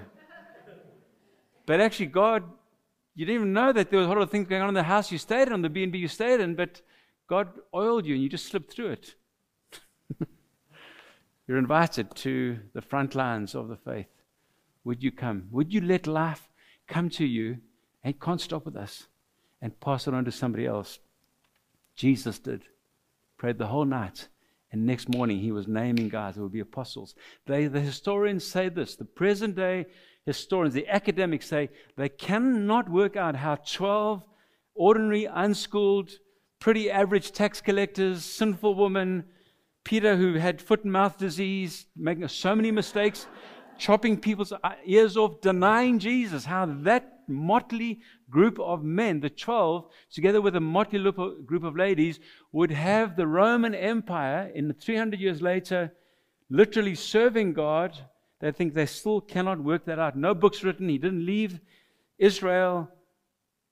But 1.68 1.82
actually, 1.82 2.08
God, 2.08 2.44
you 3.14 3.26
didn't 3.26 3.42
even 3.42 3.54
know 3.54 3.72
that 3.74 3.92
there 3.92 4.00
was 4.00 4.08
a 4.08 4.10
lot 4.10 4.22
of 4.22 4.32
things 4.32 4.48
going 4.48 4.62
on 4.64 4.70
in 4.70 4.74
the 4.74 4.84
house 4.84 5.12
you 5.12 5.20
stayed 5.20 5.48
in, 5.48 5.54
on 5.54 5.62
the 5.62 5.70
B&B 5.70 6.00
you 6.00 6.08
stayed 6.08 6.40
in, 6.40 6.56
but 6.56 6.82
God 7.28 7.50
oiled 7.76 8.06
you 8.06 8.16
and 8.16 8.24
you 8.24 8.30
just 8.30 8.46
slipped 8.46 8.74
through 8.74 8.92
it. 8.92 9.16
You're 11.48 11.58
invited 11.58 12.16
to 12.16 12.60
the 12.74 12.82
front 12.82 13.16
lines 13.16 13.54
of 13.54 13.68
the 13.68 13.76
faith. 13.76 14.08
Would 14.86 15.04
you 15.04 15.12
come? 15.12 15.50
Would 15.52 15.74
you 15.74 15.82
let 15.82 16.08
life 16.08 16.48
come 16.88 17.10
to 17.12 17.26
you 17.26 17.58
and 18.02 18.20
can't 18.20 18.40
stop 18.40 18.66
with 18.66 18.78
us 18.78 19.08
and 19.62 19.78
pass 19.82 20.08
it 20.08 20.14
on 20.14 20.24
to 20.24 20.32
somebody 20.32 20.66
else? 20.66 21.00
Jesus 21.96 22.40
did. 22.40 22.64
Prayed 23.38 23.58
the 23.58 23.68
whole 23.68 23.84
night. 23.84 24.30
And 24.78 24.86
next 24.86 25.10
morning, 25.10 25.40
he 25.40 25.52
was 25.52 25.68
naming 25.68 26.08
guys 26.08 26.36
who 26.36 26.44
would 26.44 26.52
be 26.52 26.60
apostles. 26.60 27.16
They, 27.48 27.66
the 27.66 27.80
historians 27.80 28.46
say 28.46 28.70
this 28.70 28.96
the 28.96 29.06
present 29.06 29.56
day 29.56 29.88
historians, 30.28 30.76
the 30.76 30.88
academics 30.88 31.48
say 31.48 31.70
they 31.96 32.10
cannot 32.10 32.88
work 32.88 33.16
out 33.16 33.36
how 33.36 33.56
12 33.56 34.24
ordinary, 34.76 35.26
unschooled, 35.26 36.12
pretty 36.60 36.92
average 36.92 37.32
tax 37.32 37.60
collectors, 37.60 38.24
sinful 38.24 38.76
women, 38.76 39.26
Peter, 39.84 40.16
who 40.16 40.36
had 40.36 40.62
foot 40.62 40.84
and 40.84 40.94
mouth 40.94 41.18
disease, 41.18 41.88
making 41.96 42.28
so 42.28 42.56
many 42.56 42.70
mistakes, 42.70 43.26
chopping 43.78 44.18
people's 44.18 44.54
ears 44.86 45.18
off, 45.18 45.42
denying 45.42 46.00
Jesus, 46.00 46.46
how 46.46 46.66
that 46.66 47.20
motley 47.28 48.02
group 48.30 48.60
of 48.60 48.84
men, 48.84 49.20
the 49.20 49.30
12, 49.30 49.86
together 50.12 50.42
with 50.42 50.56
a 50.56 50.62
motley 50.62 51.00
group 51.00 51.64
of 51.64 51.76
ladies, 51.76 52.20
would 52.52 52.72
have 52.72 53.16
the 53.16 53.28
Roman 53.28 53.76
Empire 53.76 54.52
in 54.54 54.74
300 54.74 55.20
years 55.20 55.42
later 55.42 55.94
literally 56.50 56.96
serving 56.96 57.54
God. 57.54 57.98
They 58.40 58.52
think 58.52 58.74
they 58.74 58.86
still 58.86 59.22
cannot 59.22 59.60
work 59.60 59.86
that 59.86 60.00
out. 60.00 60.16
No 60.16 60.34
books 60.34 60.64
written. 60.64 60.90
He 60.90 60.98
didn't 60.98 61.26
leave 61.26 61.60
Israel. 62.18 62.90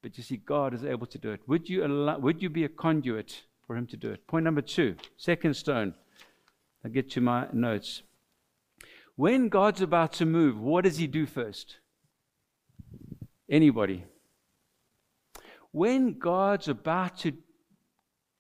But 0.02 0.18
you 0.18 0.24
see, 0.24 0.38
God 0.38 0.74
is 0.74 0.84
able 0.84 1.08
to 1.08 1.18
do 1.18 1.32
it. 1.32 1.42
Would 1.48 1.70
you, 1.70 1.86
allow, 1.86 2.18
would 2.20 2.42
you 2.42 2.50
be 2.50 2.64
a 2.64 2.70
conduit 2.70 3.44
for 3.66 3.76
Him 3.76 3.88
to 3.88 3.98
do 3.98 4.12
it? 4.12 4.28
Point 4.28 4.46
number 4.46 4.62
two, 4.62 4.96
second 5.18 5.56
stone. 5.56 5.94
I'll 6.84 6.92
get 6.92 7.10
to 7.12 7.22
my 7.22 7.48
notes. 7.52 8.04
When 9.16 9.50
God's 9.50 9.82
about 9.82 10.14
to 10.14 10.26
move, 10.26 10.60
what 10.60 10.84
does 10.84 10.98
He 10.98 11.08
do 11.08 11.26
first? 11.26 11.78
Anybody? 13.50 14.04
When 15.72 16.18
God's 16.20 16.68
about 16.68 17.20
to 17.20 17.34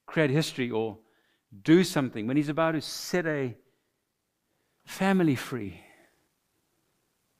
create 0.05 0.29
history 0.29 0.71
or 0.71 0.99
do 1.63 1.83
something, 1.83 2.27
when 2.27 2.37
He's 2.37 2.49
about 2.49 2.71
to 2.71 2.81
set 2.81 3.25
a 3.25 3.55
family 4.85 5.35
free, 5.35 5.81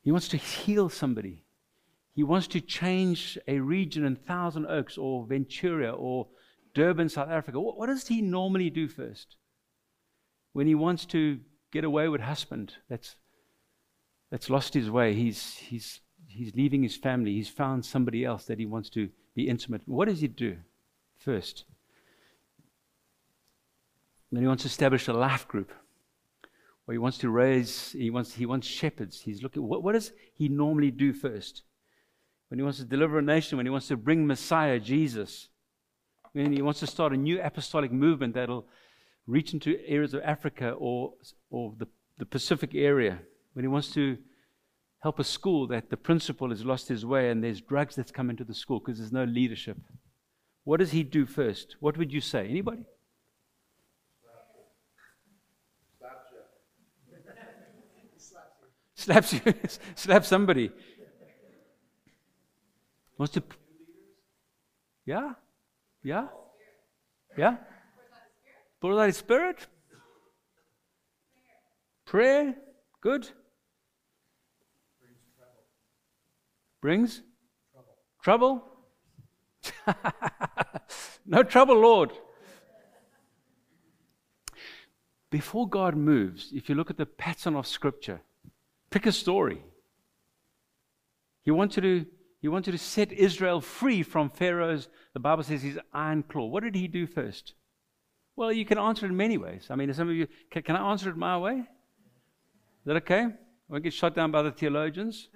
He 0.01 0.11
wants 0.11 0.27
to 0.29 0.37
heal 0.37 0.89
somebody. 0.89 1.43
He 2.13 2.23
wants 2.23 2.47
to 2.47 2.61
change 2.61 3.37
a 3.47 3.59
region 3.59 4.05
in 4.05 4.15
Thousand 4.15 4.67
Oaks 4.67 4.97
or 4.97 5.25
Ventura 5.25 5.91
or 5.91 6.27
Durban, 6.73 7.09
South 7.09 7.29
Africa. 7.29 7.59
What, 7.59 7.77
what 7.77 7.87
does 7.87 8.07
He 8.07 8.21
normally 8.21 8.69
do 8.69 8.87
first? 8.87 9.35
when 10.55 10.67
he 10.67 10.73
wants 10.73 11.05
to 11.05 11.37
get 11.73 11.83
away 11.83 12.07
with 12.07 12.21
husband 12.21 12.75
that's 12.87 13.17
that's 14.35 14.49
lost 14.49 14.73
his 14.73 14.91
way. 14.91 15.13
He's 15.13 15.55
he's 15.55 16.01
he's 16.27 16.53
leaving 16.55 16.83
his 16.83 16.97
family. 16.97 17.31
He's 17.31 17.47
found 17.47 17.85
somebody 17.85 18.25
else 18.25 18.43
that 18.47 18.59
he 18.59 18.65
wants 18.65 18.89
to 18.89 19.07
be 19.33 19.47
intimate. 19.47 19.81
What 19.85 20.09
does 20.09 20.19
he 20.19 20.27
do 20.27 20.57
first? 21.17 21.63
Then 24.33 24.41
he 24.41 24.47
wants 24.49 24.63
to 24.63 24.67
establish 24.67 25.07
a 25.07 25.13
life 25.13 25.47
group. 25.47 25.71
Or 26.85 26.91
he 26.91 26.97
wants 26.97 27.17
to 27.19 27.29
raise 27.29 27.93
he 27.93 28.09
wants 28.09 28.33
he 28.33 28.45
wants 28.45 28.67
shepherds. 28.67 29.21
He's 29.21 29.41
looking 29.41 29.65
what, 29.65 29.83
what 29.83 29.93
does 29.93 30.11
he 30.33 30.49
normally 30.49 30.91
do 30.91 31.13
first? 31.13 31.61
When 32.49 32.59
he 32.59 32.63
wants 32.63 32.79
to 32.79 32.83
deliver 32.83 33.19
a 33.19 33.21
nation 33.21 33.55
when 33.55 33.65
he 33.65 33.71
wants 33.71 33.87
to 33.87 33.95
bring 33.95 34.27
messiah 34.27 34.79
jesus. 34.79 35.47
When 36.33 36.51
he 36.51 36.61
wants 36.61 36.81
to 36.81 36.87
start 36.87 37.13
a 37.13 37.17
new 37.17 37.41
apostolic 37.41 37.93
movement 37.93 38.33
that'll 38.33 38.67
reach 39.27 39.53
into 39.53 39.79
areas 39.87 40.13
of 40.13 40.23
Africa 40.23 40.71
or, 40.71 41.13
or 41.49 41.73
the, 41.77 41.87
the 42.17 42.25
Pacific 42.25 42.71
area, 42.75 43.21
when 43.55 43.63
he 43.63 43.69
wants 43.69 43.93
to 43.93 44.17
help 45.01 45.17
a 45.17 45.23
school 45.23 45.65
that 45.67 45.89
the 45.89 45.95
principal 45.95 46.49
has 46.49 46.65
lost 46.65 46.89
his 46.89 47.05
way 47.05 47.29
and 47.29 47.41
there's 47.41 47.61
drugs 47.61 47.95
that's 47.95 48.11
come 48.11 48.29
into 48.29 48.43
the 48.43 48.53
school 48.53 48.79
because 48.79 48.99
there's 48.99 49.13
no 49.13 49.23
leadership. 49.23 49.77
What 50.65 50.79
does 50.79 50.91
he 50.91 51.03
do 51.03 51.25
first? 51.25 51.77
What 51.79 51.97
would 51.97 52.11
you 52.11 52.19
say? 52.21 52.47
Anybody? 52.47 52.83
Slaps 58.95 59.33
you. 59.33 59.39
Slaps 59.95 60.27
somebody. 60.27 60.71
Wants 63.17 63.33
to. 63.35 63.43
Yeah? 65.05 65.33
Yeah? 66.03 66.27
Yeah? 67.37 67.57
Holy 68.81 69.11
Spirit? 69.11 69.67
Prayer? 72.05 72.55
Good. 73.01 73.29
Brings? 76.85 77.23
Trouble? 78.21 78.63
trouble? 79.87 79.95
no 81.25 81.41
trouble, 81.41 81.79
Lord. 81.79 82.11
Before 85.31 85.67
God 85.67 85.95
moves, 85.95 86.51
if 86.53 86.69
you 86.69 86.75
look 86.75 86.91
at 86.91 86.97
the 86.97 87.07
pattern 87.07 87.55
of 87.55 87.65
Scripture, 87.65 88.21
pick 88.91 89.07
a 89.07 89.11
story. 89.11 89.63
He 91.41 91.49
wanted 91.49 91.81
to, 91.81 92.05
he 92.39 92.49
wanted 92.49 92.73
to 92.73 92.77
set 92.77 93.11
Israel 93.11 93.61
free 93.61 94.03
from 94.03 94.29
Pharaoh's, 94.29 94.87
the 95.15 95.19
Bible 95.19 95.41
says, 95.41 95.63
his 95.63 95.79
iron 95.91 96.21
claw. 96.21 96.45
What 96.45 96.61
did 96.61 96.75
he 96.75 96.87
do 96.87 97.07
first? 97.07 97.55
Well, 98.35 98.51
you 98.51 98.63
can 98.63 98.77
answer 98.77 99.07
it 99.07 99.09
in 99.09 99.17
many 99.17 99.39
ways. 99.39 99.69
I 99.71 99.75
mean, 99.75 99.91
some 99.95 100.07
of 100.07 100.13
you, 100.13 100.27
can, 100.51 100.61
can 100.61 100.75
I 100.75 100.91
answer 100.91 101.09
it 101.09 101.17
my 101.17 101.35
way? 101.35 101.61
Is 101.61 101.65
that 102.85 102.97
okay? 102.97 103.23
I 103.23 103.33
won't 103.69 103.83
get 103.83 103.93
shot 103.93 104.13
down 104.13 104.29
by 104.29 104.43
the 104.43 104.51
theologians. 104.51 105.29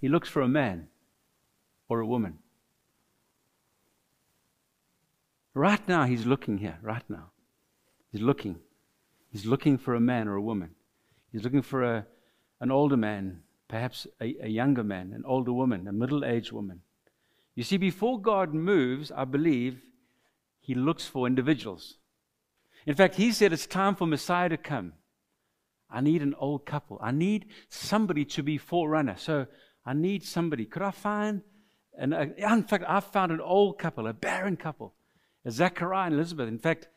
He 0.00 0.08
looks 0.08 0.28
for 0.28 0.42
a 0.42 0.48
man 0.48 0.88
or 1.88 2.00
a 2.00 2.06
woman. 2.06 2.38
Right 5.54 5.86
now, 5.88 6.04
he's 6.04 6.24
looking 6.24 6.58
here, 6.58 6.78
right 6.82 7.02
now. 7.08 7.30
He's 8.12 8.20
looking. 8.20 8.60
He's 9.30 9.44
looking 9.44 9.76
for 9.76 9.94
a 9.94 10.00
man 10.00 10.28
or 10.28 10.36
a 10.36 10.42
woman. 10.42 10.70
He's 11.32 11.42
looking 11.42 11.62
for 11.62 11.82
a, 11.82 12.06
an 12.60 12.70
older 12.70 12.96
man, 12.96 13.40
perhaps 13.66 14.06
a, 14.20 14.36
a 14.40 14.48
younger 14.48 14.84
man, 14.84 15.12
an 15.12 15.24
older 15.26 15.52
woman, 15.52 15.88
a 15.88 15.92
middle 15.92 16.24
aged 16.24 16.52
woman. 16.52 16.80
You 17.54 17.64
see, 17.64 17.76
before 17.76 18.20
God 18.20 18.54
moves, 18.54 19.10
I 19.10 19.24
believe 19.24 19.80
he 20.60 20.74
looks 20.74 21.06
for 21.06 21.26
individuals. 21.26 21.98
In 22.86 22.94
fact, 22.94 23.16
he 23.16 23.32
said 23.32 23.52
it's 23.52 23.66
time 23.66 23.96
for 23.96 24.06
Messiah 24.06 24.48
to 24.48 24.56
come. 24.56 24.92
I 25.90 26.00
need 26.00 26.22
an 26.22 26.34
old 26.38 26.66
couple. 26.66 26.98
I 27.02 27.10
need 27.10 27.46
somebody 27.68 28.24
to 28.26 28.42
be 28.42 28.58
forerunner. 28.58 29.16
So 29.16 29.46
I 29.88 29.94
need 29.94 30.22
somebody. 30.22 30.66
Could 30.66 30.82
I 30.82 30.90
find? 30.90 31.40
And 31.96 32.12
uh, 32.12 32.26
in 32.36 32.62
fact, 32.64 32.84
I 32.86 33.00
found 33.00 33.32
an 33.32 33.40
old 33.40 33.78
couple, 33.78 34.06
a 34.06 34.12
barren 34.12 34.58
couple, 34.58 34.92
a 35.46 35.50
Zachariah 35.50 36.08
and 36.08 36.14
Elizabeth. 36.14 36.46
In 36.46 36.58
fact, 36.58 36.88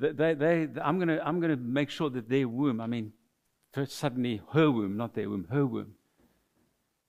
they, 0.00 0.34
they, 0.34 0.68
I'm 0.82 0.98
going 0.98 1.06
to 1.06 1.24
I'm 1.24 1.40
gonna 1.40 1.56
make 1.56 1.90
sure 1.90 2.10
that 2.10 2.28
their 2.28 2.48
womb, 2.48 2.80
I 2.80 2.88
mean, 2.88 3.12
suddenly 3.86 4.42
her 4.52 4.68
womb, 4.68 4.96
not 4.96 5.14
their 5.14 5.30
womb, 5.30 5.46
her 5.48 5.64
womb. 5.64 5.92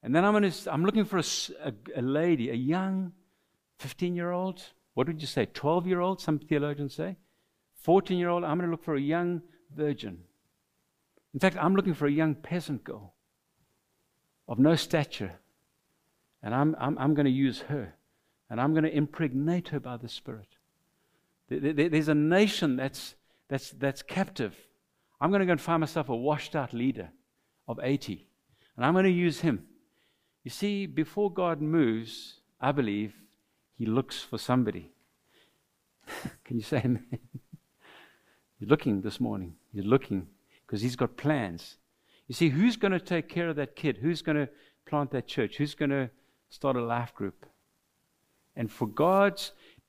And 0.03 0.13
then 0.13 0.23
I'm, 0.23 0.33
gonna, 0.33 0.51
I'm 0.67 0.85
looking 0.85 1.05
for 1.05 1.17
a, 1.17 1.23
a, 1.63 1.73
a 1.95 2.03
lady, 2.03 2.51
a 2.51 2.53
young 2.53 3.11
15 3.79 4.15
year 4.15 4.31
old, 4.31 4.61
what 4.93 5.07
would 5.07 5.21
you 5.21 5.27
say? 5.27 5.47
12 5.47 5.87
year 5.87 6.01
old, 6.01 6.21
some 6.21 6.37
theologians 6.37 6.93
say? 6.93 7.17
14 7.81 8.19
year 8.19 8.29
old, 8.29 8.43
I'm 8.43 8.57
going 8.59 8.69
to 8.69 8.71
look 8.71 8.83
for 8.83 8.95
a 8.95 9.01
young 9.01 9.41
virgin. 9.75 10.19
In 11.33 11.39
fact, 11.39 11.57
I'm 11.59 11.75
looking 11.75 11.95
for 11.95 12.05
a 12.05 12.11
young 12.11 12.35
peasant 12.35 12.83
girl 12.83 13.14
of 14.47 14.59
no 14.59 14.75
stature. 14.75 15.33
And 16.43 16.53
I'm, 16.53 16.75
I'm, 16.79 16.97
I'm 16.97 17.13
going 17.13 17.25
to 17.25 17.31
use 17.31 17.61
her. 17.61 17.95
And 18.49 18.61
I'm 18.61 18.73
going 18.73 18.83
to 18.83 18.95
impregnate 18.95 19.69
her 19.69 19.79
by 19.79 19.97
the 19.97 20.09
Spirit. 20.09 20.49
There's 21.49 22.07
a 22.07 22.15
nation 22.15 22.75
that's, 22.75 23.15
that's, 23.49 23.71
that's 23.71 24.01
captive. 24.01 24.55
I'm 25.19 25.31
going 25.31 25.39
to 25.39 25.45
go 25.45 25.53
and 25.53 25.61
find 25.61 25.79
myself 25.79 26.09
a 26.09 26.15
washed 26.15 26.55
out 26.55 26.73
leader 26.73 27.09
of 27.67 27.79
80. 27.81 28.27
And 28.75 28.85
I'm 28.85 28.93
going 28.93 29.05
to 29.05 29.11
use 29.11 29.41
him. 29.41 29.65
You 30.43 30.51
see, 30.51 30.85
before 30.85 31.31
God 31.31 31.61
moves, 31.61 32.41
I 32.61 32.71
believe 32.71 33.15
he 33.77 33.85
looks 33.85 34.21
for 34.21 34.37
somebody. 34.37 34.91
Can 36.43 36.57
you 36.57 36.63
say 36.63 36.77
amen? 36.77 37.07
He's 38.59 38.69
looking 38.69 39.01
this 39.01 39.19
morning. 39.19 39.55
He's 39.73 39.85
looking 39.85 40.27
because 40.65 40.81
he's 40.81 40.95
got 40.95 41.17
plans. 41.17 41.77
You 42.27 42.35
see, 42.35 42.49
who's 42.49 42.75
going 42.75 42.91
to 42.91 42.99
take 42.99 43.29
care 43.29 43.49
of 43.49 43.55
that 43.57 43.75
kid? 43.75 43.97
Who's 43.97 44.21
going 44.21 44.37
to 44.37 44.49
plant 44.85 45.11
that 45.11 45.27
church? 45.27 45.57
Who's 45.57 45.75
going 45.75 45.91
to 45.91 46.09
start 46.49 46.75
a 46.75 46.83
life 46.83 47.13
group? 47.13 47.45
And 48.55 48.71
for 48.71 48.87
God 48.87 49.41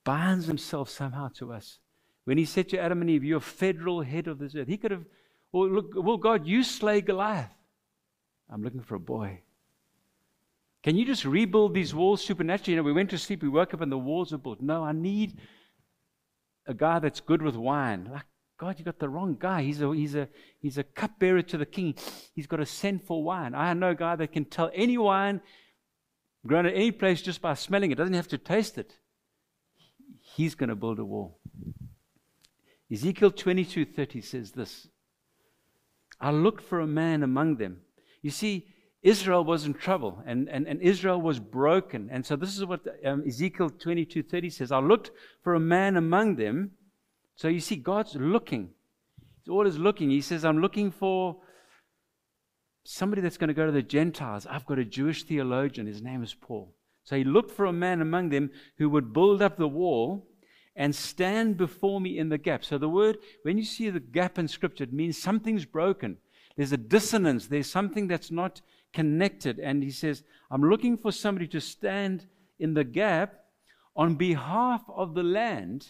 binds 0.04 0.46
himself 0.46 0.90
somehow 0.90 1.28
to 1.36 1.52
us. 1.52 1.78
When 2.24 2.38
he 2.38 2.44
said 2.44 2.68
to 2.70 2.78
Adam 2.78 3.00
and 3.00 3.10
Eve, 3.10 3.24
You're 3.24 3.40
federal 3.40 4.02
head 4.02 4.26
of 4.26 4.38
this 4.38 4.54
earth, 4.54 4.68
he 4.68 4.76
could 4.76 4.90
have, 4.90 5.04
well, 5.52 5.68
look, 5.68 5.92
well, 5.94 6.16
God, 6.16 6.46
you 6.46 6.62
slay 6.62 7.00
Goliath. 7.00 7.50
I'm 8.50 8.62
looking 8.62 8.82
for 8.82 8.96
a 8.96 9.00
boy. 9.00 9.40
Can 10.82 10.96
you 10.96 11.04
just 11.04 11.24
rebuild 11.24 11.74
these 11.74 11.94
walls 11.94 12.24
supernaturally? 12.24 12.74
You 12.74 12.76
know, 12.76 12.84
we 12.84 12.92
went 12.92 13.10
to 13.10 13.18
sleep, 13.18 13.42
we 13.42 13.48
woke 13.48 13.74
up, 13.74 13.80
and 13.80 13.90
the 13.90 13.98
walls 13.98 14.32
are 14.32 14.38
built. 14.38 14.60
No, 14.60 14.84
I 14.84 14.92
need 14.92 15.38
a 16.66 16.74
guy 16.74 16.98
that's 16.98 17.20
good 17.20 17.42
with 17.42 17.56
wine. 17.56 18.08
Like, 18.12 18.26
God, 18.58 18.78
you 18.78 18.84
got 18.84 18.98
the 18.98 19.08
wrong 19.08 19.36
guy. 19.38 19.62
He's 19.62 19.82
a, 19.82 19.94
he's 19.94 20.14
a, 20.14 20.28
he's 20.60 20.78
a 20.78 20.82
cupbearer 20.82 21.42
to 21.42 21.58
the 21.58 21.66
king. 21.66 21.94
He's 22.34 22.46
got 22.46 22.60
a 22.60 22.66
scent 22.66 23.06
for 23.06 23.22
wine. 23.22 23.54
I 23.54 23.74
know 23.74 23.90
a 23.90 23.94
guy 23.94 24.16
that 24.16 24.32
can 24.32 24.46
tell 24.46 24.70
any 24.74 24.96
wine 24.96 25.40
grown 26.46 26.66
at 26.66 26.74
any 26.74 26.92
place 26.92 27.20
just 27.20 27.42
by 27.42 27.54
smelling 27.54 27.90
it, 27.90 27.96
doesn't 27.96 28.14
have 28.14 28.28
to 28.28 28.38
taste 28.38 28.78
it. 28.78 28.96
He's 30.20 30.54
going 30.54 30.68
to 30.68 30.76
build 30.76 30.98
a 30.98 31.04
wall. 31.04 31.38
Ezekiel 32.90 33.32
22:30 33.32 34.24
says 34.24 34.52
this. 34.52 34.88
I 36.20 36.30
looked 36.30 36.62
for 36.62 36.80
a 36.80 36.86
man 36.86 37.22
among 37.22 37.56
them. 37.56 37.80
You 38.22 38.30
see, 38.30 38.66
Israel 39.02 39.44
was 39.44 39.66
in 39.66 39.74
trouble 39.74 40.22
and, 40.26 40.48
and, 40.48 40.66
and 40.66 40.80
Israel 40.80 41.20
was 41.20 41.38
broken. 41.38 42.08
And 42.10 42.24
so 42.24 42.36
this 42.36 42.56
is 42.56 42.64
what 42.64 42.80
um, 43.04 43.22
Ezekiel 43.26 43.70
22:30 43.70 44.52
says. 44.52 44.72
I 44.72 44.78
looked 44.78 45.10
for 45.42 45.54
a 45.54 45.60
man 45.60 45.96
among 45.96 46.36
them. 46.36 46.72
So 47.36 47.48
you 47.48 47.60
see, 47.60 47.76
God's 47.76 48.14
looking. 48.14 48.70
He's 49.44 49.52
always 49.52 49.76
looking. 49.76 50.10
He 50.10 50.22
says, 50.22 50.44
I'm 50.44 50.60
looking 50.60 50.90
for 50.90 51.36
somebody 52.84 53.20
that's 53.20 53.36
going 53.36 53.48
to 53.48 53.54
go 53.54 53.66
to 53.66 53.72
the 53.72 53.82
Gentiles. 53.82 54.46
I've 54.48 54.66
got 54.66 54.78
a 54.78 54.84
Jewish 54.84 55.24
theologian. 55.24 55.86
His 55.86 56.02
name 56.02 56.22
is 56.22 56.34
Paul. 56.34 56.74
So 57.04 57.16
he 57.16 57.24
looked 57.24 57.52
for 57.52 57.66
a 57.66 57.72
man 57.72 58.00
among 58.00 58.30
them 58.30 58.50
who 58.78 58.88
would 58.90 59.12
build 59.12 59.42
up 59.42 59.56
the 59.56 59.68
wall 59.68 60.26
and 60.74 60.94
stand 60.94 61.56
before 61.56 62.00
me 62.00 62.18
in 62.18 62.28
the 62.28 62.38
gap. 62.38 62.64
So 62.64 62.78
the 62.78 62.88
word, 62.88 63.18
when 63.42 63.58
you 63.58 63.64
see 63.64 63.90
the 63.90 64.00
gap 64.00 64.38
in 64.38 64.48
Scripture, 64.48 64.84
it 64.84 64.92
means 64.92 65.16
something's 65.16 65.64
broken. 65.64 66.16
There's 66.56 66.72
a 66.72 66.78
dissonance. 66.78 67.46
There's 67.46 67.70
something 67.70 68.08
that's 68.08 68.30
not 68.30 68.60
connected. 68.92 69.58
And 69.58 69.82
he 69.82 69.90
says, 69.90 70.22
I'm 70.50 70.62
looking 70.62 70.96
for 70.96 71.12
somebody 71.12 71.46
to 71.48 71.60
stand 71.60 72.26
in 72.58 72.74
the 72.74 72.84
gap 72.84 73.34
on 73.94 74.16
behalf 74.16 74.82
of 74.94 75.14
the 75.14 75.22
land 75.22 75.86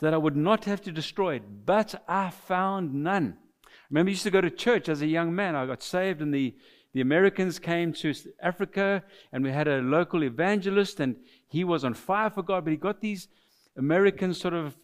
that 0.00 0.14
I 0.14 0.18
would 0.18 0.36
not 0.36 0.64
have 0.64 0.80
to 0.82 0.92
destroy 0.92 1.36
it. 1.36 1.42
But 1.66 2.02
I 2.08 2.30
found 2.30 2.94
none. 2.94 3.36
I 3.36 3.68
remember, 3.90 4.10
I 4.10 4.12
used 4.12 4.22
to 4.24 4.30
go 4.30 4.40
to 4.40 4.50
church 4.50 4.88
as 4.88 5.02
a 5.02 5.06
young 5.06 5.34
man. 5.34 5.54
I 5.54 5.66
got 5.66 5.82
saved, 5.82 6.22
and 6.22 6.32
the, 6.32 6.54
the 6.92 7.00
Americans 7.00 7.58
came 7.58 7.92
to 7.94 8.14
Africa, 8.40 9.02
and 9.32 9.44
we 9.44 9.50
had 9.50 9.68
a 9.68 9.78
local 9.78 10.22
evangelist, 10.24 11.00
and 11.00 11.16
he 11.48 11.64
was 11.64 11.84
on 11.84 11.94
fire 11.94 12.30
for 12.30 12.42
God, 12.42 12.64
but 12.64 12.70
he 12.70 12.76
got 12.76 13.00
these 13.00 13.28
American 13.76 14.34
sort 14.34 14.54
of 14.54 14.76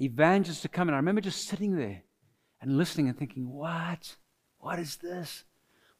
evangelists 0.00 0.62
to 0.62 0.68
come. 0.68 0.88
And 0.88 0.94
I 0.94 0.98
remember 0.98 1.20
just 1.20 1.46
sitting 1.48 1.76
there 1.76 2.02
and 2.60 2.76
listening 2.76 3.08
and 3.08 3.18
thinking, 3.18 3.48
what? 3.48 4.16
What 4.58 4.78
is 4.78 4.96
this? 4.96 5.44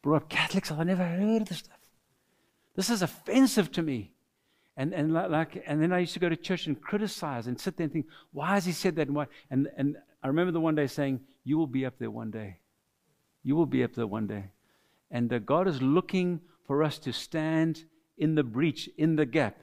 Brought 0.01 0.23
up 0.23 0.29
Catholics, 0.29 0.71
I've 0.71 0.85
never 0.85 1.03
heard 1.03 1.43
of 1.43 1.49
this 1.49 1.59
stuff. 1.59 1.77
This 2.75 2.89
is 2.89 3.01
offensive 3.01 3.71
to 3.71 3.81
me. 3.81 4.13
And, 4.77 4.93
and, 4.93 5.11
like, 5.11 5.63
and 5.65 5.81
then 5.81 5.91
I 5.91 5.99
used 5.99 6.13
to 6.13 6.19
go 6.19 6.29
to 6.29 6.35
church 6.35 6.67
and 6.67 6.79
criticize 6.79 7.47
and 7.47 7.59
sit 7.59 7.77
there 7.77 7.85
and 7.85 7.93
think, 7.93 8.05
why 8.31 8.53
has 8.53 8.65
he 8.65 8.71
said 8.71 8.95
that? 8.97 9.07
And, 9.07 9.15
why? 9.15 9.25
and, 9.49 9.67
and 9.75 9.97
I 10.23 10.27
remember 10.27 10.51
the 10.51 10.61
one 10.61 10.75
day 10.75 10.85
saying, 10.85 11.21
you 11.43 11.57
will 11.57 11.67
be 11.67 11.83
up 11.83 11.95
there 11.97 12.11
one 12.11 12.29
day. 12.29 12.59
You 13.43 13.55
will 13.55 13.65
be 13.65 13.83
up 13.83 13.95
there 13.95 14.05
one 14.05 14.27
day. 14.27 14.51
And 15.09 15.33
uh, 15.33 15.39
God 15.39 15.67
is 15.67 15.81
looking 15.81 16.41
for 16.67 16.83
us 16.83 16.99
to 16.99 17.11
stand 17.11 17.85
in 18.19 18.35
the 18.35 18.43
breach, 18.43 18.87
in 18.97 19.15
the 19.15 19.25
gap. 19.25 19.57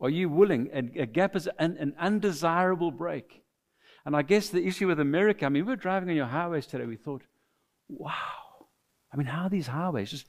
Are 0.00 0.10
you 0.10 0.28
willing? 0.28 0.68
A, 0.74 1.02
a 1.02 1.06
gap 1.06 1.34
is 1.34 1.48
an, 1.58 1.78
an, 1.78 1.94
undesirable 1.98 2.90
break. 2.90 3.42
And 4.04 4.14
I 4.14 4.20
guess 4.20 4.50
the 4.50 4.66
issue 4.66 4.86
with 4.86 5.00
America, 5.00 5.46
I 5.46 5.48
mean, 5.48 5.64
we 5.64 5.72
were 5.72 5.76
driving 5.76 6.10
on 6.10 6.16
your 6.16 6.26
highways 6.26 6.66
today, 6.66 6.84
we 6.84 6.96
thought, 6.96 7.22
wow. 7.88 8.12
I 9.12 9.16
mean, 9.16 9.26
how 9.26 9.44
are 9.44 9.48
these 9.48 9.66
highways 9.66 10.10
just 10.10 10.26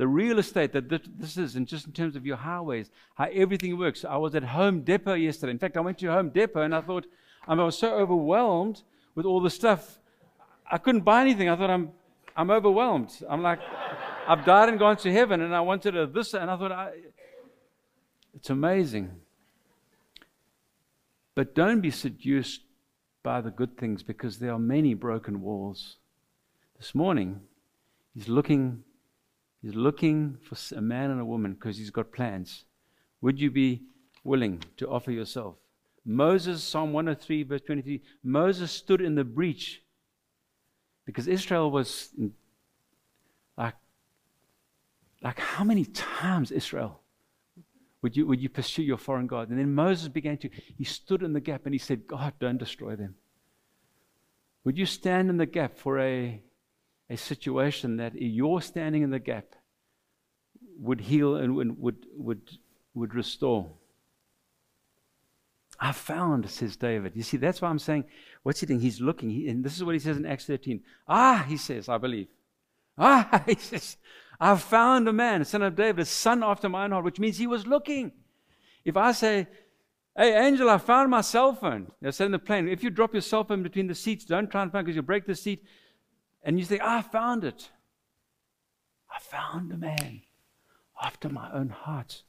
the 0.00 0.08
real 0.08 0.38
estate 0.38 0.72
that 0.72 0.88
this 0.88 1.36
is, 1.36 1.56
and 1.56 1.68
just 1.68 1.84
in 1.86 1.92
terms 1.92 2.16
of 2.16 2.24
your 2.24 2.38
highways, 2.38 2.90
how 3.16 3.28
everything 3.34 3.76
works. 3.76 4.02
I 4.02 4.16
was 4.16 4.34
at 4.34 4.42
Home 4.42 4.80
Depot 4.80 5.12
yesterday. 5.12 5.50
In 5.50 5.58
fact, 5.58 5.76
I 5.76 5.80
went 5.80 5.98
to 5.98 6.06
Home 6.06 6.30
Depot 6.30 6.62
and 6.62 6.74
I 6.74 6.80
thought, 6.80 7.04
um, 7.46 7.60
I 7.60 7.64
was 7.64 7.76
so 7.76 7.92
overwhelmed 7.92 8.82
with 9.14 9.26
all 9.26 9.42
the 9.42 9.50
stuff. 9.50 9.98
I 10.70 10.78
couldn't 10.78 11.02
buy 11.02 11.20
anything. 11.20 11.50
I 11.50 11.56
thought, 11.56 11.68
I'm, 11.68 11.90
I'm 12.34 12.50
overwhelmed. 12.50 13.12
I'm 13.28 13.42
like, 13.42 13.60
I've 14.26 14.42
died 14.46 14.70
and 14.70 14.78
gone 14.78 14.96
to 14.96 15.12
heaven, 15.12 15.42
and 15.42 15.54
I 15.54 15.60
wanted 15.60 15.94
a 15.94 16.06
this, 16.06 16.32
and 16.32 16.50
I 16.50 16.56
thought, 16.56 16.72
I, 16.72 16.92
it's 18.34 18.48
amazing. 18.48 19.10
But 21.34 21.54
don't 21.54 21.82
be 21.82 21.90
seduced 21.90 22.62
by 23.22 23.42
the 23.42 23.50
good 23.50 23.76
things 23.76 24.02
because 24.02 24.38
there 24.38 24.52
are 24.52 24.58
many 24.58 24.94
broken 24.94 25.42
walls. 25.42 25.96
This 26.78 26.94
morning, 26.94 27.40
he's 28.14 28.28
looking, 28.28 28.82
he's 29.62 29.74
looking 29.74 30.38
for 30.42 30.56
a 30.76 30.80
man 30.80 31.10
and 31.10 31.20
a 31.20 31.24
woman 31.24 31.54
because 31.54 31.76
he's 31.76 31.90
got 31.90 32.12
plans. 32.12 32.64
Would 33.20 33.40
you 33.40 33.50
be 33.50 33.82
willing 34.24 34.62
to 34.76 34.88
offer 34.88 35.10
yourself? 35.10 35.56
Moses, 36.04 36.64
Psalm 36.64 36.92
103, 36.92 37.42
verse 37.42 37.60
23, 37.66 38.02
Moses 38.22 38.70
stood 38.70 39.00
in 39.00 39.14
the 39.14 39.24
breach 39.24 39.82
because 41.04 41.28
Israel 41.28 41.70
was 41.70 42.10
like, 43.56 43.74
like 45.22 45.38
how 45.38 45.64
many 45.64 45.84
times 45.84 46.50
Israel 46.50 47.00
would 48.02 48.16
you, 48.16 48.26
would 48.26 48.40
you 48.40 48.48
pursue 48.48 48.82
your 48.82 48.96
foreign 48.96 49.26
God? 49.26 49.50
And 49.50 49.58
then 49.58 49.74
Moses 49.74 50.08
began 50.08 50.38
to, 50.38 50.48
he 50.76 50.84
stood 50.84 51.22
in 51.22 51.32
the 51.32 51.40
gap 51.40 51.62
and 51.66 51.74
he 51.74 51.78
said, 51.78 52.06
God, 52.06 52.32
don't 52.40 52.56
destroy 52.56 52.96
them. 52.96 53.16
Would 54.64 54.78
you 54.78 54.86
stand 54.86 55.28
in 55.28 55.36
the 55.36 55.46
gap 55.46 55.76
for 55.76 55.98
a, 55.98 56.42
a 57.10 57.16
situation 57.16 57.96
that 57.96 58.14
your 58.14 58.62
standing 58.62 59.02
in 59.02 59.10
the 59.10 59.18
gap 59.18 59.56
would 60.78 61.00
heal 61.00 61.36
and 61.36 61.56
would, 61.56 62.06
would, 62.16 62.42
would 62.94 63.14
restore? 63.14 63.72
I 65.78 65.92
found, 65.92 66.48
says 66.48 66.76
David. 66.76 67.12
You 67.14 67.22
see, 67.22 67.36
that's 67.36 67.60
why 67.60 67.68
I'm 67.68 67.78
saying, 67.78 68.04
what's 68.42 68.60
he 68.60 68.66
doing? 68.66 68.80
He's 68.80 69.00
looking. 69.00 69.30
He, 69.30 69.48
and 69.48 69.64
this 69.64 69.76
is 69.76 69.84
what 69.84 69.94
he 69.94 69.98
says 69.98 70.16
in 70.16 70.26
Acts 70.26 70.46
13. 70.46 70.82
Ah, 71.08 71.44
he 71.48 71.56
says, 71.56 71.88
I 71.88 71.98
believe. 71.98 72.28
Ah, 72.96 73.42
he 73.46 73.54
says, 73.56 73.96
I've 74.38 74.62
found 74.62 75.08
a 75.08 75.12
man, 75.12 75.42
a 75.42 75.44
son 75.44 75.62
of 75.62 75.74
David, 75.74 76.02
a 76.02 76.04
son 76.04 76.42
after 76.42 76.68
my 76.68 76.84
own 76.84 76.92
heart, 76.92 77.04
which 77.04 77.18
means 77.18 77.38
he 77.38 77.46
was 77.46 77.66
looking. 77.66 78.12
If 78.84 78.96
I 78.96 79.12
say, 79.12 79.48
Hey, 80.16 80.36
Angel, 80.46 80.68
I 80.68 80.78
found 80.78 81.10
my 81.10 81.20
cell 81.20 81.54
phone. 81.54 81.92
I 82.04 82.10
said 82.10 82.26
in 82.26 82.32
the 82.32 82.38
plane, 82.38 82.68
if 82.68 82.82
you 82.82 82.90
drop 82.90 83.14
your 83.14 83.22
cell 83.22 83.44
phone 83.44 83.62
between 83.62 83.86
the 83.86 83.94
seats, 83.94 84.24
don't 84.24 84.50
try 84.50 84.62
and 84.62 84.72
find 84.72 84.84
because 84.84 84.96
you'll 84.96 85.04
break 85.04 85.24
the 85.24 85.34
seat. 85.34 85.64
And 86.42 86.58
you 86.58 86.64
say, 86.64 86.80
I 86.82 87.02
found 87.02 87.44
it. 87.44 87.70
I 89.14 89.18
found 89.20 89.72
a 89.72 89.76
man 89.76 90.22
after 91.02 91.28
my 91.28 91.52
own 91.52 91.68
heart. 91.68 92.22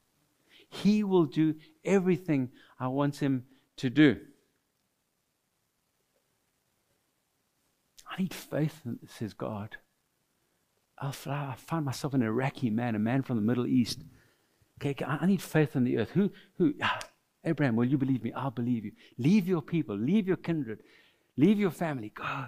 He 0.70 1.04
will 1.04 1.26
do 1.26 1.56
everything 1.84 2.50
I 2.80 2.88
want 2.88 3.18
him 3.18 3.46
to 3.78 3.90
do. 3.90 4.18
I 8.10 8.22
need 8.22 8.34
faith, 8.34 8.82
says 9.08 9.34
God. 9.34 9.78
I'll, 10.98 11.16
I 11.26 11.56
find 11.58 11.86
myself 11.86 12.14
an 12.14 12.22
Iraqi 12.22 12.70
man, 12.70 12.96
a 12.96 13.00
man 13.00 13.24
from 13.24 13.38
the 13.38 13.42
Middle 13.42 13.66
East. 13.66 14.04
Okay, 14.84 14.96
I 15.06 15.26
need 15.26 15.42
faith 15.42 15.76
in 15.76 15.84
the 15.84 15.98
earth. 15.98 16.12
Who, 16.12 16.32
who, 16.58 16.74
ah, 16.82 17.00
Abraham, 17.44 17.76
will 17.76 17.86
you 17.86 17.98
believe 17.98 18.24
me? 18.24 18.32
I'll 18.34 18.52
believe 18.52 18.86
you. 18.86 18.92
Leave 19.18 19.48
your 19.48 19.62
people, 19.62 19.98
leave 19.98 20.28
your 20.28 20.38
kindred, 20.38 20.84
leave 21.38 21.60
your 21.60 21.72
family, 21.72 22.12
go. 22.14 22.46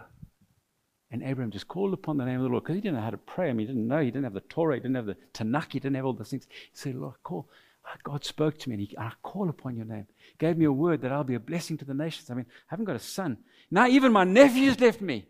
And 1.14 1.22
Abraham 1.22 1.52
just 1.52 1.68
called 1.68 1.94
upon 1.94 2.18
the 2.18 2.26
name 2.26 2.38
of 2.38 2.44
the 2.44 2.50
Lord 2.50 2.64
because 2.64 2.74
he 2.74 2.82
didn't 2.82 2.96
know 2.96 3.04
how 3.04 3.12
to 3.12 3.18
pray. 3.20 3.52
I 3.52 3.54
mean, 3.54 3.68
he 3.68 3.74
didn't 3.74 3.88
know. 3.88 4.00
He 4.00 4.08
didn't 4.08 4.24
have 4.24 4.34
the 4.34 4.42
Torah. 4.42 4.74
He 4.74 4.80
didn't 4.80 4.96
have 4.96 5.06
the 5.06 5.16
Tanakh. 5.32 5.72
He 5.72 5.80
didn't 5.80 5.96
have 5.96 6.06
all 6.06 6.14
those 6.14 6.32
things. 6.32 6.48
He 6.50 6.76
said, 6.76 6.96
Lord, 6.96 7.14
call. 7.22 7.48
Ah, 7.86 7.98
God 8.04 8.26
spoke 8.26 8.58
to 8.58 8.70
me 8.70 8.76
and 8.76 8.88
he, 8.88 8.98
I 8.98 9.12
call 9.22 9.48
upon 9.48 9.76
your 9.76 9.86
name. 9.86 10.08
He 10.18 10.34
Gave 10.40 10.58
me 10.58 10.66
a 10.66 10.72
word 10.72 11.02
that 11.02 11.12
I'll 11.12 11.24
be 11.24 11.36
a 11.36 11.40
blessing 11.40 11.78
to 11.78 11.86
the 11.86 11.94
nations. 11.94 12.32
I 12.32 12.34
mean, 12.34 12.48
I 12.50 12.66
haven't 12.70 12.86
got 12.86 12.96
a 12.96 13.00
son. 13.00 13.38
Now 13.70 13.88
even 13.88 14.12
my 14.12 14.24
nephews 14.24 14.80
left 14.80 15.02
me 15.02 15.28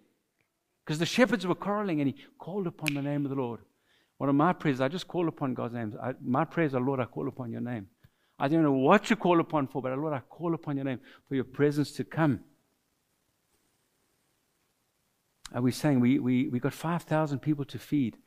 because 0.85 0.99
the 0.99 1.05
shepherds 1.05 1.45
were 1.45 1.53
quarreling 1.53 1.99
and 1.99 2.07
he 2.07 2.15
called 2.37 2.65
upon 2.67 2.93
the 2.93 3.01
name 3.01 3.25
of 3.25 3.31
the 3.31 3.35
Lord. 3.35 3.59
One 4.19 4.29
of 4.29 4.35
my 4.35 4.53
prayers, 4.53 4.79
I 4.79 4.87
just 4.87 5.09
call 5.09 5.27
upon 5.27 5.53
God's 5.53 5.73
name. 5.73 5.97
I, 6.01 6.13
my 6.23 6.45
prayers 6.45 6.73
are, 6.73 6.79
Lord, 6.79 7.01
I 7.01 7.05
call 7.05 7.27
upon 7.27 7.51
your 7.51 7.59
name. 7.59 7.87
I 8.39 8.47
don't 8.47 8.63
know 8.63 8.71
what 8.71 9.09
you 9.09 9.17
call 9.17 9.41
upon 9.41 9.67
for, 9.67 9.81
but 9.81 9.97
Lord, 9.97 10.13
I 10.13 10.19
call 10.19 10.53
upon 10.53 10.77
your 10.77 10.85
name 10.85 11.01
for 11.27 11.35
your 11.35 11.43
presence 11.43 11.91
to 11.93 12.05
come. 12.05 12.39
Are 15.51 15.61
we 15.61 15.71
saying 15.71 15.99
we, 15.99 16.19
we, 16.19 16.47
we 16.47 16.59
got 16.59 16.73
5,000 16.73 17.39
people 17.39 17.65
to 17.65 17.79
feed? 17.79 18.17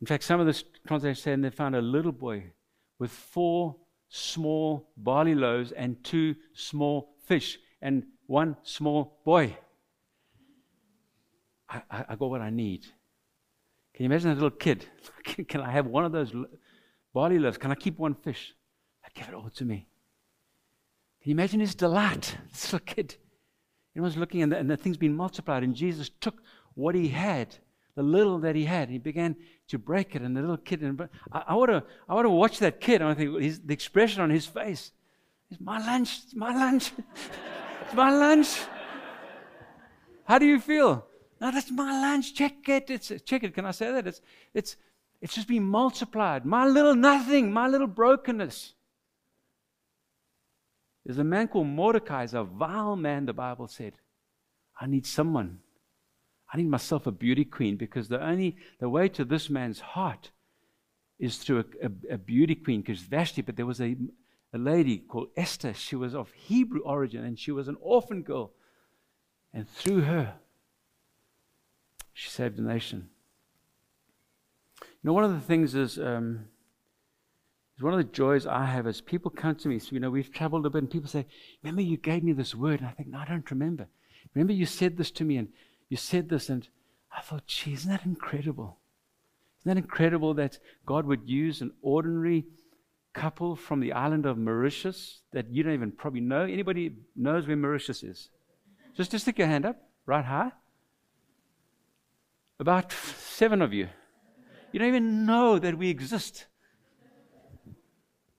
In 0.00 0.06
fact, 0.06 0.24
some 0.24 0.40
of 0.40 0.46
the 0.46 0.62
translations 0.86 1.22
say 1.22 1.34
they 1.36 1.50
found 1.50 1.76
a 1.76 1.80
little 1.80 2.12
boy 2.12 2.52
with 2.98 3.10
four 3.10 3.76
small 4.08 4.90
barley 4.96 5.34
loaves 5.34 5.72
and 5.72 6.02
two 6.04 6.34
small 6.54 7.14
fish 7.26 7.58
and 7.80 8.04
one 8.26 8.56
small 8.62 9.20
boy. 9.24 9.56
I, 11.68 11.82
I, 11.90 12.04
I 12.10 12.16
got 12.16 12.30
what 12.30 12.40
I 12.40 12.50
need. 12.50 12.82
Can 13.94 14.04
you 14.04 14.06
imagine 14.06 14.30
a 14.30 14.34
little 14.34 14.50
kid? 14.50 14.86
Can, 15.24 15.44
can 15.44 15.60
I 15.60 15.70
have 15.70 15.86
one 15.86 16.04
of 16.04 16.12
those 16.12 16.32
barley 17.12 17.38
loaves? 17.38 17.58
Can 17.58 17.70
I 17.70 17.74
keep 17.74 17.98
one 17.98 18.14
fish? 18.14 18.54
I 19.04 19.08
give 19.14 19.28
it 19.28 19.34
all 19.34 19.48
to 19.50 19.64
me. 19.64 19.86
Can 21.22 21.30
you 21.30 21.34
imagine 21.34 21.60
his 21.60 21.74
delight? 21.74 22.36
This 22.52 22.72
little 22.72 22.84
kid. 22.84 23.16
Everyone's 23.94 24.16
looking 24.16 24.42
and 24.42 24.50
the, 24.50 24.58
and 24.58 24.70
the 24.70 25.08
multiplied. 25.08 25.62
And 25.62 25.74
Jesus 25.74 26.10
took 26.20 26.42
what 26.74 26.94
he 26.94 27.08
had, 27.08 27.56
the 27.94 28.02
little 28.02 28.38
that 28.40 28.56
he 28.56 28.64
had, 28.64 28.84
and 28.84 28.92
he 28.92 28.98
began 28.98 29.36
to 29.68 29.78
break 29.78 30.16
it. 30.16 30.22
And 30.22 30.36
the 30.36 30.40
little 30.40 30.56
kid, 30.56 30.82
and 30.82 31.08
I, 31.30 31.54
want 31.54 31.70
to 31.70 31.84
I 32.08 32.14
wanna 32.14 32.30
watch 32.30 32.58
that 32.58 32.80
kid. 32.80 33.02
I 33.02 33.14
think 33.14 33.40
his, 33.40 33.60
the 33.60 33.72
expression 33.72 34.22
on 34.22 34.30
his 34.30 34.46
face. 34.46 34.90
It's 35.50 35.60
my 35.60 35.78
lunch. 35.78 36.22
It's 36.24 36.34
my 36.34 36.52
lunch. 36.52 36.92
it's 37.82 37.94
my 37.94 38.10
lunch. 38.10 38.58
How 40.24 40.38
do 40.38 40.46
you 40.46 40.58
feel? 40.58 41.06
No, 41.40 41.50
that's 41.50 41.70
my 41.70 41.92
lunch. 41.92 42.34
Check 42.34 42.68
it. 42.68 42.90
It's 42.90 43.12
check 43.24 43.44
it. 43.44 43.54
Can 43.54 43.66
I 43.66 43.70
say 43.70 43.92
that? 43.92 44.06
It's 44.06 44.20
it's 44.52 44.76
it's 45.20 45.34
just 45.34 45.48
been 45.48 45.64
multiplied. 45.64 46.44
My 46.44 46.66
little 46.66 46.94
nothing, 46.94 47.52
my 47.52 47.68
little 47.68 47.86
brokenness. 47.86 48.73
There's 51.04 51.18
a 51.18 51.24
man 51.24 51.48
called 51.48 51.66
Mordecai, 51.66 52.26
a 52.32 52.44
vile 52.44 52.96
man, 52.96 53.26
the 53.26 53.32
Bible 53.32 53.68
said. 53.68 53.94
I 54.80 54.86
need 54.86 55.06
someone. 55.06 55.60
I 56.52 56.56
need 56.56 56.68
myself 56.68 57.06
a 57.06 57.12
beauty 57.12 57.44
queen 57.44 57.76
because 57.76 58.08
the 58.08 58.24
only 58.24 58.56
the 58.80 58.88
way 58.88 59.08
to 59.10 59.24
this 59.24 59.50
man's 59.50 59.80
heart 59.80 60.30
is 61.18 61.38
through 61.38 61.60
a, 61.60 61.86
a, 61.86 62.14
a 62.14 62.18
beauty 62.18 62.54
queen 62.54 62.80
because 62.80 63.00
Vashti, 63.00 63.42
but 63.42 63.56
there 63.56 63.66
was 63.66 63.80
a, 63.80 63.96
a 64.52 64.58
lady 64.58 64.98
called 64.98 65.28
Esther. 65.36 65.74
She 65.74 65.96
was 65.96 66.14
of 66.14 66.32
Hebrew 66.32 66.80
origin 66.80 67.24
and 67.24 67.38
she 67.38 67.52
was 67.52 67.68
an 67.68 67.76
orphan 67.80 68.22
girl. 68.22 68.52
And 69.52 69.68
through 69.68 70.02
her, 70.02 70.34
she 72.12 72.30
saved 72.30 72.56
the 72.56 72.62
nation. 72.62 73.10
You 74.80 74.88
know, 75.02 75.12
one 75.12 75.24
of 75.24 75.32
the 75.32 75.40
things 75.40 75.74
is, 75.74 75.98
um, 75.98 76.46
is 77.76 77.82
one 77.82 77.92
of 77.92 77.98
the 77.98 78.12
joys 78.12 78.46
I 78.46 78.66
have 78.66 78.86
is 78.86 79.00
people 79.00 79.30
come 79.30 79.56
to 79.56 79.68
me. 79.68 79.78
So, 79.78 79.90
you 79.92 80.00
know, 80.00 80.10
we've 80.10 80.32
traveled 80.32 80.66
a 80.66 80.70
bit, 80.70 80.82
and 80.82 80.90
people 80.90 81.08
say, 81.08 81.26
"Remember, 81.62 81.82
you 81.82 81.96
gave 81.96 82.22
me 82.22 82.32
this 82.32 82.54
word," 82.54 82.80
and 82.80 82.88
I 82.88 82.92
think, 82.92 83.08
"No, 83.08 83.18
I 83.18 83.24
don't 83.24 83.50
remember." 83.50 83.88
Remember, 84.34 84.52
you 84.52 84.66
said 84.66 84.96
this 84.96 85.10
to 85.12 85.24
me, 85.24 85.36
and 85.36 85.48
you 85.88 85.96
said 85.96 86.28
this, 86.28 86.48
and 86.48 86.68
I 87.10 87.20
thought, 87.20 87.46
"Gee, 87.46 87.72
isn't 87.72 87.90
that 87.90 88.06
incredible? 88.06 88.78
Isn't 89.60 89.74
that 89.74 89.82
incredible 89.82 90.34
that 90.34 90.58
God 90.86 91.06
would 91.06 91.28
use 91.28 91.60
an 91.60 91.72
ordinary 91.82 92.46
couple 93.12 93.56
from 93.56 93.80
the 93.80 93.92
island 93.92 94.26
of 94.26 94.36
Mauritius 94.36 95.22
that 95.32 95.48
you 95.50 95.62
don't 95.62 95.72
even 95.72 95.92
probably 95.92 96.20
know? 96.20 96.42
Anybody 96.42 96.96
knows 97.16 97.46
where 97.46 97.56
Mauritius 97.56 98.02
is? 98.02 98.28
Just, 98.96 99.10
just 99.10 99.24
stick 99.24 99.38
your 99.38 99.48
hand 99.48 99.64
up, 99.64 99.88
right 100.06 100.24
high. 100.24 100.52
About 102.60 102.92
seven 102.92 103.62
of 103.62 103.72
you. 103.72 103.88
You 104.72 104.78
don't 104.78 104.88
even 104.88 105.26
know 105.26 105.58
that 105.58 105.78
we 105.78 105.88
exist. 105.88 106.46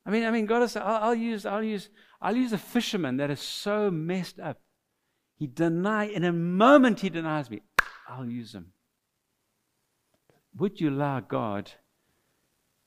I 0.06 0.12
mean, 0.12 0.24
I 0.24 0.32
mean, 0.32 0.46
God 0.46 0.62
has, 0.62 0.76
I'll, 0.76 1.04
I'll 1.04 1.16
use, 1.16 1.46
I'll 1.46 1.64
use, 1.64 1.90
I'll 2.22 2.36
use 2.36 2.54
a 2.54 2.58
fisherman 2.58 3.18
that 3.18 3.32
is 3.32 3.40
so 3.40 3.90
messed 3.90 4.40
up. 4.40 4.60
He 5.38 5.48
deny 5.48 6.06
in 6.06 6.24
a 6.24 6.32
moment 6.32 7.02
he 7.02 7.10
denies 7.10 7.50
me. 7.50 7.62
I'll 8.08 8.26
use 8.26 8.54
him. 8.54 8.72
Would 10.58 10.80
you 10.80 10.90
allow 10.90 11.20
God 11.20 11.72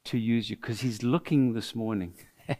to 0.04 0.18
use 0.18 0.48
you? 0.48 0.56
Because 0.56 0.80
He's 0.80 1.02
looking 1.02 1.52
this 1.52 1.74
morning. 1.74 2.14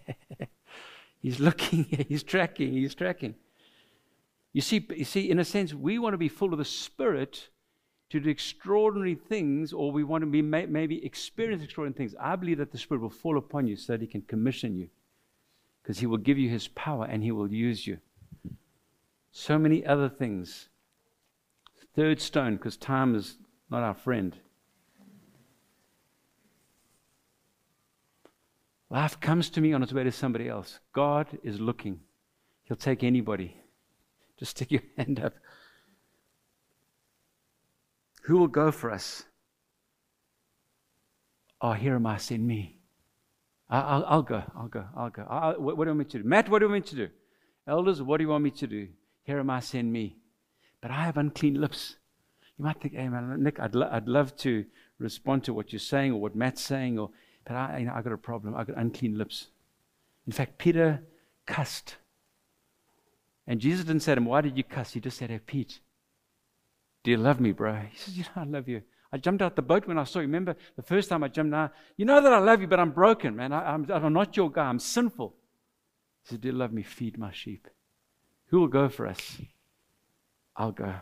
he's 1.23 1.41
looking. 1.41 1.85
He's 2.09 2.23
tracking. 2.23 2.75
He's 2.75 2.95
tracking. 2.95 3.35
You 4.53 4.61
see, 4.61 4.87
you 4.95 5.05
see, 5.05 5.31
in 5.31 5.39
a 5.39 5.45
sense, 5.45 5.73
we 5.73 5.99
want 5.99 6.13
to 6.15 6.19
be 6.19 6.29
full 6.29 6.53
of 6.53 6.59
the 6.59 6.65
Spirit 6.65 7.49
to 8.11 8.21
do 8.21 8.31
extraordinary 8.31 9.15
things, 9.15 9.73
or 9.73 9.93
we 9.93 10.03
want 10.03 10.23
to 10.23 10.27
be 10.27 10.41
may, 10.41 10.67
maybe 10.67 11.05
experience 11.05 11.63
extraordinary 11.63 11.97
things. 11.97 12.15
I 12.19 12.37
believe 12.37 12.59
that 12.59 12.73
the 12.73 12.79
Spirit 12.79 13.03
will 13.03 13.11
fall 13.11 13.37
upon 13.37 13.67
you 13.67 13.77
so 13.77 13.93
that 13.93 14.01
He 14.01 14.07
can 14.07 14.23
commission 14.23 14.77
you, 14.77 14.89
because 15.83 15.99
He 15.99 16.07
will 16.07 16.19
give 16.19 16.39
you 16.39 16.49
His 16.49 16.69
power 16.69 17.05
and 17.05 17.23
He 17.23 17.33
will 17.33 17.53
use 17.53 17.87
you. 17.87 17.99
So 19.31 19.59
many 19.59 19.85
other 19.85 20.09
things. 20.09 20.69
Third 21.95 22.21
stone, 22.21 22.57
because 22.57 22.77
time 22.77 23.15
is 23.15 23.37
not 23.71 23.83
our 23.83 23.95
friend. 23.95 24.37
Life 28.91 29.21
comes 29.21 29.51
to 29.51 29.61
me 29.61 29.75
on 29.75 29.83
its 29.83 29.93
way 29.93 30.05
to 30.05 30.13
somebody 30.13 30.49
else. 30.49 30.81
God 30.95 31.27
is 31.43 31.61
looking. 31.61 32.01
He'll 32.65 32.77
take 32.77 33.05
anybody. 33.05 33.57
Just 34.39 34.53
stick 34.53 34.71
your 34.71 34.83
hand 34.97 35.21
up. 35.21 35.35
Who 38.29 38.37
will 38.37 38.49
go 38.49 38.71
for 38.71 38.91
us? 38.91 39.25
Oh, 41.63 41.73
here 41.73 41.95
am 41.95 42.07
I, 42.07 42.19
send 42.19 42.47
me. 42.47 42.79
I'll, 43.71 44.05
I'll 44.07 44.23
go, 44.23 44.43
I'll 44.55 44.69
go, 44.69 44.85
I'll 44.95 45.09
go. 45.09 45.27
I'll, 45.31 45.53
what, 45.55 45.79
what, 45.79 45.85
do 45.87 45.91
you 45.91 45.97
want 45.97 45.99
me 46.01 46.05
to 46.05 46.19
do? 46.19 46.25
Matt, 46.25 46.51
what 46.51 46.59
do 46.59 46.67
you 46.67 46.71
want 46.71 46.85
me 46.85 46.91
to 46.91 46.97
do? 47.07 47.09
Elders, 47.67 48.03
what 48.03 48.19
do 48.19 48.25
you 48.25 48.29
want 48.29 48.45
me 48.45 48.51
to 48.51 48.67
do? 48.67 48.89
Here 49.23 49.39
am 49.39 49.49
I, 49.49 49.61
send 49.61 49.91
me. 49.91 50.19
But 50.83 50.91
I 50.91 51.05
have 51.05 51.17
unclean 51.17 51.59
lips. 51.59 51.97
You 52.59 52.67
might 52.67 52.79
think, 52.83 52.95
hey, 52.97 53.09
man, 53.09 53.43
Nick, 53.43 53.59
I'd, 53.61 53.75
lo- 53.75 53.89
I'd 53.91 54.09
love 54.09 54.37
to 54.39 54.67
respond 54.99 55.45
to 55.45 55.55
what 55.55 55.73
you're 55.73 55.81
saying 55.81 56.13
or 56.13 56.21
what 56.21 56.37
Matt's 56.37 56.61
saying, 56.61 56.99
or, 56.99 57.09
but 57.47 57.57
I, 57.57 57.79
you 57.79 57.87
know, 57.87 57.93
I've 57.95 58.05
got 58.05 58.13
a 58.13 58.19
problem. 58.19 58.55
I've 58.55 58.67
got 58.67 58.77
unclean 58.77 59.17
lips. 59.17 59.47
In 60.27 60.35
fact, 60.35 60.59
Peter 60.59 61.03
cussed. 61.47 61.97
And 63.47 63.59
Jesus 63.59 63.87
didn't 63.87 64.03
say 64.03 64.15
to 64.15 64.19
him, 64.19 64.27
Why 64.27 64.43
did 64.43 64.59
you 64.59 64.65
cuss? 64.65 64.93
He 64.93 65.01
just 65.01 65.17
said, 65.17 65.31
Hey, 65.31 65.39
Pete, 65.39 65.81
do 67.09 67.13
you 67.13 67.17
love 67.17 67.41
me, 67.41 67.53
bro? 67.53 67.75
He 67.91 67.97
says, 67.97 68.19
You 68.19 68.25
know, 68.25 68.43
I 68.43 68.45
love 68.45 68.69
you. 68.69 68.83
I 69.11 69.17
jumped 69.17 69.41
out 69.41 69.57
the 69.57 69.63
boat 69.63 69.89
when 69.89 69.97
I 69.97 70.05
saw 70.05 70.19
you. 70.19 70.27
Remember 70.27 70.55
the 70.77 70.83
first 70.83 71.09
time 71.09 71.25
I 71.25 71.29
jumped 71.29 71.55
out? 71.55 71.73
You 71.97 72.05
know 72.05 72.21
that 72.21 72.35
I 72.35 72.39
love 72.39 72.61
you, 72.61 72.67
but 72.67 72.79
I'm 72.79 72.91
broken, 72.91 73.35
man. 73.35 73.51
I, 73.51 73.73
am 73.73 73.87
I'm, 73.91 74.05
I'm 74.05 74.13
not 74.13 74.37
your 74.37 74.51
guy. 74.51 74.67
I'm 74.67 74.79
sinful. 74.79 75.35
He 76.23 76.29
said, 76.29 76.43
Do 76.43 76.49
you 76.49 76.55
love 76.55 76.71
me? 76.71 76.83
Feed 76.83 77.17
my 77.17 77.33
sheep. 77.33 77.67
Who 78.49 78.61
will 78.61 78.69
go 78.69 78.91
for 78.91 79.07
us? 79.07 79.41
I'll 80.55 80.73
go. 80.73 80.97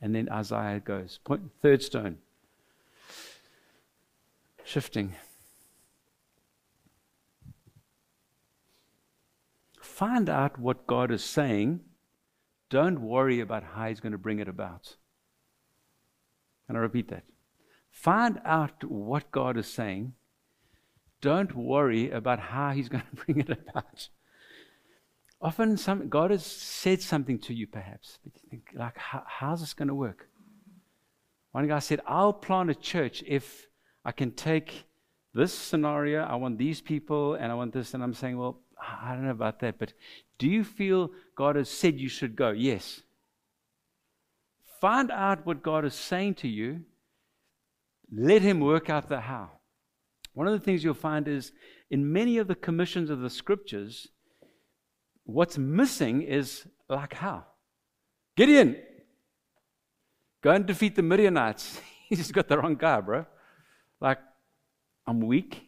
And 0.00 0.12
then 0.12 0.28
Isaiah 0.28 0.80
goes. 0.80 1.20
Point, 1.22 1.42
third 1.62 1.84
stone. 1.84 2.16
Shifting. 4.64 5.14
Find 9.80 10.28
out 10.28 10.58
what 10.58 10.88
God 10.88 11.12
is 11.12 11.22
saying 11.22 11.78
don't 12.70 13.02
worry 13.02 13.40
about 13.40 13.62
how 13.62 13.88
He's 13.88 14.00
going 14.00 14.12
to 14.12 14.18
bring 14.18 14.38
it 14.38 14.48
about. 14.48 14.96
And 16.68 16.78
I 16.78 16.80
repeat 16.80 17.08
that? 17.08 17.24
Find 17.90 18.40
out 18.44 18.84
what 18.84 19.30
God 19.32 19.56
is 19.56 19.66
saying. 19.66 20.14
Don't 21.20 21.54
worry 21.54 22.10
about 22.10 22.38
how 22.38 22.70
He's 22.70 22.88
going 22.88 23.04
to 23.14 23.24
bring 23.24 23.40
it 23.40 23.50
about. 23.50 24.08
Often, 25.42 25.78
some, 25.78 26.08
God 26.08 26.30
has 26.30 26.44
said 26.44 27.02
something 27.02 27.38
to 27.40 27.54
you, 27.54 27.66
perhaps, 27.66 28.18
but 28.22 28.32
you 28.34 28.48
think, 28.48 28.70
like, 28.74 28.96
how, 28.96 29.24
how's 29.26 29.60
this 29.60 29.72
going 29.72 29.88
to 29.88 29.94
work? 29.94 30.28
One 31.52 31.66
guy 31.66 31.78
said, 31.80 32.00
I'll 32.06 32.32
plant 32.32 32.70
a 32.70 32.74
church 32.74 33.24
if 33.26 33.66
I 34.04 34.12
can 34.12 34.32
take 34.32 34.84
this 35.34 35.52
scenario, 35.52 36.22
I 36.22 36.34
want 36.34 36.58
these 36.58 36.80
people, 36.80 37.34
and 37.34 37.50
I 37.50 37.54
want 37.54 37.72
this. 37.72 37.94
And 37.94 38.02
I'm 38.02 38.14
saying, 38.14 38.36
well, 38.36 38.60
I 38.80 39.14
don't 39.14 39.24
know 39.24 39.30
about 39.30 39.60
that, 39.60 39.78
but 39.78 39.92
do 40.38 40.48
you 40.48 40.64
feel 40.64 41.10
God 41.36 41.56
has 41.56 41.68
said 41.68 42.00
you 42.00 42.08
should 42.08 42.34
go? 42.34 42.50
Yes. 42.50 43.02
Find 44.80 45.10
out 45.10 45.44
what 45.44 45.62
God 45.62 45.84
is 45.84 45.94
saying 45.94 46.36
to 46.36 46.48
you. 46.48 46.80
Let 48.10 48.42
Him 48.42 48.60
work 48.60 48.88
out 48.88 49.08
the 49.08 49.20
how. 49.20 49.50
One 50.32 50.46
of 50.46 50.52
the 50.52 50.64
things 50.64 50.82
you'll 50.82 50.94
find 50.94 51.28
is 51.28 51.52
in 51.90 52.12
many 52.12 52.38
of 52.38 52.48
the 52.48 52.54
commissions 52.54 53.10
of 53.10 53.20
the 53.20 53.30
scriptures, 53.30 54.08
what's 55.24 55.58
missing 55.58 56.22
is 56.22 56.66
like 56.88 57.14
how. 57.14 57.44
Gideon, 58.36 58.76
go 60.42 60.50
and 60.52 60.64
defeat 60.64 60.96
the 60.96 61.02
Midianites. 61.02 61.80
He's 62.08 62.32
got 62.32 62.48
the 62.48 62.58
wrong 62.58 62.76
guy, 62.76 63.00
bro. 63.00 63.26
Like, 64.00 64.18
I'm 65.06 65.20
weak. 65.20 65.62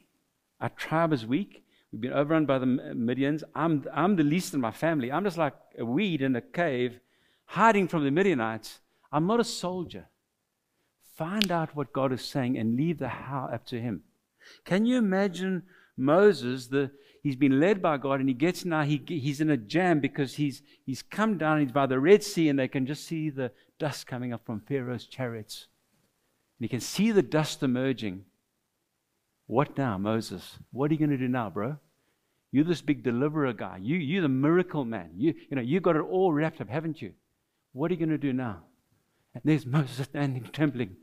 Our 0.60 0.70
tribe 0.70 1.12
is 1.12 1.26
weak. 1.26 1.61
We've 1.92 2.00
been 2.00 2.12
overrun 2.14 2.46
by 2.46 2.58
the 2.58 2.66
Midians. 2.66 3.42
I'm, 3.54 3.84
I'm 3.92 4.16
the 4.16 4.22
least 4.22 4.54
in 4.54 4.60
my 4.60 4.70
family. 4.70 5.12
I'm 5.12 5.24
just 5.24 5.36
like 5.36 5.54
a 5.78 5.84
weed 5.84 6.22
in 6.22 6.34
a 6.34 6.40
cave, 6.40 6.98
hiding 7.44 7.86
from 7.86 8.04
the 8.04 8.10
Midianites. 8.10 8.80
I'm 9.12 9.26
not 9.26 9.40
a 9.40 9.44
soldier. 9.44 10.06
Find 11.16 11.52
out 11.52 11.76
what 11.76 11.92
God 11.92 12.12
is 12.12 12.24
saying 12.24 12.56
and 12.56 12.76
leave 12.76 12.98
the 12.98 13.08
how 13.08 13.50
up 13.52 13.66
to 13.66 13.78
Him. 13.78 14.02
Can 14.64 14.86
you 14.86 14.96
imagine 14.96 15.64
Moses? 15.98 16.68
The, 16.68 16.90
he's 17.22 17.36
been 17.36 17.60
led 17.60 17.82
by 17.82 17.98
God 17.98 18.20
and 18.20 18.28
he 18.28 18.34
gets 18.34 18.64
now, 18.64 18.82
he, 18.84 19.02
he's 19.06 19.42
in 19.42 19.50
a 19.50 19.58
jam 19.58 20.00
because 20.00 20.34
he's, 20.36 20.62
he's 20.86 21.02
come 21.02 21.36
down, 21.36 21.60
he's 21.60 21.72
by 21.72 21.84
the 21.84 22.00
Red 22.00 22.24
Sea, 22.24 22.48
and 22.48 22.58
they 22.58 22.68
can 22.68 22.86
just 22.86 23.04
see 23.04 23.28
the 23.28 23.52
dust 23.78 24.06
coming 24.06 24.32
up 24.32 24.46
from 24.46 24.60
Pharaoh's 24.60 25.06
chariots. 25.06 25.66
And 26.58 26.64
he 26.64 26.68
can 26.68 26.80
see 26.80 27.12
the 27.12 27.22
dust 27.22 27.62
emerging. 27.62 28.24
What 29.46 29.76
now, 29.76 29.98
Moses? 29.98 30.58
What 30.70 30.90
are 30.90 30.94
you 30.94 30.98
going 30.98 31.10
to 31.10 31.16
do 31.16 31.28
now, 31.28 31.50
bro? 31.50 31.76
You're 32.52 32.64
this 32.64 32.82
big 32.82 33.02
deliverer 33.02 33.52
guy. 33.52 33.78
You, 33.80 33.96
you're 33.96 34.22
the 34.22 34.28
miracle 34.28 34.84
man. 34.84 35.10
You, 35.16 35.34
you 35.50 35.56
know, 35.56 35.62
you 35.62 35.80
got 35.80 35.96
it 35.96 36.02
all 36.02 36.32
wrapped 36.32 36.60
up, 36.60 36.68
haven't 36.68 37.00
you? 37.00 37.12
What 37.72 37.90
are 37.90 37.94
you 37.94 37.98
going 37.98 38.10
to 38.10 38.18
do 38.18 38.32
now? 38.32 38.62
And 39.34 39.42
there's 39.44 39.66
Moses 39.66 40.06
standing 40.10 40.48
trembling. 40.52 40.96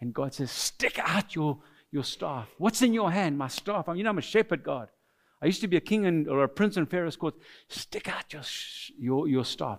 And 0.00 0.12
God 0.12 0.34
says, 0.34 0.50
Stick 0.50 0.98
out 1.02 1.34
your, 1.34 1.58
your 1.90 2.04
staff. 2.04 2.48
What's 2.58 2.82
in 2.82 2.92
your 2.92 3.10
hand? 3.12 3.38
My 3.38 3.48
staff. 3.48 3.88
I 3.88 3.92
mean, 3.92 3.98
you 3.98 4.04
know, 4.04 4.10
I'm 4.10 4.18
a 4.18 4.22
shepherd, 4.22 4.62
God. 4.62 4.88
I 5.40 5.46
used 5.46 5.60
to 5.60 5.68
be 5.68 5.76
a 5.76 5.80
king 5.80 6.04
and, 6.04 6.28
or 6.28 6.42
a 6.42 6.48
prince 6.48 6.76
in 6.76 6.86
Pharaoh's 6.86 7.16
court. 7.16 7.34
Stick 7.68 8.08
out 8.08 8.32
your, 8.32 8.42
your, 8.98 9.28
your 9.28 9.44
staff. 9.44 9.78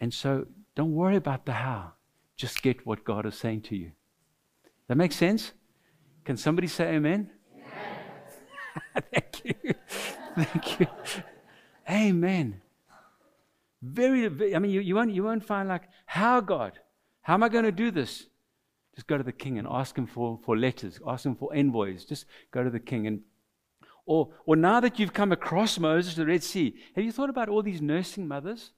And 0.00 0.12
so 0.12 0.46
don't 0.74 0.94
worry 0.94 1.16
about 1.16 1.46
the 1.46 1.52
how. 1.52 1.92
Just 2.36 2.62
get 2.62 2.86
what 2.86 3.04
God 3.04 3.26
is 3.26 3.36
saying 3.36 3.62
to 3.62 3.76
you. 3.76 3.92
That 4.88 4.96
makes 4.96 5.16
sense? 5.16 5.52
Can 6.24 6.36
somebody 6.36 6.66
say 6.66 6.94
amen? 6.94 7.30
amen. 7.54 9.02
Thank 9.12 9.44
you. 9.44 9.74
Thank 10.34 10.80
you. 10.80 10.86
Amen. 11.88 12.60
Very, 13.80 14.26
very 14.28 14.54
I 14.54 14.58
mean, 14.58 14.70
you, 14.70 14.80
you, 14.80 14.94
won't, 14.94 15.12
you 15.12 15.22
won't 15.22 15.44
find 15.44 15.68
like, 15.68 15.82
how 16.06 16.40
God? 16.40 16.78
How 17.22 17.34
am 17.34 17.42
I 17.42 17.48
going 17.48 17.64
to 17.64 17.72
do 17.72 17.90
this? 17.90 18.26
Just 18.94 19.06
go 19.06 19.16
to 19.16 19.22
the 19.22 19.32
king 19.32 19.58
and 19.58 19.68
ask 19.70 19.96
him 19.96 20.06
for, 20.06 20.40
for 20.44 20.56
letters, 20.56 20.98
ask 21.06 21.24
him 21.24 21.36
for 21.36 21.54
envoys. 21.54 22.04
Just 22.04 22.26
go 22.50 22.64
to 22.64 22.70
the 22.70 22.80
king. 22.80 23.06
And 23.06 23.20
or, 24.06 24.30
or 24.46 24.56
now 24.56 24.80
that 24.80 24.98
you've 24.98 25.12
come 25.12 25.32
across 25.32 25.78
Moses, 25.78 26.14
the 26.14 26.26
Red 26.26 26.42
Sea, 26.42 26.74
have 26.96 27.04
you 27.04 27.12
thought 27.12 27.30
about 27.30 27.48
all 27.48 27.62
these 27.62 27.82
nursing 27.82 28.26
mothers? 28.26 28.72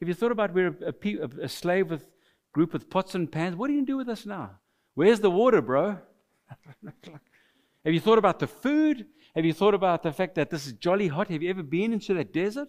Have 0.00 0.08
you 0.08 0.14
thought 0.14 0.32
about 0.32 0.54
we're 0.54 0.74
a, 0.80 0.94
a, 0.94 1.44
a 1.44 1.48
slave 1.48 1.90
with 1.90 2.08
group 2.52 2.72
with 2.72 2.88
pots 2.90 3.14
and 3.14 3.30
pans? 3.30 3.56
What 3.56 3.68
are 3.68 3.74
you 3.74 3.78
going 3.78 3.86
to 3.86 3.92
do 3.92 3.96
with 3.98 4.08
us 4.08 4.24
now? 4.24 4.52
Where's 5.00 5.20
the 5.20 5.30
water, 5.30 5.62
bro? 5.62 5.96
Have 7.86 7.94
you 7.94 8.00
thought 8.00 8.18
about 8.18 8.38
the 8.38 8.46
food? 8.46 9.06
Have 9.34 9.46
you 9.46 9.54
thought 9.54 9.72
about 9.72 10.02
the 10.02 10.12
fact 10.12 10.34
that 10.34 10.50
this 10.50 10.66
is 10.66 10.74
jolly 10.74 11.08
hot? 11.08 11.28
Have 11.28 11.42
you 11.42 11.48
ever 11.48 11.62
been 11.62 11.94
into 11.94 12.12
that 12.12 12.34
desert? 12.34 12.68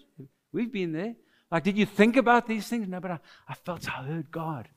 We've 0.54 0.72
been 0.72 0.94
there. 0.94 1.16
Like, 1.52 1.66
did 1.66 1.78
you 1.78 1.86
think 1.86 2.16
about 2.16 2.48
these 2.48 2.70
things? 2.70 2.88
No, 2.88 3.02
but 3.02 3.12
I, 3.12 3.20
I 3.50 3.54
felt 3.54 3.86
I 3.90 4.04
heard 4.04 4.32
God. 4.32 4.70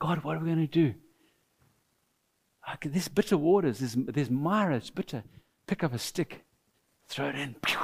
God, 0.00 0.24
what 0.24 0.36
are 0.36 0.40
we 0.40 0.46
going 0.46 0.66
to 0.66 0.66
do? 0.66 0.94
Like, 2.66 2.92
this 2.92 3.06
bitter 3.06 3.36
waters, 3.36 3.78
there's, 3.78 3.94
there's 3.94 4.28
mire, 4.28 4.72
it's 4.72 4.90
bitter. 4.90 5.22
Pick 5.68 5.84
up 5.84 5.94
a 5.94 5.98
stick, 5.98 6.44
throw 7.06 7.28
it 7.28 7.36
in, 7.36 7.54
pew, 7.62 7.78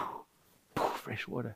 pew, 0.75 0.85
fresh 0.85 1.29
water. 1.29 1.55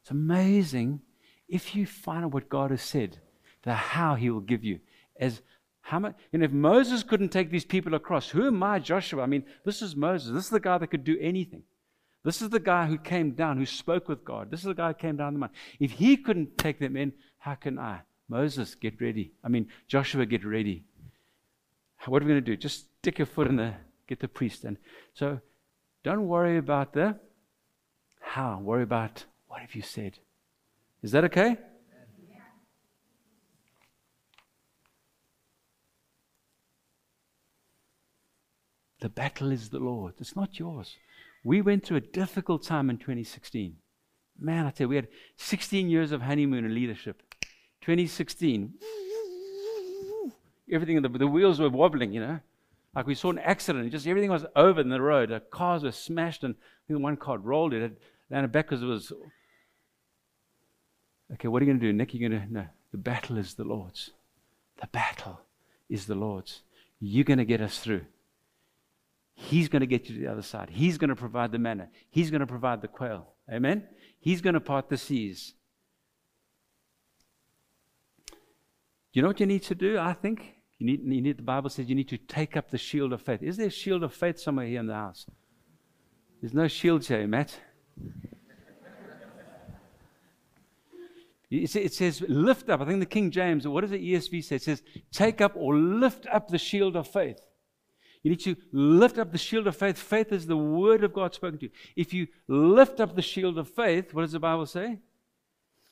It's 0.00 0.10
amazing 0.10 1.02
if 1.46 1.76
you 1.76 1.86
find 1.86 2.24
out 2.24 2.34
what 2.34 2.48
God 2.48 2.72
has 2.72 2.82
said, 2.82 3.18
the 3.62 3.74
how 3.74 4.16
He 4.16 4.28
will 4.28 4.40
give 4.40 4.64
you. 4.64 4.80
As 5.18 5.42
how 5.80 5.98
much, 5.98 6.14
and 6.32 6.44
if 6.44 6.52
Moses 6.52 7.02
couldn't 7.02 7.30
take 7.30 7.50
these 7.50 7.64
people 7.64 7.94
across, 7.94 8.28
who 8.28 8.46
am 8.46 8.62
I, 8.62 8.78
Joshua? 8.78 9.22
I 9.22 9.26
mean, 9.26 9.44
this 9.64 9.80
is 9.80 9.96
Moses. 9.96 10.32
This 10.32 10.44
is 10.44 10.50
the 10.50 10.60
guy 10.60 10.76
that 10.78 10.88
could 10.88 11.04
do 11.04 11.16
anything. 11.20 11.62
This 12.24 12.42
is 12.42 12.50
the 12.50 12.60
guy 12.60 12.86
who 12.86 12.98
came 12.98 13.30
down, 13.32 13.56
who 13.56 13.64
spoke 13.64 14.08
with 14.08 14.24
God. 14.24 14.50
This 14.50 14.60
is 14.60 14.66
the 14.66 14.74
guy 14.74 14.88
who 14.88 14.94
came 14.94 15.16
down 15.16 15.32
the 15.32 15.38
mountain. 15.38 15.58
If 15.80 15.92
he 15.92 16.16
couldn't 16.16 16.58
take 16.58 16.78
them 16.78 16.96
in, 16.96 17.12
how 17.38 17.54
can 17.54 17.78
I? 17.78 18.00
Moses, 18.28 18.74
get 18.74 19.00
ready. 19.00 19.32
I 19.42 19.48
mean, 19.48 19.68
Joshua, 19.86 20.26
get 20.26 20.44
ready. 20.44 20.84
What 22.04 22.22
are 22.22 22.26
we 22.26 22.32
going 22.32 22.44
to 22.44 22.50
do? 22.50 22.56
Just 22.56 22.86
stick 22.98 23.18
your 23.18 23.26
foot 23.26 23.46
in 23.48 23.56
the, 23.56 23.72
get 24.06 24.20
the 24.20 24.28
priest. 24.28 24.64
And 24.64 24.76
so 25.14 25.40
don't 26.04 26.28
worry 26.28 26.58
about 26.58 26.92
the 26.92 27.18
how. 28.20 28.60
Worry 28.62 28.82
about 28.82 29.24
what 29.46 29.60
have 29.60 29.74
you 29.74 29.82
said. 29.82 30.18
Is 31.02 31.12
that 31.12 31.24
okay? 31.24 31.56
The 39.00 39.08
battle 39.08 39.52
is 39.52 39.68
the 39.68 39.78
Lord. 39.78 40.14
It's 40.18 40.34
not 40.34 40.58
yours. 40.58 40.96
We 41.44 41.62
went 41.62 41.86
through 41.86 41.98
a 41.98 42.00
difficult 42.00 42.64
time 42.64 42.90
in 42.90 42.98
2016. 42.98 43.76
Man, 44.40 44.66
I 44.66 44.70
tell 44.70 44.84
you, 44.84 44.88
we 44.88 44.96
had 44.96 45.08
16 45.36 45.88
years 45.88 46.12
of 46.12 46.22
honeymoon 46.22 46.64
and 46.64 46.74
leadership. 46.74 47.22
2016, 47.82 48.74
everything, 50.70 51.00
the, 51.00 51.08
the 51.08 51.26
wheels 51.26 51.60
were 51.60 51.68
wobbling, 51.68 52.12
you 52.12 52.20
know. 52.20 52.40
Like 52.94 53.06
we 53.06 53.14
saw 53.14 53.30
an 53.30 53.38
accident, 53.38 53.90
just 53.92 54.06
everything 54.06 54.30
was 54.30 54.46
over 54.56 54.80
in 54.80 54.88
the 54.88 55.00
road. 55.00 55.30
The 55.30 55.40
cars 55.40 55.84
were 55.84 55.92
smashed, 55.92 56.42
and 56.42 56.56
one 56.88 57.16
car 57.16 57.38
rolled 57.38 57.72
it, 57.72 57.82
it 57.82 57.98
landed 58.30 58.52
back 58.52 58.66
because 58.66 58.82
it 58.82 58.86
was. 58.86 59.12
Okay, 61.34 61.48
what 61.48 61.62
are 61.62 61.66
you 61.66 61.70
going 61.70 61.80
to 61.80 61.86
do, 61.86 61.92
Nick? 61.92 62.14
You're 62.14 62.28
going 62.28 62.42
to. 62.42 62.52
No, 62.52 62.66
the 62.90 62.98
battle 62.98 63.38
is 63.38 63.54
the 63.54 63.64
Lord's. 63.64 64.10
The 64.80 64.88
battle 64.88 65.40
is 65.88 66.06
the 66.06 66.14
Lord's. 66.14 66.62
You're 67.00 67.24
going 67.24 67.38
to 67.38 67.44
get 67.44 67.60
us 67.60 67.78
through. 67.78 68.04
He's 69.40 69.68
going 69.68 69.80
to 69.80 69.86
get 69.86 70.08
you 70.08 70.16
to 70.16 70.20
the 70.20 70.26
other 70.26 70.42
side. 70.42 70.68
He's 70.68 70.98
going 70.98 71.10
to 71.10 71.16
provide 71.16 71.52
the 71.52 71.60
manna. 71.60 71.88
He's 72.10 72.28
going 72.28 72.40
to 72.40 72.46
provide 72.46 72.82
the 72.82 72.88
quail. 72.88 73.34
Amen? 73.50 73.86
He's 74.18 74.40
going 74.40 74.54
to 74.54 74.60
part 74.60 74.88
the 74.88 74.96
seas. 74.96 75.54
You 79.12 79.22
know 79.22 79.28
what 79.28 79.38
you 79.38 79.46
need 79.46 79.62
to 79.62 79.76
do, 79.76 79.96
I 79.96 80.12
think? 80.12 80.54
You 80.78 80.86
need, 80.86 81.00
you 81.04 81.22
need, 81.22 81.38
the 81.38 81.44
Bible 81.44 81.70
says 81.70 81.88
you 81.88 81.94
need 81.94 82.08
to 82.08 82.18
take 82.18 82.56
up 82.56 82.72
the 82.72 82.78
shield 82.78 83.12
of 83.12 83.22
faith. 83.22 83.40
Is 83.40 83.56
there 83.56 83.68
a 83.68 83.70
shield 83.70 84.02
of 84.02 84.12
faith 84.12 84.40
somewhere 84.40 84.66
here 84.66 84.80
in 84.80 84.88
the 84.88 84.94
house? 84.94 85.24
There's 86.40 86.52
no 86.52 86.66
shield 86.66 87.06
here, 87.06 87.24
Matt. 87.28 87.56
It 91.48 91.94
says, 91.94 92.22
lift 92.28 92.68
up. 92.68 92.80
I 92.80 92.86
think 92.86 92.98
the 92.98 93.06
King 93.06 93.30
James, 93.30 93.68
what 93.68 93.82
does 93.82 93.90
the 93.90 94.14
ESV 94.14 94.44
say? 94.44 94.56
It 94.56 94.62
says, 94.62 94.82
take 95.12 95.40
up 95.40 95.52
or 95.54 95.76
lift 95.76 96.26
up 96.26 96.48
the 96.48 96.58
shield 96.58 96.96
of 96.96 97.06
faith. 97.06 97.38
You 98.28 98.32
need 98.34 98.40
to 98.40 98.56
lift 98.72 99.16
up 99.16 99.32
the 99.32 99.38
shield 99.38 99.66
of 99.66 99.74
faith. 99.74 99.96
Faith 99.96 100.32
is 100.32 100.46
the 100.46 100.54
word 100.54 101.02
of 101.02 101.14
God 101.14 101.34
spoken 101.34 101.58
to 101.60 101.64
you. 101.64 101.72
If 101.96 102.12
you 102.12 102.26
lift 102.46 103.00
up 103.00 103.16
the 103.16 103.22
shield 103.22 103.56
of 103.56 103.70
faith, 103.70 104.12
what 104.12 104.20
does 104.20 104.32
the 104.32 104.38
Bible 104.38 104.66
say? 104.66 104.98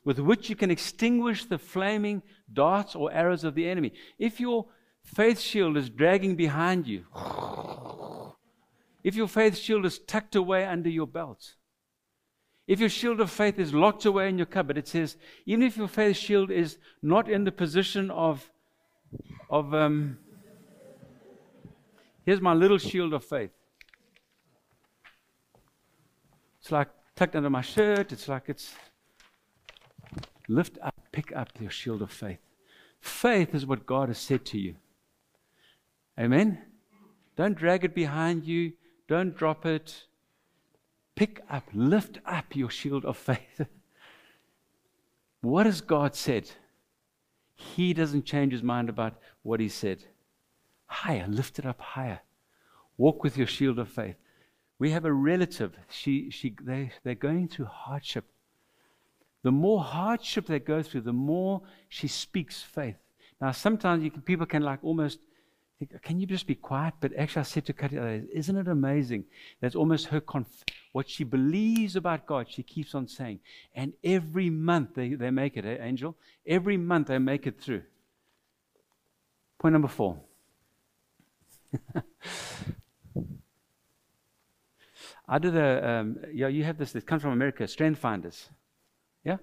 With 0.05 0.18
which 0.18 0.51
you 0.51 0.55
can 0.55 0.70
extinguish 0.70 1.47
the 1.47 1.57
flaming 1.57 2.22
darts 2.53 2.95
or 2.95 3.11
arrows 3.11 3.43
of 3.43 3.55
the 3.55 3.66
enemy. 3.66 3.95
If 4.18 4.39
your 4.39 4.66
faith 5.03 5.41
shield 5.41 5.78
is 5.78 5.89
dragging 5.89 6.37
behind 6.37 6.87
you, 6.87 7.07
if 9.03 9.16
your 9.16 9.28
faith 9.28 9.57
shield 9.57 9.87
is 9.87 9.99
tucked 10.01 10.37
away 10.37 10.66
under 10.66 10.91
your 10.91 11.07
belt, 11.07 11.55
if 12.66 12.80
your 12.80 12.91
shield 12.91 13.18
of 13.20 13.30
faith 13.30 13.59
is 13.59 13.72
locked 13.72 14.05
away 14.05 14.28
in 14.28 14.37
your 14.37 14.45
cupboard, 14.45 14.76
it 14.76 14.89
says, 14.89 15.16
even 15.47 15.62
if 15.62 15.78
your 15.78 15.89
faith 15.89 16.18
shield 16.18 16.51
is 16.51 16.76
not 17.01 17.30
in 17.30 17.45
the 17.45 17.53
position 17.53 18.11
of, 18.11 18.51
of 19.49 19.72
um, 19.72 20.18
Here's 22.27 22.41
my 22.41 22.55
little 22.55 22.79
shield 22.79 23.14
of 23.14 23.24
faith. 23.24 23.53
It's 26.61 26.72
like 26.72 26.89
tucked 27.14 27.37
under 27.37 27.49
my 27.49 27.61
shirt. 27.61 28.11
It's 28.11 28.27
like 28.27 28.49
it's 28.49 28.74
lift 30.49 30.77
up, 30.83 30.97
pick 31.12 31.35
up 31.37 31.51
your 31.61 31.70
shield 31.70 32.03
of 32.03 32.11
faith. 32.11 32.41
Faith 32.99 33.55
is 33.55 33.64
what 33.64 33.87
God 33.87 34.09
has 34.09 34.18
said 34.18 34.45
to 34.47 34.59
you. 34.59 34.74
Amen? 36.18 36.59
Don't 37.37 37.57
drag 37.57 37.85
it 37.85 37.95
behind 37.95 38.45
you. 38.45 38.72
Don't 39.07 39.37
drop 39.37 39.64
it. 39.64 40.07
Pick 41.14 41.43
up, 41.49 41.68
lift 41.72 42.18
up 42.27 42.57
your 42.57 42.70
shield 42.70 43.05
of 43.05 43.16
faith. 43.16 43.61
what 45.43 45.64
has 45.64 45.81
God 45.81 46.16
said? 46.16 46.51
He 47.55 47.95
doesn't 47.95 48.24
change 48.24 48.53
his 48.53 48.64
mind 48.64 48.89
about 48.89 49.14
what 49.45 49.61
he 49.61 49.68
said 49.68 50.07
higher, 50.87 51.26
lift 51.28 51.59
it 51.59 51.66
up 51.66 51.80
higher. 51.80 52.20
Walk 52.97 53.22
with 53.22 53.37
your 53.37 53.47
shield 53.47 53.78
of 53.78 53.89
faith. 53.89 54.16
We 54.78 54.91
have 54.91 55.05
a 55.05 55.12
relative, 55.12 55.74
she, 55.89 56.30
she, 56.30 56.55
they, 56.62 56.93
they're 57.03 57.14
going 57.14 57.49
through 57.49 57.66
hardship. 57.66 58.24
The 59.43 59.53
more 59.53 59.82
hardship 59.82 60.47
they 60.47 60.59
go 60.59 60.82
through, 60.82 61.03
the 61.03 61.12
more 61.12 61.62
she 61.89 62.09
speaks 62.09 62.62
faith. 62.62 62.97
Now, 63.41 63.53
sometimes 63.53 64.09
can, 64.11 64.22
people 64.22 64.47
can 64.47 64.62
like 64.62 64.80
almost 64.82 65.20
think, 65.78 66.03
can 66.03 66.18
you 66.20 66.26
just 66.26 66.47
be 66.47 66.55
quiet? 66.55 66.95
But 67.01 67.12
actually, 67.16 67.41
I 67.41 67.45
said 67.45 67.66
to 67.66 67.72
Kati, 67.72 68.26
isn't 68.32 68.57
it 68.57 68.68
amazing? 68.68 69.24
That's 69.61 69.76
almost 69.76 70.07
her, 70.07 70.20
conf- 70.20 70.64
what 70.93 71.09
she 71.09 71.24
believes 71.24 71.97
about 71.97 72.26
God, 72.26 72.47
she 72.51 72.62
keeps 72.62 72.95
on 72.95 73.09
saying. 73.09 73.41
And 73.74 73.93
every 74.03 74.51
month 74.51 74.95
they, 74.95 75.14
they 75.14 75.30
make 75.30 75.57
it, 75.57 75.64
eh, 75.64 75.76
Angel? 75.80 76.16
Every 76.47 76.76
month 76.76 77.09
they 77.09 77.18
make 77.18 77.47
it 77.47 77.61
through. 77.61 77.82
Point 79.59 79.74
number 79.74 79.89
four. 79.89 80.20
I 85.29 85.39
did 85.39 85.57
a, 85.57 85.91
um, 85.91 86.18
yeah, 86.33 86.49
you 86.49 86.62
have 86.64 86.79
this, 86.79 86.93
this 86.93 87.03
comes 87.03 87.22
from 87.22 87.33
America, 87.33 87.66
Strength 87.66 87.99
Finders. 87.99 88.49
Yeah? 89.24 89.39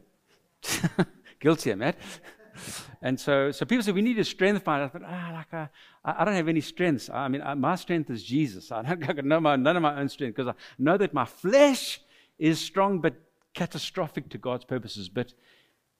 Guilty, 1.40 1.74
i 1.74 1.76
Matt. 1.76 1.98
and 3.02 3.20
so, 3.20 3.52
so 3.52 3.66
people 3.66 3.84
say, 3.84 3.92
we 3.92 4.02
need 4.02 4.18
a 4.18 4.24
strength 4.24 4.64
finder. 4.64 4.86
I 4.86 4.88
thought, 4.88 5.02
ah, 5.06 5.32
like, 5.34 5.54
uh, 5.54 5.68
I, 6.06 6.22
I 6.22 6.26
don't 6.26 6.36
have 6.36 6.48
any 6.48 6.62
strengths. 6.62 7.10
I 7.10 7.28
mean, 7.28 7.42
I, 7.42 7.54
my 7.56 7.76
strength 7.76 8.10
is 8.10 8.24
Jesus. 8.24 8.72
I 8.72 8.82
don't 8.82 9.10
I 9.10 9.14
know 9.22 9.42
my, 9.42 9.58
none 9.58 9.76
of 9.76 9.82
my 9.82 10.00
own 10.00 10.08
strength 10.08 10.38
because 10.38 10.48
I 10.48 10.54
know 10.80 10.98
that 10.98 11.14
my 11.14 11.26
flesh 11.26 12.00
is 12.40 12.60
strong 12.60 13.02
but 13.02 13.16
catastrophic 13.54 14.30
to 14.30 14.38
God's 14.38 14.64
purposes. 14.64 15.10
But, 15.10 15.34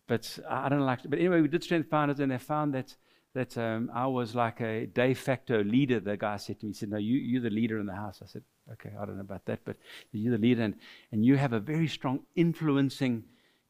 but 0.08 0.40
I 0.50 0.70
don't 0.70 0.82
like, 0.82 1.00
but 1.06 1.20
anyway, 1.20 1.42
we 1.42 1.50
did 1.50 1.64
strength 1.64 1.90
finders 1.90 2.22
and 2.22 2.32
they 2.32 2.38
found 2.38 2.74
that 2.74 2.96
that 3.34 3.58
um, 3.58 3.90
I 3.94 4.06
was 4.06 4.36
like 4.36 4.62
a 4.62 4.86
de 4.86 5.14
facto 5.14 5.64
leader. 5.64 6.00
The 6.00 6.18
guy 6.18 6.38
said 6.38 6.60
to 6.60 6.66
me, 6.66 6.72
he 6.72 6.78
said, 6.78 6.90
No, 6.90 6.98
you, 6.98 7.18
you're 7.18 7.42
the 7.42 7.50
leader 7.50 7.80
in 7.80 7.86
the 7.88 7.96
house. 7.96 8.20
I 8.22 8.28
said, 8.28 8.44
Okay, 8.74 8.92
I 9.00 9.06
don't 9.06 9.16
know 9.16 9.22
about 9.22 9.46
that, 9.46 9.62
but 9.66 9.78
you're 10.12 10.38
the 10.38 10.42
leader, 10.42 10.62
and, 10.62 10.76
and 11.12 11.26
you 11.26 11.36
have 11.36 11.54
a 11.54 11.60
very 11.60 11.88
strong 11.88 12.22
influencing 12.36 13.24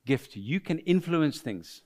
gift. 0.06 0.36
You 0.36 0.60
can 0.60 0.80
influence 0.80 1.40
things. 1.40 1.82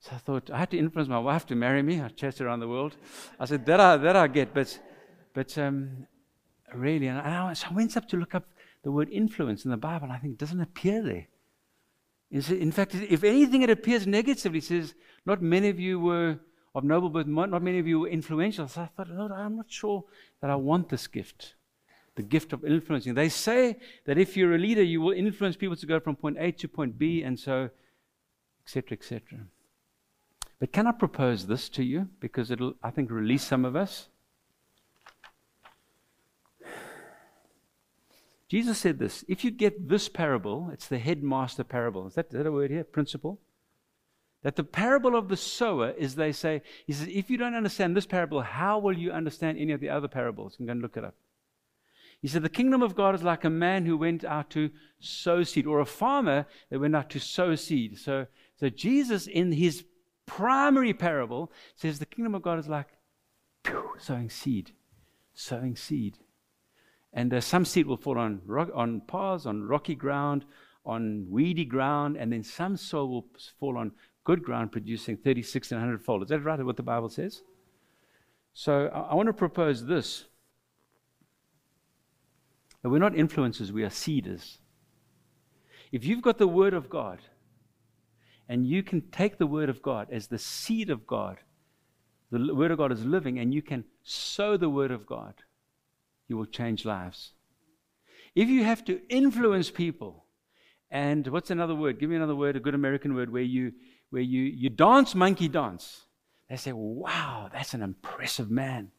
So 0.00 0.12
I 0.14 0.18
thought 0.18 0.50
I 0.50 0.58
had 0.58 0.70
to 0.70 0.78
influence 0.78 1.08
my 1.08 1.18
wife 1.18 1.46
to 1.46 1.54
marry 1.54 1.82
me. 1.82 2.00
I 2.00 2.08
chased 2.08 2.40
around 2.40 2.60
the 2.60 2.68
world. 2.68 2.96
I 3.38 3.44
said 3.46 3.66
that 3.66 3.80
I 3.80 3.96
that 3.98 4.16
I 4.16 4.28
get, 4.28 4.54
but 4.54 4.78
but 5.34 5.56
um, 5.58 6.06
really, 6.74 7.06
and 7.06 7.18
I, 7.18 7.52
so 7.54 7.68
I 7.70 7.74
went 7.74 7.96
up 7.96 8.08
to 8.08 8.16
look 8.16 8.34
up 8.34 8.44
the 8.82 8.90
word 8.90 9.10
influence 9.10 9.64
in 9.64 9.70
the 9.70 9.76
Bible. 9.76 10.08
I 10.10 10.18
think 10.18 10.34
it 10.34 10.38
doesn't 10.38 10.60
appear 10.60 11.02
there. 11.02 11.26
In 12.30 12.70
fact, 12.70 12.94
if 12.94 13.24
anything, 13.24 13.62
it 13.62 13.70
appears 13.70 14.06
negatively. 14.06 14.58
It 14.58 14.64
says, 14.64 14.94
"Not 15.26 15.42
many 15.42 15.68
of 15.68 15.80
you 15.80 15.98
were 15.98 16.38
of 16.74 16.84
noble 16.84 17.10
birth. 17.10 17.26
Not 17.26 17.62
many 17.62 17.78
of 17.78 17.86
you 17.86 18.00
were 18.00 18.08
influential." 18.08 18.68
So 18.68 18.82
I 18.82 18.86
thought, 18.86 19.08
Lord, 19.08 19.32
I'm 19.32 19.56
not 19.56 19.70
sure 19.70 20.04
that 20.40 20.50
I 20.50 20.56
want 20.56 20.88
this 20.88 21.06
gift 21.06 21.54
the 22.20 22.22
gift 22.22 22.52
of 22.52 22.64
influencing. 22.64 23.14
They 23.14 23.28
say 23.28 23.76
that 24.04 24.18
if 24.18 24.36
you're 24.36 24.54
a 24.54 24.58
leader, 24.58 24.82
you 24.82 25.00
will 25.00 25.12
influence 25.12 25.56
people 25.56 25.76
to 25.76 25.86
go 25.86 26.00
from 26.00 26.16
point 26.16 26.36
A 26.38 26.52
to 26.52 26.68
point 26.68 26.98
B, 26.98 27.22
and 27.22 27.38
so, 27.38 27.70
etc., 28.64 28.96
etc. 28.98 29.38
But 30.58 30.72
can 30.72 30.86
I 30.86 30.92
propose 30.92 31.46
this 31.46 31.68
to 31.70 31.82
you? 31.82 32.08
Because 32.20 32.50
it'll, 32.50 32.74
I 32.82 32.90
think, 32.90 33.10
release 33.10 33.44
some 33.44 33.64
of 33.64 33.74
us. 33.74 34.08
Jesus 38.48 38.78
said 38.78 38.98
this 38.98 39.24
if 39.28 39.44
you 39.44 39.50
get 39.50 39.88
this 39.88 40.08
parable, 40.08 40.70
it's 40.72 40.88
the 40.88 40.98
headmaster 40.98 41.64
parable. 41.64 42.08
Is 42.08 42.14
that, 42.14 42.26
is 42.26 42.32
that 42.32 42.46
a 42.46 42.52
word 42.52 42.70
here? 42.70 42.84
Principle? 42.84 43.38
That 44.42 44.56
the 44.56 44.64
parable 44.64 45.14
of 45.16 45.28
the 45.28 45.36
sower 45.36 45.90
is 45.90 46.14
they 46.14 46.32
say, 46.32 46.62
he 46.86 46.92
says, 46.92 47.08
if 47.08 47.28
you 47.28 47.36
don't 47.36 47.54
understand 47.54 47.96
this 47.96 48.06
parable, 48.06 48.40
how 48.40 48.78
will 48.78 48.96
you 48.96 49.12
understand 49.12 49.58
any 49.58 49.72
of 49.72 49.80
the 49.80 49.90
other 49.90 50.08
parables? 50.08 50.56
I'm 50.58 50.66
going 50.66 50.78
to 50.78 50.82
look 50.82 50.96
it 50.96 51.04
up. 51.04 51.14
He 52.20 52.28
said, 52.28 52.42
The 52.42 52.50
kingdom 52.50 52.82
of 52.82 52.94
God 52.94 53.14
is 53.14 53.22
like 53.22 53.44
a 53.44 53.50
man 53.50 53.86
who 53.86 53.96
went 53.96 54.24
out 54.24 54.50
to 54.50 54.70
sow 54.98 55.42
seed, 55.42 55.66
or 55.66 55.80
a 55.80 55.86
farmer 55.86 56.46
that 56.68 56.78
went 56.78 56.94
out 56.94 57.10
to 57.10 57.18
sow 57.18 57.54
seed. 57.54 57.98
So, 57.98 58.26
so 58.56 58.68
Jesus, 58.68 59.26
in 59.26 59.52
his 59.52 59.84
primary 60.26 60.92
parable, 60.92 61.50
says 61.74 61.98
the 61.98 62.06
kingdom 62.06 62.34
of 62.34 62.42
God 62.42 62.58
is 62.58 62.68
like 62.68 62.88
sowing 63.98 64.28
seed, 64.28 64.72
sowing 65.32 65.76
seed. 65.76 66.18
And 67.12 67.32
uh, 67.34 67.40
some 67.40 67.64
seed 67.64 67.86
will 67.86 67.96
fall 67.96 68.18
on, 68.18 68.42
rock, 68.44 68.68
on 68.74 69.00
paths, 69.00 69.46
on 69.46 69.62
rocky 69.64 69.94
ground, 69.94 70.44
on 70.84 71.26
weedy 71.28 71.64
ground, 71.64 72.16
and 72.16 72.32
then 72.32 72.42
some 72.42 72.76
soil 72.76 73.08
will 73.08 73.26
fall 73.58 73.76
on 73.76 73.92
good 74.30 74.44
ground, 74.44 74.70
producing 74.70 75.16
36 75.16 75.72
and 75.72 75.80
100 75.80 76.04
fold. 76.04 76.22
Is 76.22 76.28
that 76.28 76.38
right, 76.44 76.64
what 76.64 76.76
the 76.76 76.84
Bible 76.84 77.08
says? 77.08 77.42
So 78.52 78.88
I, 78.94 79.10
I 79.10 79.14
want 79.16 79.26
to 79.26 79.32
propose 79.32 79.86
this 79.86 80.24
that 82.82 82.88
we're 82.88 82.98
not 82.98 83.12
influencers, 83.12 83.72
we 83.72 83.82
are 83.82 83.90
seeders. 83.90 84.58
If 85.92 86.04
you've 86.04 86.22
got 86.22 86.38
the 86.38 86.48
Word 86.48 86.74
of 86.74 86.88
God, 86.88 87.18
and 88.48 88.66
you 88.66 88.82
can 88.82 89.02
take 89.10 89.36
the 89.36 89.46
Word 89.46 89.68
of 89.68 89.82
God 89.82 90.06
as 90.12 90.28
the 90.28 90.38
seed 90.38 90.88
of 90.90 91.06
God, 91.06 91.38
the 92.30 92.54
Word 92.54 92.70
of 92.70 92.78
God 92.78 92.92
is 92.92 93.04
living, 93.04 93.38
and 93.40 93.52
you 93.52 93.62
can 93.62 93.84
sow 94.04 94.56
the 94.56 94.70
Word 94.70 94.92
of 94.92 95.04
God, 95.04 95.34
you 96.28 96.36
will 96.38 96.46
change 96.46 96.84
lives. 96.84 97.32
If 98.34 98.48
you 98.48 98.62
have 98.62 98.84
to 98.84 99.00
influence 99.10 99.70
people, 99.70 100.24
and 100.90 101.26
what's 101.28 101.50
another 101.50 101.74
word? 101.74 102.00
Give 102.00 102.10
me 102.10 102.16
another 102.16 102.34
word, 102.34 102.56
a 102.56 102.60
good 102.60 102.74
American 102.74 103.14
word, 103.14 103.30
where 103.32 103.42
you 103.42 103.72
where 104.10 104.22
you, 104.22 104.42
you 104.42 104.68
dance 104.68 105.14
monkey 105.14 105.48
dance. 105.48 106.02
They 106.48 106.56
say, 106.56 106.72
wow, 106.72 107.48
that's 107.52 107.74
an 107.74 107.82
impressive 107.82 108.50
man. 108.50 108.90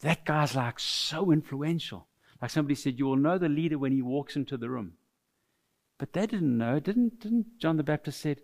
That 0.00 0.24
guy's 0.24 0.54
like 0.54 0.78
so 0.78 1.30
influential. 1.30 2.06
Like 2.40 2.50
somebody 2.50 2.74
said, 2.74 2.98
you 2.98 3.06
will 3.06 3.16
know 3.16 3.38
the 3.38 3.48
leader 3.48 3.78
when 3.78 3.92
he 3.92 4.02
walks 4.02 4.36
into 4.36 4.56
the 4.56 4.70
room. 4.70 4.92
But 5.98 6.14
they 6.14 6.26
didn't 6.26 6.56
know. 6.56 6.80
Didn't, 6.80 7.20
didn't 7.20 7.58
John 7.58 7.76
the 7.76 7.82
Baptist 7.82 8.20
said, 8.20 8.40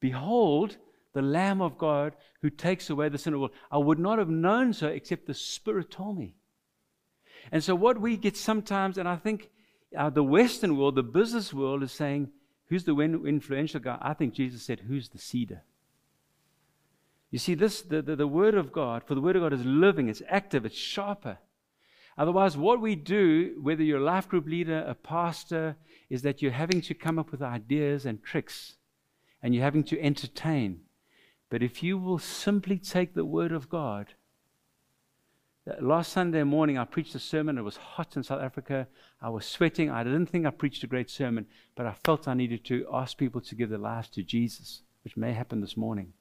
Behold, 0.00 0.76
the 1.14 1.22
Lamb 1.22 1.62
of 1.62 1.78
God 1.78 2.14
who 2.42 2.50
takes 2.50 2.90
away 2.90 3.08
the 3.08 3.18
sin 3.18 3.32
of 3.32 3.38
the 3.38 3.40
world. 3.40 3.54
I 3.70 3.78
would 3.78 3.98
not 3.98 4.18
have 4.18 4.28
known 4.28 4.72
so 4.72 4.88
except 4.88 5.26
the 5.26 5.34
Spirit 5.34 5.90
told 5.90 6.18
me. 6.18 6.34
And 7.50 7.64
so, 7.64 7.74
what 7.74 8.00
we 8.00 8.16
get 8.16 8.36
sometimes, 8.36 8.98
and 8.98 9.08
I 9.08 9.16
think 9.16 9.48
uh, 9.96 10.10
the 10.10 10.22
Western 10.22 10.76
world, 10.76 10.96
the 10.96 11.02
business 11.02 11.54
world, 11.54 11.82
is 11.82 11.92
saying, 11.92 12.28
Who's 12.68 12.84
the 12.84 12.98
influential 12.98 13.80
guy? 13.80 13.98
I 14.00 14.14
think 14.14 14.34
Jesus 14.34 14.62
said, 14.62 14.80
Who's 14.80 15.08
the 15.08 15.18
seeder? 15.18 15.62
You 17.30 17.38
see, 17.38 17.54
this 17.54 17.82
the, 17.82 18.00
the, 18.00 18.16
the 18.16 18.26
Word 18.26 18.54
of 18.54 18.72
God, 18.72 19.04
for 19.04 19.14
the 19.14 19.20
Word 19.20 19.36
of 19.36 19.42
God 19.42 19.52
is 19.52 19.64
living, 19.64 20.08
it's 20.08 20.22
active, 20.28 20.64
it's 20.64 20.76
sharper. 20.76 21.38
Otherwise, 22.16 22.56
what 22.56 22.80
we 22.80 22.96
do, 22.96 23.58
whether 23.62 23.82
you're 23.82 24.00
a 24.00 24.04
life 24.04 24.28
group 24.28 24.46
leader, 24.46 24.84
a 24.86 24.94
pastor, 24.94 25.76
is 26.10 26.22
that 26.22 26.42
you're 26.42 26.50
having 26.50 26.80
to 26.80 26.94
come 26.94 27.18
up 27.18 27.30
with 27.30 27.42
ideas 27.42 28.06
and 28.06 28.22
tricks 28.24 28.76
and 29.42 29.54
you're 29.54 29.64
having 29.64 29.84
to 29.84 30.00
entertain. 30.02 30.80
But 31.48 31.62
if 31.62 31.82
you 31.82 31.96
will 31.96 32.18
simply 32.18 32.76
take 32.78 33.14
the 33.14 33.24
Word 33.24 33.52
of 33.52 33.68
God, 33.68 34.14
last 35.80 36.12
Sunday 36.12 36.42
morning 36.44 36.78
I 36.78 36.84
preached 36.84 37.14
a 37.14 37.18
sermon. 37.18 37.58
It 37.58 37.62
was 37.62 37.76
hot 37.76 38.16
in 38.16 38.22
South 38.22 38.40
Africa. 38.40 38.86
I 39.20 39.28
was 39.28 39.46
sweating. 39.46 39.90
I 39.90 40.04
didn't 40.04 40.26
think 40.26 40.46
I 40.46 40.50
preached 40.50 40.84
a 40.84 40.86
great 40.86 41.10
sermon, 41.10 41.46
but 41.76 41.86
I 41.86 41.92
felt 42.04 42.28
I 42.28 42.34
needed 42.34 42.64
to 42.66 42.86
ask 42.92 43.16
people 43.16 43.40
to 43.42 43.54
give 43.54 43.70
their 43.70 43.78
lives 43.78 44.08
to 44.10 44.22
Jesus, 44.22 44.82
which 45.04 45.16
may 45.16 45.32
happen 45.32 45.60
this 45.60 45.76
morning. 45.76 46.12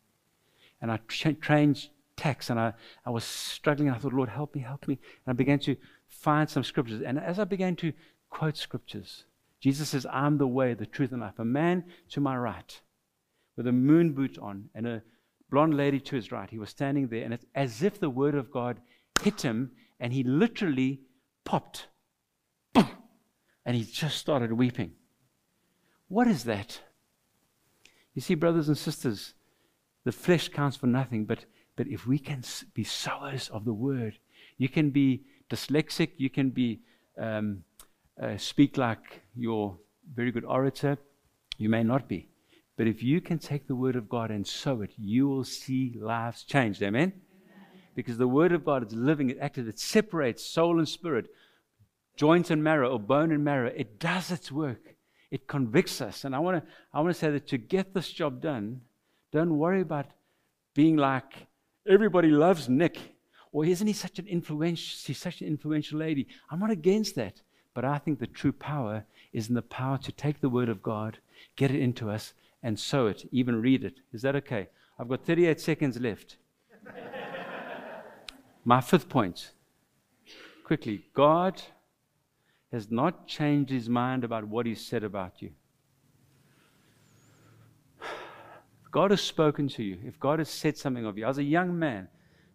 And 0.81 0.91
I 0.91 0.99
trained 1.07 1.87
text 2.15 2.49
and 2.49 2.59
I, 2.59 2.73
I 3.05 3.09
was 3.09 3.23
struggling. 3.23 3.89
I 3.89 3.97
thought, 3.97 4.13
Lord, 4.13 4.29
help 4.29 4.55
me, 4.55 4.61
help 4.61 4.87
me. 4.87 4.99
And 5.25 5.33
I 5.33 5.33
began 5.33 5.59
to 5.59 5.75
find 6.07 6.49
some 6.49 6.63
scriptures. 6.63 7.01
And 7.01 7.19
as 7.19 7.39
I 7.39 7.43
began 7.43 7.75
to 7.77 7.93
quote 8.29 8.57
scriptures, 8.57 9.23
Jesus 9.59 9.89
says, 9.89 10.05
I'm 10.11 10.37
the 10.37 10.47
way, 10.47 10.73
the 10.73 10.85
truth, 10.85 11.11
and 11.11 11.21
life. 11.21 11.39
A 11.39 11.45
man 11.45 11.85
to 12.09 12.19
my 12.19 12.37
right 12.37 12.79
with 13.55 13.67
a 13.67 13.71
moon 13.71 14.13
boot 14.13 14.37
on 14.37 14.69
and 14.75 14.87
a 14.87 15.01
blonde 15.49 15.75
lady 15.75 15.99
to 15.99 16.15
his 16.15 16.31
right. 16.31 16.49
He 16.49 16.59
was 16.59 16.69
standing 16.69 17.07
there, 17.07 17.23
and 17.23 17.33
it's 17.33 17.45
as 17.55 17.81
if 17.81 17.99
the 17.99 18.09
word 18.09 18.35
of 18.35 18.51
God 18.51 18.79
hit 19.21 19.41
him, 19.41 19.71
and 19.99 20.13
he 20.13 20.23
literally 20.23 21.01
popped. 21.43 21.87
Boom! 22.73 22.89
And 23.65 23.75
he 23.75 23.83
just 23.83 24.17
started 24.17 24.51
weeping. 24.53 24.93
What 26.07 26.27
is 26.27 26.43
that? 26.45 26.81
You 28.13 28.21
see, 28.21 28.35
brothers 28.35 28.67
and 28.67 28.77
sisters, 28.77 29.33
the 30.03 30.11
flesh 30.11 30.49
counts 30.49 30.77
for 30.77 30.87
nothing, 30.87 31.25
but 31.25 31.45
but 31.77 31.87
if 31.87 32.07
we 32.07 32.19
can 32.19 32.43
be 32.73 32.83
sowers 32.83 33.49
of 33.49 33.63
the 33.63 33.73
word, 33.73 34.17
you 34.57 34.67
can 34.67 34.89
be 34.89 35.23
dyslexic, 35.49 36.11
you 36.17 36.29
can 36.29 36.49
be 36.49 36.81
um, 37.17 37.63
uh, 38.21 38.35
speak 38.37 38.77
like 38.77 39.21
you're 39.35 39.77
very 40.13 40.31
good 40.31 40.43
orator. 40.43 40.97
You 41.57 41.69
may 41.69 41.83
not 41.83 42.07
be. 42.07 42.29
But 42.77 42.87
if 42.87 43.01
you 43.01 43.21
can 43.21 43.39
take 43.39 43.67
the 43.67 43.75
word 43.75 43.95
of 43.95 44.09
God 44.09 44.31
and 44.31 44.45
sow 44.45 44.81
it, 44.81 44.91
you 44.97 45.27
will 45.27 45.43
see 45.43 45.95
lives 45.99 46.43
changed. 46.43 46.81
Amen? 46.83 47.13
Because 47.97 48.19
the 48.19 48.27
word 48.27 48.51
of 48.51 48.63
God 48.63 48.85
is 48.85 48.93
living, 48.93 49.31
it 49.31 49.39
active, 49.41 49.67
it 49.67 49.79
separates 49.79 50.45
soul 50.45 50.77
and 50.77 50.87
spirit, 50.87 51.31
joint 52.15 52.51
and 52.51 52.63
marrow, 52.63 52.91
or 52.91 52.99
bone 52.99 53.31
and 53.31 53.43
marrow. 53.43 53.71
It 53.75 53.99
does 53.99 54.29
its 54.29 54.51
work. 54.51 54.95
It 55.31 55.47
convicts 55.47 55.99
us. 55.99 56.23
And 56.23 56.35
I 56.35 56.39
want 56.39 56.63
to 56.63 56.71
I 56.93 57.01
want 57.01 57.13
to 57.13 57.19
say 57.19 57.31
that 57.31 57.47
to 57.47 57.57
get 57.57 57.95
this 57.95 58.11
job 58.11 58.39
done, 58.39 58.81
don't 59.31 59.57
worry 59.57 59.81
about 59.81 60.05
being 60.75 60.95
like 60.95 61.47
Everybody 61.87 62.27
loves 62.27 62.67
Nick. 62.67 63.15
Or 63.53 63.65
isn't 63.65 63.87
he 63.87 63.93
such 63.93 64.19
an 64.19 64.27
influential, 64.27 64.97
she's 64.99 65.17
such 65.17 65.41
an 65.41 65.47
influential 65.47 65.97
lady? 65.97 66.27
I'm 66.51 66.59
not 66.59 66.69
against 66.69 67.15
that. 67.15 67.41
But 67.73 67.85
I 67.85 67.97
think 67.97 68.19
the 68.19 68.27
true 68.27 68.51
power 68.51 69.05
is 69.31 69.47
in 69.49 69.55
the 69.55 69.61
power 69.61 69.97
to 69.99 70.11
take 70.11 70.41
the 70.41 70.49
word 70.49 70.67
of 70.67 70.83
God, 70.83 71.19
get 71.55 71.71
it 71.71 71.79
into 71.79 72.09
us, 72.09 72.33
and 72.61 72.77
sow 72.77 73.07
it, 73.07 73.27
even 73.31 73.61
read 73.61 73.83
it. 73.83 73.99
Is 74.11 74.23
that 74.23 74.35
okay? 74.35 74.67
I've 74.99 75.07
got 75.07 75.25
38 75.25 75.61
seconds 75.61 75.99
left. 75.99 76.37
My 78.67 78.81
fifth 78.81 79.07
point. 79.07 79.53
Quickly, 80.65 81.05
God 81.13 81.61
has 82.69 82.91
not 82.91 83.25
changed 83.25 83.71
his 83.71 83.87
mind 83.87 84.25
about 84.25 84.43
what 84.43 84.65
he 84.65 84.75
said 84.75 85.05
about 85.05 85.41
you. 85.41 85.51
God 88.91 89.11
has 89.11 89.21
spoken 89.21 89.69
to 89.69 89.83
you, 89.83 89.99
if 90.03 90.19
God 90.19 90.39
has 90.39 90.49
said 90.49 90.77
something 90.77 91.05
of 91.05 91.17
you, 91.17 91.25
as 91.25 91.37
a 91.37 91.43
young 91.43 91.79
man, 91.79 92.09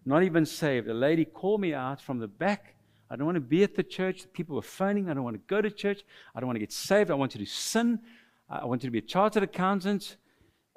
not 0.04 0.22
even 0.22 0.44
saved, 0.44 0.86
a 0.86 0.92
lady 0.92 1.24
called 1.24 1.62
me 1.62 1.72
out 1.72 1.98
from 1.98 2.18
the 2.18 2.28
back. 2.28 2.74
I 3.08 3.16
don't 3.16 3.24
want 3.24 3.36
to 3.36 3.40
be 3.40 3.62
at 3.62 3.74
the 3.74 3.82
church. 3.82 4.26
People 4.34 4.56
were 4.56 4.60
phoning. 4.60 5.08
I 5.08 5.14
don't 5.14 5.24
want 5.24 5.36
to 5.36 5.42
go 5.46 5.62
to 5.62 5.70
church. 5.70 6.02
I 6.34 6.40
don't 6.40 6.46
want 6.46 6.56
to 6.56 6.60
get 6.60 6.72
saved. 6.72 7.10
I 7.10 7.14
want 7.14 7.32
to 7.32 7.38
do 7.38 7.46
sin. 7.46 8.00
I 8.50 8.66
want 8.66 8.82
you 8.82 8.88
to 8.88 8.92
be 8.92 8.98
a 8.98 9.00
chartered 9.00 9.44
accountant. 9.44 10.18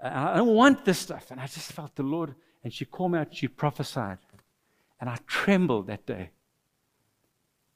I 0.02 0.38
don't 0.38 0.56
want 0.56 0.86
this 0.86 1.00
stuff. 1.00 1.30
And 1.30 1.42
I 1.42 1.48
just 1.48 1.74
felt 1.74 1.94
the 1.94 2.04
Lord. 2.04 2.36
And 2.64 2.72
she 2.72 2.86
called 2.86 3.12
me 3.12 3.20
out. 3.20 3.36
She 3.36 3.50
prophesied. 3.50 4.20
And 5.00 5.10
I 5.10 5.18
trembled 5.28 5.88
that 5.88 6.06
day. 6.06 6.32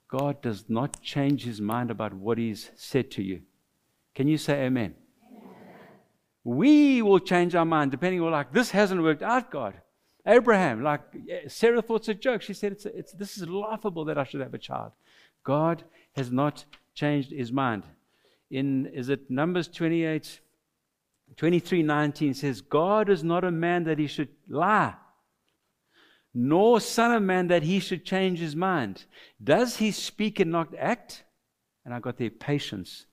God 0.08 0.42
does 0.42 0.66
not 0.70 1.02
change 1.02 1.44
his 1.44 1.62
mind 1.62 1.92
about 1.92 2.14
what 2.14 2.38
he's 2.38 2.72
said 2.76 3.12
to 3.12 3.24
you. 3.24 3.42
Can 4.16 4.28
you 4.28 4.38
say 4.38 4.66
amen? 4.66 4.96
we 6.46 7.02
will 7.02 7.20
change 7.20 7.54
our 7.54 7.66
mind 7.66 7.92
depending 7.92 8.22
on 8.22 8.32
like 8.32 8.52
this 8.54 8.72
hasn't 8.72 9.04
worked 9.04 9.22
out 9.22 9.52
god 9.52 9.74
abraham 10.26 10.82
like 10.82 11.02
sarah 11.48 11.82
thought 11.82 11.98
it's 11.98 12.08
a 12.08 12.14
joke 12.14 12.42
she 12.42 12.54
said 12.54 12.72
it's, 12.72 12.86
it's 12.86 13.12
this 13.12 13.38
is 13.38 13.48
laughable 13.48 14.06
that 14.06 14.18
i 14.18 14.24
should 14.24 14.40
have 14.40 14.54
a 14.54 14.58
child 14.58 14.94
god 15.44 15.84
has 16.16 16.32
not 16.32 16.64
changed 16.96 17.30
his 17.30 17.52
mind 17.52 17.84
in 18.50 18.86
is 18.88 19.10
it 19.10 19.30
numbers 19.30 19.68
28 19.68 20.40
23:19 21.36 22.36
says, 22.36 22.62
God 22.62 23.10
is 23.10 23.24
not 23.24 23.44
a 23.44 23.52
man 23.52 23.84
that 23.86 24.00
he 24.00 24.08
should 24.08 24.30
lie, 24.48 24.96
nor 26.34 26.80
son 26.80 27.12
of 27.12 27.24
man 27.24 27.48
that 27.48 27.64
he 27.64 27.80
should 27.80 28.06
change 28.06 28.40
his 28.40 28.56
mind. 28.56 29.06
Does 29.44 29.78
he 29.78 29.92
speak 29.92 30.40
and 30.40 30.52
not 30.52 30.74
act? 30.78 31.24
And 31.86 31.94
I 31.94 32.00
got 32.00 32.18
their 32.18 32.30
patience. 32.30 33.06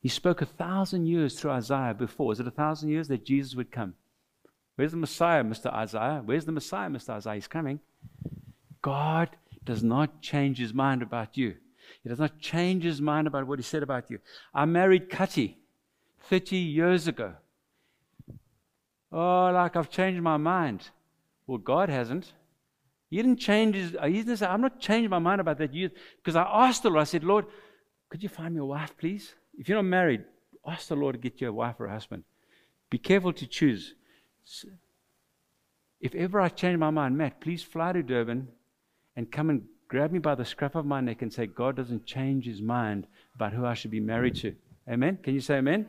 He 0.00 0.08
spoke 0.08 0.40
a 0.40 0.46
thousand 0.46 1.06
years 1.06 1.38
through 1.38 1.50
Isaiah 1.50 1.94
before. 1.94 2.32
Is 2.32 2.40
it 2.40 2.46
a 2.46 2.52
thousand 2.52 2.90
years 2.90 3.08
that 3.08 3.24
Jesus 3.24 3.54
would 3.54 3.72
come? 3.72 3.94
Where's 4.76 4.92
the 4.92 4.96
Messiah, 4.96 5.42
Mr. 5.42 5.72
Isaiah? 5.72 6.22
Where's 6.24 6.44
the 6.44 6.52
Messiah, 6.52 6.88
Mr. 6.88 7.10
Isaiah? 7.10 7.34
He's 7.34 7.48
coming. 7.48 7.80
God 8.80 9.30
does 9.64 9.82
not 9.82 10.22
change 10.22 10.58
his 10.58 10.72
mind 10.72 11.02
about 11.02 11.36
you. 11.36 11.56
He 12.02 12.08
does 12.08 12.20
not 12.20 12.38
change 12.38 12.84
his 12.84 13.00
mind 13.00 13.26
about 13.26 13.46
what 13.46 13.58
he 13.58 13.62
said 13.62 13.82
about 13.82 14.10
you. 14.10 14.20
I 14.54 14.64
married 14.66 15.10
Kati 15.10 15.56
30 16.20 16.56
years 16.56 17.08
ago. 17.08 17.34
Oh, 19.10 19.50
like 19.52 19.74
I've 19.74 19.90
changed 19.90 20.22
my 20.22 20.36
mind. 20.36 20.90
Well, 21.48 21.58
God 21.58 21.88
hasn't. 21.88 22.34
He 23.10 23.16
didn't 23.16 23.38
change 23.38 23.74
his, 23.74 23.96
he 24.04 24.12
didn't 24.12 24.36
say, 24.36 24.46
I'm 24.46 24.60
not 24.60 24.80
changing 24.80 25.10
my 25.10 25.18
mind 25.18 25.40
about 25.40 25.58
that. 25.58 25.74
Youth. 25.74 25.92
Because 26.18 26.36
I 26.36 26.42
asked 26.42 26.82
the 26.82 26.90
Lord, 26.90 27.00
I 27.00 27.04
said, 27.04 27.24
Lord, 27.24 27.46
could 28.10 28.22
you 28.22 28.28
find 28.28 28.54
me 28.54 28.60
a 28.60 28.64
wife, 28.64 28.94
please? 28.98 29.34
If 29.58 29.68
you're 29.68 29.78
not 29.78 29.88
married, 29.88 30.24
ask 30.66 30.88
the 30.88 30.94
Lord 30.94 31.14
to 31.14 31.18
get 31.18 31.40
you 31.40 31.48
a 31.48 31.52
wife 31.52 31.80
or 31.80 31.86
a 31.86 31.90
husband. 31.90 32.24
Be 32.90 32.98
careful 32.98 33.32
to 33.32 33.46
choose. 33.46 33.94
If 36.00 36.14
ever 36.14 36.38
I 36.38 36.50
change 36.50 36.78
my 36.78 36.90
mind, 36.90 37.16
Matt, 37.16 37.40
please 37.40 37.62
fly 37.62 37.92
to 37.92 38.02
Durban 38.02 38.48
and 39.16 39.32
come 39.32 39.48
and 39.48 39.62
grab 39.88 40.12
me 40.12 40.18
by 40.18 40.34
the 40.34 40.44
scruff 40.44 40.74
of 40.74 40.84
my 40.84 41.00
neck 41.00 41.22
and 41.22 41.32
say, 41.32 41.46
God 41.46 41.76
doesn't 41.76 42.04
change 42.04 42.44
his 42.44 42.60
mind 42.60 43.06
about 43.34 43.54
who 43.54 43.64
I 43.64 43.72
should 43.72 43.90
be 43.90 44.00
married 44.00 44.36
to. 44.36 44.54
Amen? 44.88 45.18
Can 45.22 45.34
you 45.34 45.40
say 45.40 45.56
amen? 45.56 45.88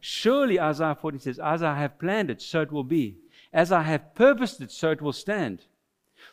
Surely, 0.00 0.60
Isaiah 0.60 0.96
40 1.00 1.18
says, 1.18 1.38
As 1.38 1.62
I 1.62 1.74
have 1.78 1.98
planned 1.98 2.30
it, 2.30 2.42
so 2.42 2.60
it 2.60 2.70
will 2.70 2.84
be. 2.84 3.16
As 3.54 3.70
I 3.70 3.82
have 3.82 4.16
purposed 4.16 4.60
it, 4.60 4.72
so 4.72 4.90
it 4.90 5.00
will 5.00 5.12
stand. 5.12 5.62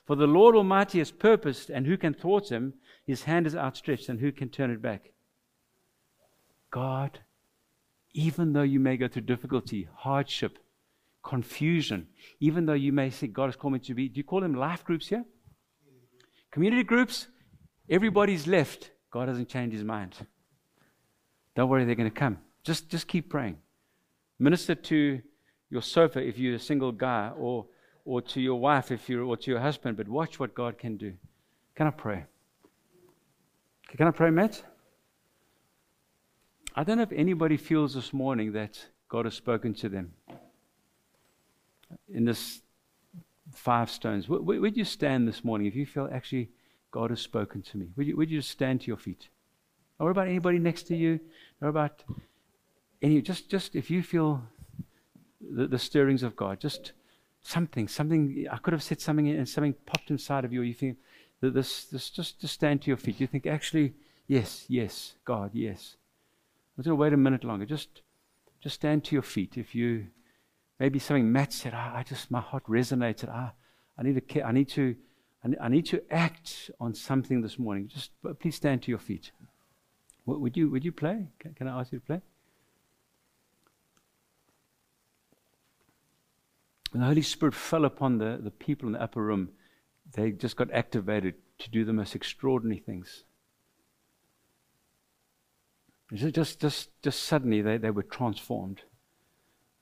For 0.05 0.15
the 0.15 0.25
Lord 0.25 0.55
Almighty 0.55 0.97
has 0.97 1.11
purposed, 1.11 1.69
and 1.69 1.85
who 1.85 1.95
can 1.95 2.15
thwart 2.15 2.51
him? 2.51 2.73
His 3.05 3.23
hand 3.23 3.45
is 3.45 3.55
outstretched, 3.55 4.09
and 4.09 4.19
who 4.19 4.31
can 4.31 4.49
turn 4.49 4.71
it 4.71 4.81
back? 4.81 5.11
God, 6.71 7.19
even 8.13 8.53
though 8.53 8.63
you 8.63 8.79
may 8.79 8.97
go 8.97 9.07
through 9.07 9.21
difficulty, 9.23 9.87
hardship, 9.93 10.57
confusion, 11.23 12.07
even 12.39 12.65
though 12.65 12.73
you 12.73 12.91
may 12.91 13.11
say, 13.11 13.27
God 13.27 13.45
has 13.45 13.55
called 13.55 13.73
me 13.73 13.79
to 13.79 13.93
be, 13.93 14.09
do 14.09 14.17
you 14.17 14.23
call 14.23 14.41
them 14.41 14.55
life 14.55 14.83
groups 14.83 15.07
here? 15.07 15.23
Community 16.49 16.83
groups, 16.83 17.27
everybody's 17.87 18.47
left. 18.47 18.91
God 19.11 19.27
hasn't 19.27 19.47
changed 19.47 19.75
his 19.75 19.83
mind. 19.83 20.15
Don't 21.55 21.69
worry, 21.69 21.85
they're 21.85 21.93
going 21.93 22.09
to 22.09 22.19
come. 22.19 22.39
Just, 22.63 22.89
just 22.89 23.07
keep 23.07 23.29
praying. 23.29 23.57
Minister 24.39 24.73
to 24.73 25.21
your 25.71 25.81
sofa 25.81 26.19
if 26.19 26.37
you're 26.37 26.55
a 26.55 26.59
single 26.59 26.91
guy, 26.91 27.31
or, 27.35 27.65
or 28.05 28.21
to 28.21 28.41
your 28.41 28.59
wife 28.59 28.91
if 28.91 29.09
you're, 29.09 29.23
or 29.23 29.37
to 29.37 29.49
your 29.49 29.61
husband, 29.61 29.97
but 29.97 30.07
watch 30.07 30.39
what 30.39 30.53
God 30.53 30.77
can 30.77 30.97
do. 30.97 31.13
Can 31.75 31.87
I 31.87 31.91
pray? 31.91 32.25
Can 33.97 34.07
I 34.07 34.11
pray, 34.11 34.29
Matt? 34.29 34.63
I 36.75 36.83
don't 36.83 36.97
know 36.97 37.03
if 37.03 37.11
anybody 37.11 37.57
feels 37.57 37.93
this 37.93 38.13
morning 38.13 38.51
that 38.53 38.85
God 39.09 39.25
has 39.25 39.33
spoken 39.33 39.73
to 39.75 39.89
them 39.89 40.13
in 42.13 42.25
this 42.25 42.61
five 43.53 43.89
stones. 43.89 44.29
Where, 44.29 44.41
would 44.41 44.77
you 44.77 44.85
stand 44.85 45.27
this 45.27 45.43
morning 45.43 45.67
if 45.67 45.75
you 45.75 45.85
feel 45.85 46.09
actually 46.11 46.49
God 46.91 47.09
has 47.09 47.21
spoken 47.21 47.61
to 47.63 47.77
me? 47.77 47.87
Would 47.95 48.07
you, 48.07 48.17
would 48.17 48.29
you 48.29 48.39
just 48.39 48.51
stand 48.51 48.81
to 48.81 48.87
your 48.87 48.97
feet? 48.97 49.29
Or 49.99 50.09
about 50.09 50.27
anybody 50.27 50.59
next 50.59 50.83
to 50.83 50.95
you? 50.95 51.19
Or 51.61 51.69
about 51.69 52.03
any, 53.01 53.21
just, 53.21 53.49
just 53.49 53.75
if 53.75 53.89
you 53.89 54.03
feel 54.03 54.41
the, 55.49 55.67
the 55.67 55.79
stirrings 55.79 56.23
of 56.23 56.35
God, 56.35 56.59
just 56.59 56.93
something, 57.41 57.87
something, 57.87 58.47
I 58.51 58.57
could 58.57 58.73
have 58.73 58.83
said 58.83 59.01
something 59.01 59.27
and 59.29 59.47
something 59.47 59.75
popped 59.85 60.11
inside 60.11 60.45
of 60.45 60.53
you. 60.53 60.61
You 60.61 60.73
think 60.73 60.97
that 61.41 61.53
this, 61.53 61.85
this, 61.85 62.09
just, 62.09 62.39
just 62.39 62.53
stand 62.53 62.81
to 62.83 62.87
your 62.87 62.97
feet. 62.97 63.19
You 63.19 63.27
think, 63.27 63.47
actually, 63.47 63.93
yes, 64.27 64.65
yes, 64.67 65.15
God, 65.25 65.51
yes. 65.53 65.97
I'm 66.77 66.83
going 66.83 66.91
to 66.91 67.01
wait 67.01 67.13
a 67.13 67.17
minute 67.17 67.43
longer. 67.43 67.65
Just, 67.65 68.01
just 68.61 68.75
stand 68.75 69.03
to 69.05 69.15
your 69.15 69.23
feet. 69.23 69.57
If 69.57 69.75
you, 69.75 70.07
maybe 70.79 70.99
something 70.99 71.31
Matt 71.31 71.53
said, 71.53 71.73
oh, 71.73 71.91
I 71.95 72.03
just, 72.07 72.31
my 72.31 72.41
heart 72.41 72.65
resonated. 72.65 73.29
Ah, 73.31 73.53
I, 73.97 74.01
I 74.01 74.03
need 74.03 74.27
to, 74.27 74.41
I 74.43 74.51
need 74.51 74.69
to, 74.69 74.95
I 75.59 75.69
need 75.69 75.87
to 75.87 76.03
act 76.11 76.69
on 76.79 76.93
something 76.93 77.41
this 77.41 77.57
morning. 77.57 77.87
Just 77.87 78.11
please 78.39 78.55
stand 78.55 78.83
to 78.83 78.91
your 78.91 78.99
feet. 78.99 79.31
Would 80.27 80.55
you, 80.55 80.69
would 80.69 80.85
you 80.85 80.91
play? 80.91 81.29
Can 81.55 81.67
I 81.67 81.79
ask 81.79 81.91
you 81.91 81.99
to 81.99 82.05
play? 82.05 82.21
When 86.91 87.01
the 87.01 87.07
Holy 87.07 87.21
Spirit 87.21 87.55
fell 87.55 87.85
upon 87.85 88.17
the, 88.17 88.39
the 88.41 88.51
people 88.51 88.87
in 88.87 88.93
the 88.93 89.01
upper 89.01 89.23
room, 89.23 89.49
they 90.13 90.31
just 90.31 90.57
got 90.57 90.71
activated 90.71 91.35
to 91.59 91.69
do 91.69 91.85
the 91.85 91.93
most 91.93 92.15
extraordinary 92.15 92.79
things. 92.79 93.23
Just, 96.13 96.59
just, 96.59 96.89
just 97.01 97.23
suddenly 97.23 97.61
they, 97.61 97.77
they 97.77 97.91
were 97.91 98.03
transformed. 98.03 98.81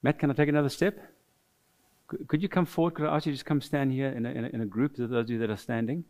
Matt, 0.03 0.19
can 0.19 0.29
I 0.29 0.35
take 0.35 0.49
another 0.49 0.69
step? 0.69 0.99
Could, 2.27 2.41
you 2.41 2.49
come 2.49 2.65
forward? 2.65 2.95
Could 2.95 3.05
I 3.05 3.15
ask 3.15 3.25
you 3.25 3.31
to 3.31 3.35
just 3.35 3.45
come 3.45 3.61
stand 3.61 3.91
here 3.91 4.09
in 4.09 4.25
a, 4.25 4.29
in 4.29 4.45
a, 4.45 4.47
in 4.49 4.61
a 4.61 4.65
group, 4.65 4.95
those 4.95 5.11
of 5.11 5.29
you 5.29 5.39
that 5.39 5.49
are 5.49 5.57
standing? 5.57 6.05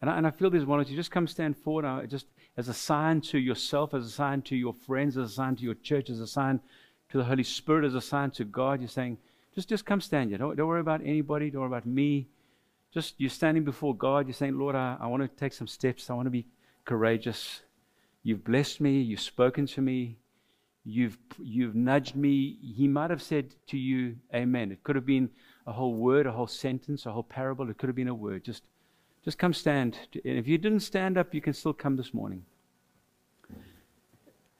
And 0.00 0.10
I, 0.10 0.16
and 0.18 0.26
I 0.26 0.30
feel 0.30 0.50
there's 0.50 0.64
one 0.64 0.80
of 0.80 0.88
you. 0.88 0.96
Just 0.96 1.10
come 1.10 1.26
stand 1.26 1.56
forward 1.56 1.84
uh, 1.84 2.04
just 2.06 2.26
as 2.56 2.68
a 2.68 2.74
sign 2.74 3.20
to 3.22 3.38
yourself, 3.38 3.94
as 3.94 4.04
a 4.04 4.10
sign 4.10 4.42
to 4.42 4.56
your 4.56 4.74
friends, 4.74 5.16
as 5.16 5.30
a 5.30 5.34
sign 5.34 5.56
to 5.56 5.62
your 5.62 5.74
church, 5.74 6.10
as 6.10 6.20
a 6.20 6.26
sign 6.26 6.60
to 7.10 7.18
the 7.18 7.24
Holy 7.24 7.42
Spirit, 7.42 7.84
as 7.84 7.94
a 7.94 8.00
sign 8.00 8.30
to 8.32 8.44
God. 8.44 8.80
You're 8.80 8.88
saying, 8.88 9.18
just, 9.54 9.68
just 9.68 9.86
come 9.86 10.00
stand 10.00 10.30
here. 10.30 10.38
Don't, 10.38 10.56
don't 10.56 10.66
worry 10.66 10.80
about 10.80 11.00
anybody. 11.04 11.50
Don't 11.50 11.62
worry 11.62 11.68
about 11.68 11.86
me. 11.86 12.28
Just 12.92 13.14
you're 13.18 13.30
standing 13.30 13.64
before 13.64 13.94
God. 13.94 14.26
You're 14.26 14.34
saying, 14.34 14.58
Lord, 14.58 14.74
I, 14.74 14.96
I 15.00 15.06
want 15.06 15.22
to 15.22 15.28
take 15.28 15.52
some 15.52 15.66
steps. 15.66 16.10
I 16.10 16.14
want 16.14 16.26
to 16.26 16.30
be 16.30 16.46
courageous. 16.84 17.62
You've 18.22 18.44
blessed 18.44 18.80
me. 18.80 19.00
You've 19.00 19.20
spoken 19.20 19.66
to 19.68 19.80
me. 19.80 20.16
You've, 20.84 21.18
you've 21.38 21.74
nudged 21.74 22.14
me. 22.14 22.58
He 22.60 22.88
might 22.88 23.10
have 23.10 23.22
said 23.22 23.54
to 23.68 23.78
you, 23.78 24.16
Amen. 24.34 24.72
It 24.72 24.82
could 24.82 24.96
have 24.96 25.06
been 25.06 25.30
a 25.66 25.72
whole 25.72 25.94
word, 25.94 26.26
a 26.26 26.32
whole 26.32 26.46
sentence, 26.46 27.06
a 27.06 27.12
whole 27.12 27.22
parable. 27.22 27.70
It 27.70 27.78
could 27.78 27.88
have 27.88 27.96
been 27.96 28.08
a 28.08 28.14
word. 28.14 28.44
Just, 28.44 28.64
just 29.24 29.38
come 29.38 29.54
stand. 29.54 29.98
And 30.12 30.38
if 30.38 30.46
you 30.46 30.58
didn't 30.58 30.80
stand 30.80 31.16
up, 31.16 31.32
you 31.32 31.40
can 31.40 31.54
still 31.54 31.72
come 31.72 31.96
this 31.96 32.12
morning. 32.12 32.44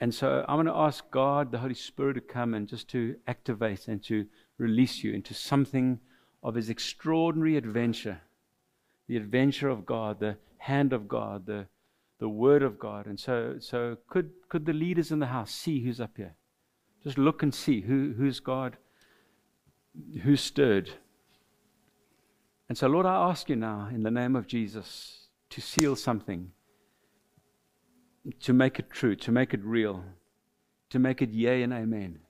And 0.00 0.14
so 0.14 0.44
I'm 0.48 0.56
going 0.56 0.66
to 0.66 0.74
ask 0.74 1.08
God, 1.10 1.52
the 1.52 1.58
Holy 1.58 1.74
Spirit, 1.74 2.14
to 2.14 2.20
come 2.20 2.54
and 2.54 2.68
just 2.68 2.88
to 2.88 3.16
activate 3.26 3.88
and 3.88 4.02
to 4.04 4.26
release 4.58 5.02
you 5.02 5.12
into 5.12 5.34
something 5.34 6.00
of 6.42 6.54
His 6.54 6.70
extraordinary 6.70 7.56
adventure 7.56 8.20
the 9.06 9.16
adventure 9.16 9.68
of 9.68 9.84
God, 9.84 10.20
the 10.20 10.36
hand 10.58 10.92
of 10.92 11.08
God, 11.08 11.46
the, 11.46 11.66
the 12.18 12.28
Word 12.28 12.62
of 12.62 12.78
God. 12.78 13.06
And 13.06 13.18
so, 13.18 13.56
so 13.58 13.96
could, 14.08 14.30
could 14.48 14.66
the 14.66 14.72
leaders 14.72 15.10
in 15.10 15.18
the 15.18 15.26
house 15.26 15.50
see 15.50 15.84
who's 15.84 16.00
up 16.00 16.16
here? 16.16 16.34
Just 17.02 17.18
look 17.18 17.42
and 17.42 17.54
see 17.54 17.82
who, 17.82 18.14
who's 18.16 18.40
God, 18.40 18.78
who's 20.22 20.40
stirred. 20.40 20.90
And 22.68 22.78
so, 22.78 22.88
Lord, 22.88 23.04
I 23.04 23.28
ask 23.28 23.50
you 23.50 23.56
now, 23.56 23.88
in 23.92 24.02
the 24.02 24.10
name 24.10 24.36
of 24.36 24.46
Jesus, 24.46 25.28
to 25.50 25.60
seal 25.60 25.96
something, 25.96 26.50
to 28.40 28.54
make 28.54 28.78
it 28.78 28.90
true, 28.90 29.14
to 29.16 29.30
make 29.30 29.52
it 29.52 29.62
real, 29.62 30.02
to 30.88 30.98
make 30.98 31.20
it 31.20 31.30
yea 31.30 31.62
and 31.62 31.74
amen 31.74 32.20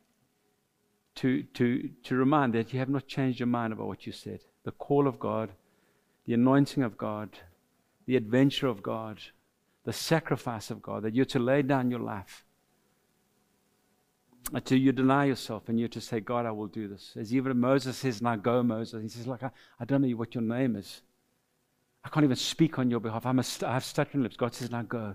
to, 1.25 1.43
to, 1.55 1.89
to 2.03 2.17
remind 2.17 2.53
that 2.53 2.75
you 2.75 2.79
have 2.79 2.91
not 2.91 3.07
changed 3.07 3.41
your 3.41 3.47
mind 3.47 3.73
about 3.73 3.87
what 3.87 4.05
you 4.07 4.13
said. 4.13 4.41
The 4.65 4.73
call 4.73 5.09
of 5.09 5.19
God, 5.19 5.49
the 6.27 6.35
anointing 6.35 6.83
of 6.83 6.99
God, 6.99 7.31
the 8.05 8.17
adventure 8.17 8.67
of 8.67 8.83
God, 8.83 9.21
the 9.85 9.93
sacrifice 9.95 10.71
of 10.71 10.83
God, 10.83 11.03
that 11.03 11.15
you're 11.15 11.25
to 11.25 11.39
lay 11.39 11.63
down 11.63 11.91
your 11.91 12.01
life. 12.01 12.45
Until 14.53 14.77
you 14.77 14.93
deny 14.93 15.25
yourself 15.25 15.71
and 15.71 15.81
you're 15.81 15.89
to 15.89 16.01
say, 16.03 16.21
God, 16.21 16.45
I 16.45 16.51
will 16.51 16.67
do 16.67 16.89
this. 16.89 17.15
As 17.19 17.35
even 17.35 17.59
Moses 17.59 17.97
says, 17.97 18.21
Now 18.21 18.37
go, 18.37 18.63
Moses. 18.63 19.03
He 19.03 19.09
says, 19.09 19.27
Like, 19.27 19.43
I, 19.43 19.51
I 19.81 19.87
don't 19.87 20.03
know 20.03 20.17
what 20.19 20.35
your 20.35 20.45
name 20.45 20.77
is. 20.77 21.01
I 22.05 22.11
can't 22.11 22.25
even 22.25 22.37
speak 22.37 22.79
on 22.79 22.91
your 22.91 23.01
behalf. 23.01 23.25
I'm 23.25 23.41
I 23.41 23.73
have 23.73 23.85
stuttering 23.85 24.23
lips. 24.23 24.37
God 24.37 24.55
says, 24.55 24.71
Now 24.71 24.83
go. 24.83 25.15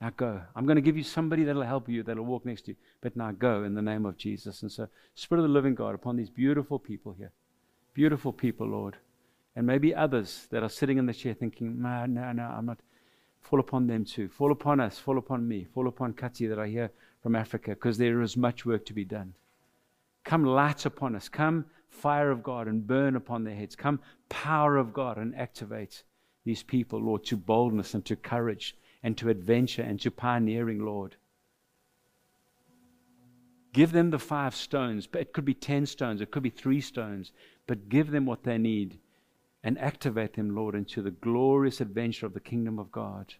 Now 0.00 0.10
go. 0.16 0.40
I'm 0.54 0.64
going 0.64 0.76
to 0.76 0.82
give 0.82 0.96
you 0.96 1.02
somebody 1.02 1.44
that'll 1.44 1.62
help 1.62 1.88
you, 1.88 2.02
that'll 2.02 2.24
walk 2.24 2.46
next 2.46 2.62
to 2.62 2.72
you. 2.72 2.76
But 3.00 3.16
now 3.16 3.32
go 3.32 3.64
in 3.64 3.74
the 3.74 3.82
name 3.82 4.06
of 4.06 4.16
Jesus. 4.16 4.62
And 4.62 4.70
so, 4.70 4.88
Spirit 5.14 5.42
of 5.42 5.48
the 5.48 5.52
living 5.52 5.74
God, 5.74 5.94
upon 5.94 6.16
these 6.16 6.30
beautiful 6.30 6.78
people 6.78 7.12
here. 7.12 7.32
Beautiful 7.94 8.32
people, 8.32 8.68
Lord. 8.68 8.96
And 9.56 9.66
maybe 9.66 9.92
others 9.94 10.46
that 10.50 10.62
are 10.62 10.68
sitting 10.68 10.98
in 10.98 11.06
the 11.06 11.12
chair 11.12 11.34
thinking, 11.34 11.82
no, 11.82 12.06
no, 12.06 12.30
no, 12.32 12.44
I'm 12.44 12.66
not. 12.66 12.78
Fall 13.40 13.60
upon 13.60 13.86
them 13.86 14.04
too. 14.04 14.28
Fall 14.28 14.52
upon 14.52 14.78
us. 14.78 14.98
Fall 14.98 15.18
upon 15.18 15.48
me. 15.48 15.64
Fall 15.64 15.88
upon 15.88 16.12
Kati 16.12 16.48
that 16.48 16.58
I 16.58 16.68
hear 16.68 16.90
from 17.22 17.34
Africa 17.34 17.70
because 17.70 17.98
there 17.98 18.20
is 18.22 18.36
much 18.36 18.64
work 18.64 18.84
to 18.86 18.92
be 18.92 19.04
done. 19.04 19.34
Come 20.24 20.44
light 20.44 20.86
upon 20.86 21.16
us. 21.16 21.28
Come 21.28 21.64
fire 21.88 22.30
of 22.30 22.42
God 22.42 22.68
and 22.68 22.86
burn 22.86 23.16
upon 23.16 23.44
their 23.44 23.54
heads. 23.54 23.74
Come 23.74 24.00
power 24.28 24.76
of 24.76 24.92
God 24.92 25.16
and 25.16 25.34
activate 25.34 26.02
these 26.44 26.62
people, 26.62 27.00
Lord, 27.00 27.24
to 27.24 27.36
boldness 27.36 27.94
and 27.94 28.04
to 28.04 28.16
courage 28.16 28.76
and 29.02 29.16
to 29.18 29.28
adventure 29.28 29.82
and 29.82 30.00
to 30.00 30.10
pioneering, 30.10 30.84
Lord. 30.84 31.16
Give 33.72 33.92
them 33.92 34.10
the 34.10 34.18
five 34.18 34.54
stones. 34.54 35.06
But 35.06 35.20
it 35.20 35.32
could 35.32 35.44
be 35.44 35.54
10 35.54 35.86
stones, 35.86 36.20
it 36.20 36.30
could 36.30 36.42
be 36.42 36.50
three 36.50 36.80
stones, 36.80 37.32
but 37.66 37.88
give 37.88 38.10
them 38.10 38.26
what 38.26 38.44
they 38.44 38.58
need 38.58 38.98
and 39.62 39.78
activate 39.78 40.34
them, 40.34 40.54
Lord, 40.54 40.74
into 40.74 41.02
the 41.02 41.10
glorious 41.10 41.80
adventure 41.80 42.26
of 42.26 42.34
the 42.34 42.40
kingdom 42.40 42.78
of 42.78 42.92
God. 42.92 43.34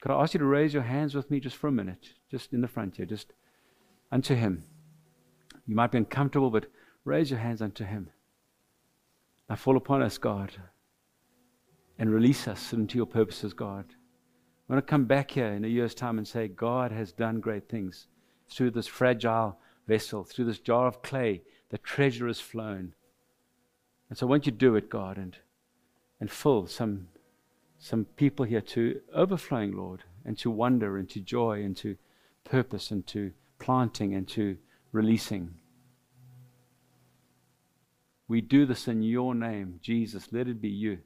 Could 0.00 0.10
I 0.10 0.20
ask 0.20 0.34
you 0.34 0.40
to 0.40 0.46
raise 0.46 0.74
your 0.74 0.82
hands 0.82 1.14
with 1.14 1.30
me 1.30 1.40
just 1.40 1.56
for 1.56 1.68
a 1.68 1.72
minute, 1.72 2.14
just 2.30 2.52
in 2.52 2.60
the 2.60 2.68
front 2.68 2.96
here, 2.96 3.06
just 3.06 3.32
unto 4.10 4.34
Him? 4.34 4.64
You 5.66 5.76
might 5.76 5.92
be 5.92 5.98
uncomfortable, 5.98 6.50
but 6.50 6.66
raise 7.04 7.30
your 7.30 7.38
hands 7.40 7.62
unto 7.62 7.84
Him. 7.84 8.10
Now 9.48 9.56
fall 9.56 9.76
upon 9.76 10.02
us, 10.02 10.18
God, 10.18 10.52
and 12.02 12.12
release 12.12 12.48
us 12.48 12.72
into 12.72 12.96
your 12.96 13.06
purposes, 13.06 13.52
God. 13.52 13.84
I 14.68 14.72
want 14.72 14.84
to 14.84 14.90
come 14.90 15.04
back 15.04 15.30
here 15.30 15.52
in 15.52 15.64
a 15.64 15.68
year's 15.68 15.94
time 15.94 16.18
and 16.18 16.26
say, 16.26 16.48
God 16.48 16.90
has 16.90 17.12
done 17.12 17.38
great 17.38 17.68
things 17.68 18.08
through 18.50 18.72
this 18.72 18.88
fragile 18.88 19.56
vessel, 19.86 20.24
through 20.24 20.46
this 20.46 20.58
jar 20.58 20.88
of 20.88 21.00
clay. 21.02 21.42
The 21.70 21.78
treasure 21.78 22.26
has 22.26 22.40
flown. 22.40 22.94
And 24.08 24.18
so, 24.18 24.26
won't 24.26 24.46
you 24.46 24.50
do 24.50 24.74
it, 24.74 24.90
God, 24.90 25.16
and, 25.16 25.36
and 26.18 26.28
fill 26.28 26.66
some 26.66 27.06
some 27.78 28.04
people 28.16 28.46
here 28.46 28.60
to 28.60 29.00
overflowing, 29.14 29.76
Lord, 29.76 30.02
and 30.24 30.36
to 30.38 30.50
wonder 30.50 30.98
and 30.98 31.08
to 31.10 31.20
joy 31.20 31.62
and 31.62 31.76
to 31.76 31.96
purpose 32.42 32.90
and 32.90 33.06
to 33.08 33.30
planting 33.60 34.12
and 34.14 34.26
to 34.30 34.56
releasing. 34.90 35.54
We 38.26 38.40
do 38.40 38.66
this 38.66 38.88
in 38.88 39.02
your 39.02 39.36
name, 39.36 39.78
Jesus. 39.80 40.32
Let 40.32 40.48
it 40.48 40.60
be 40.60 40.68
you. 40.68 40.98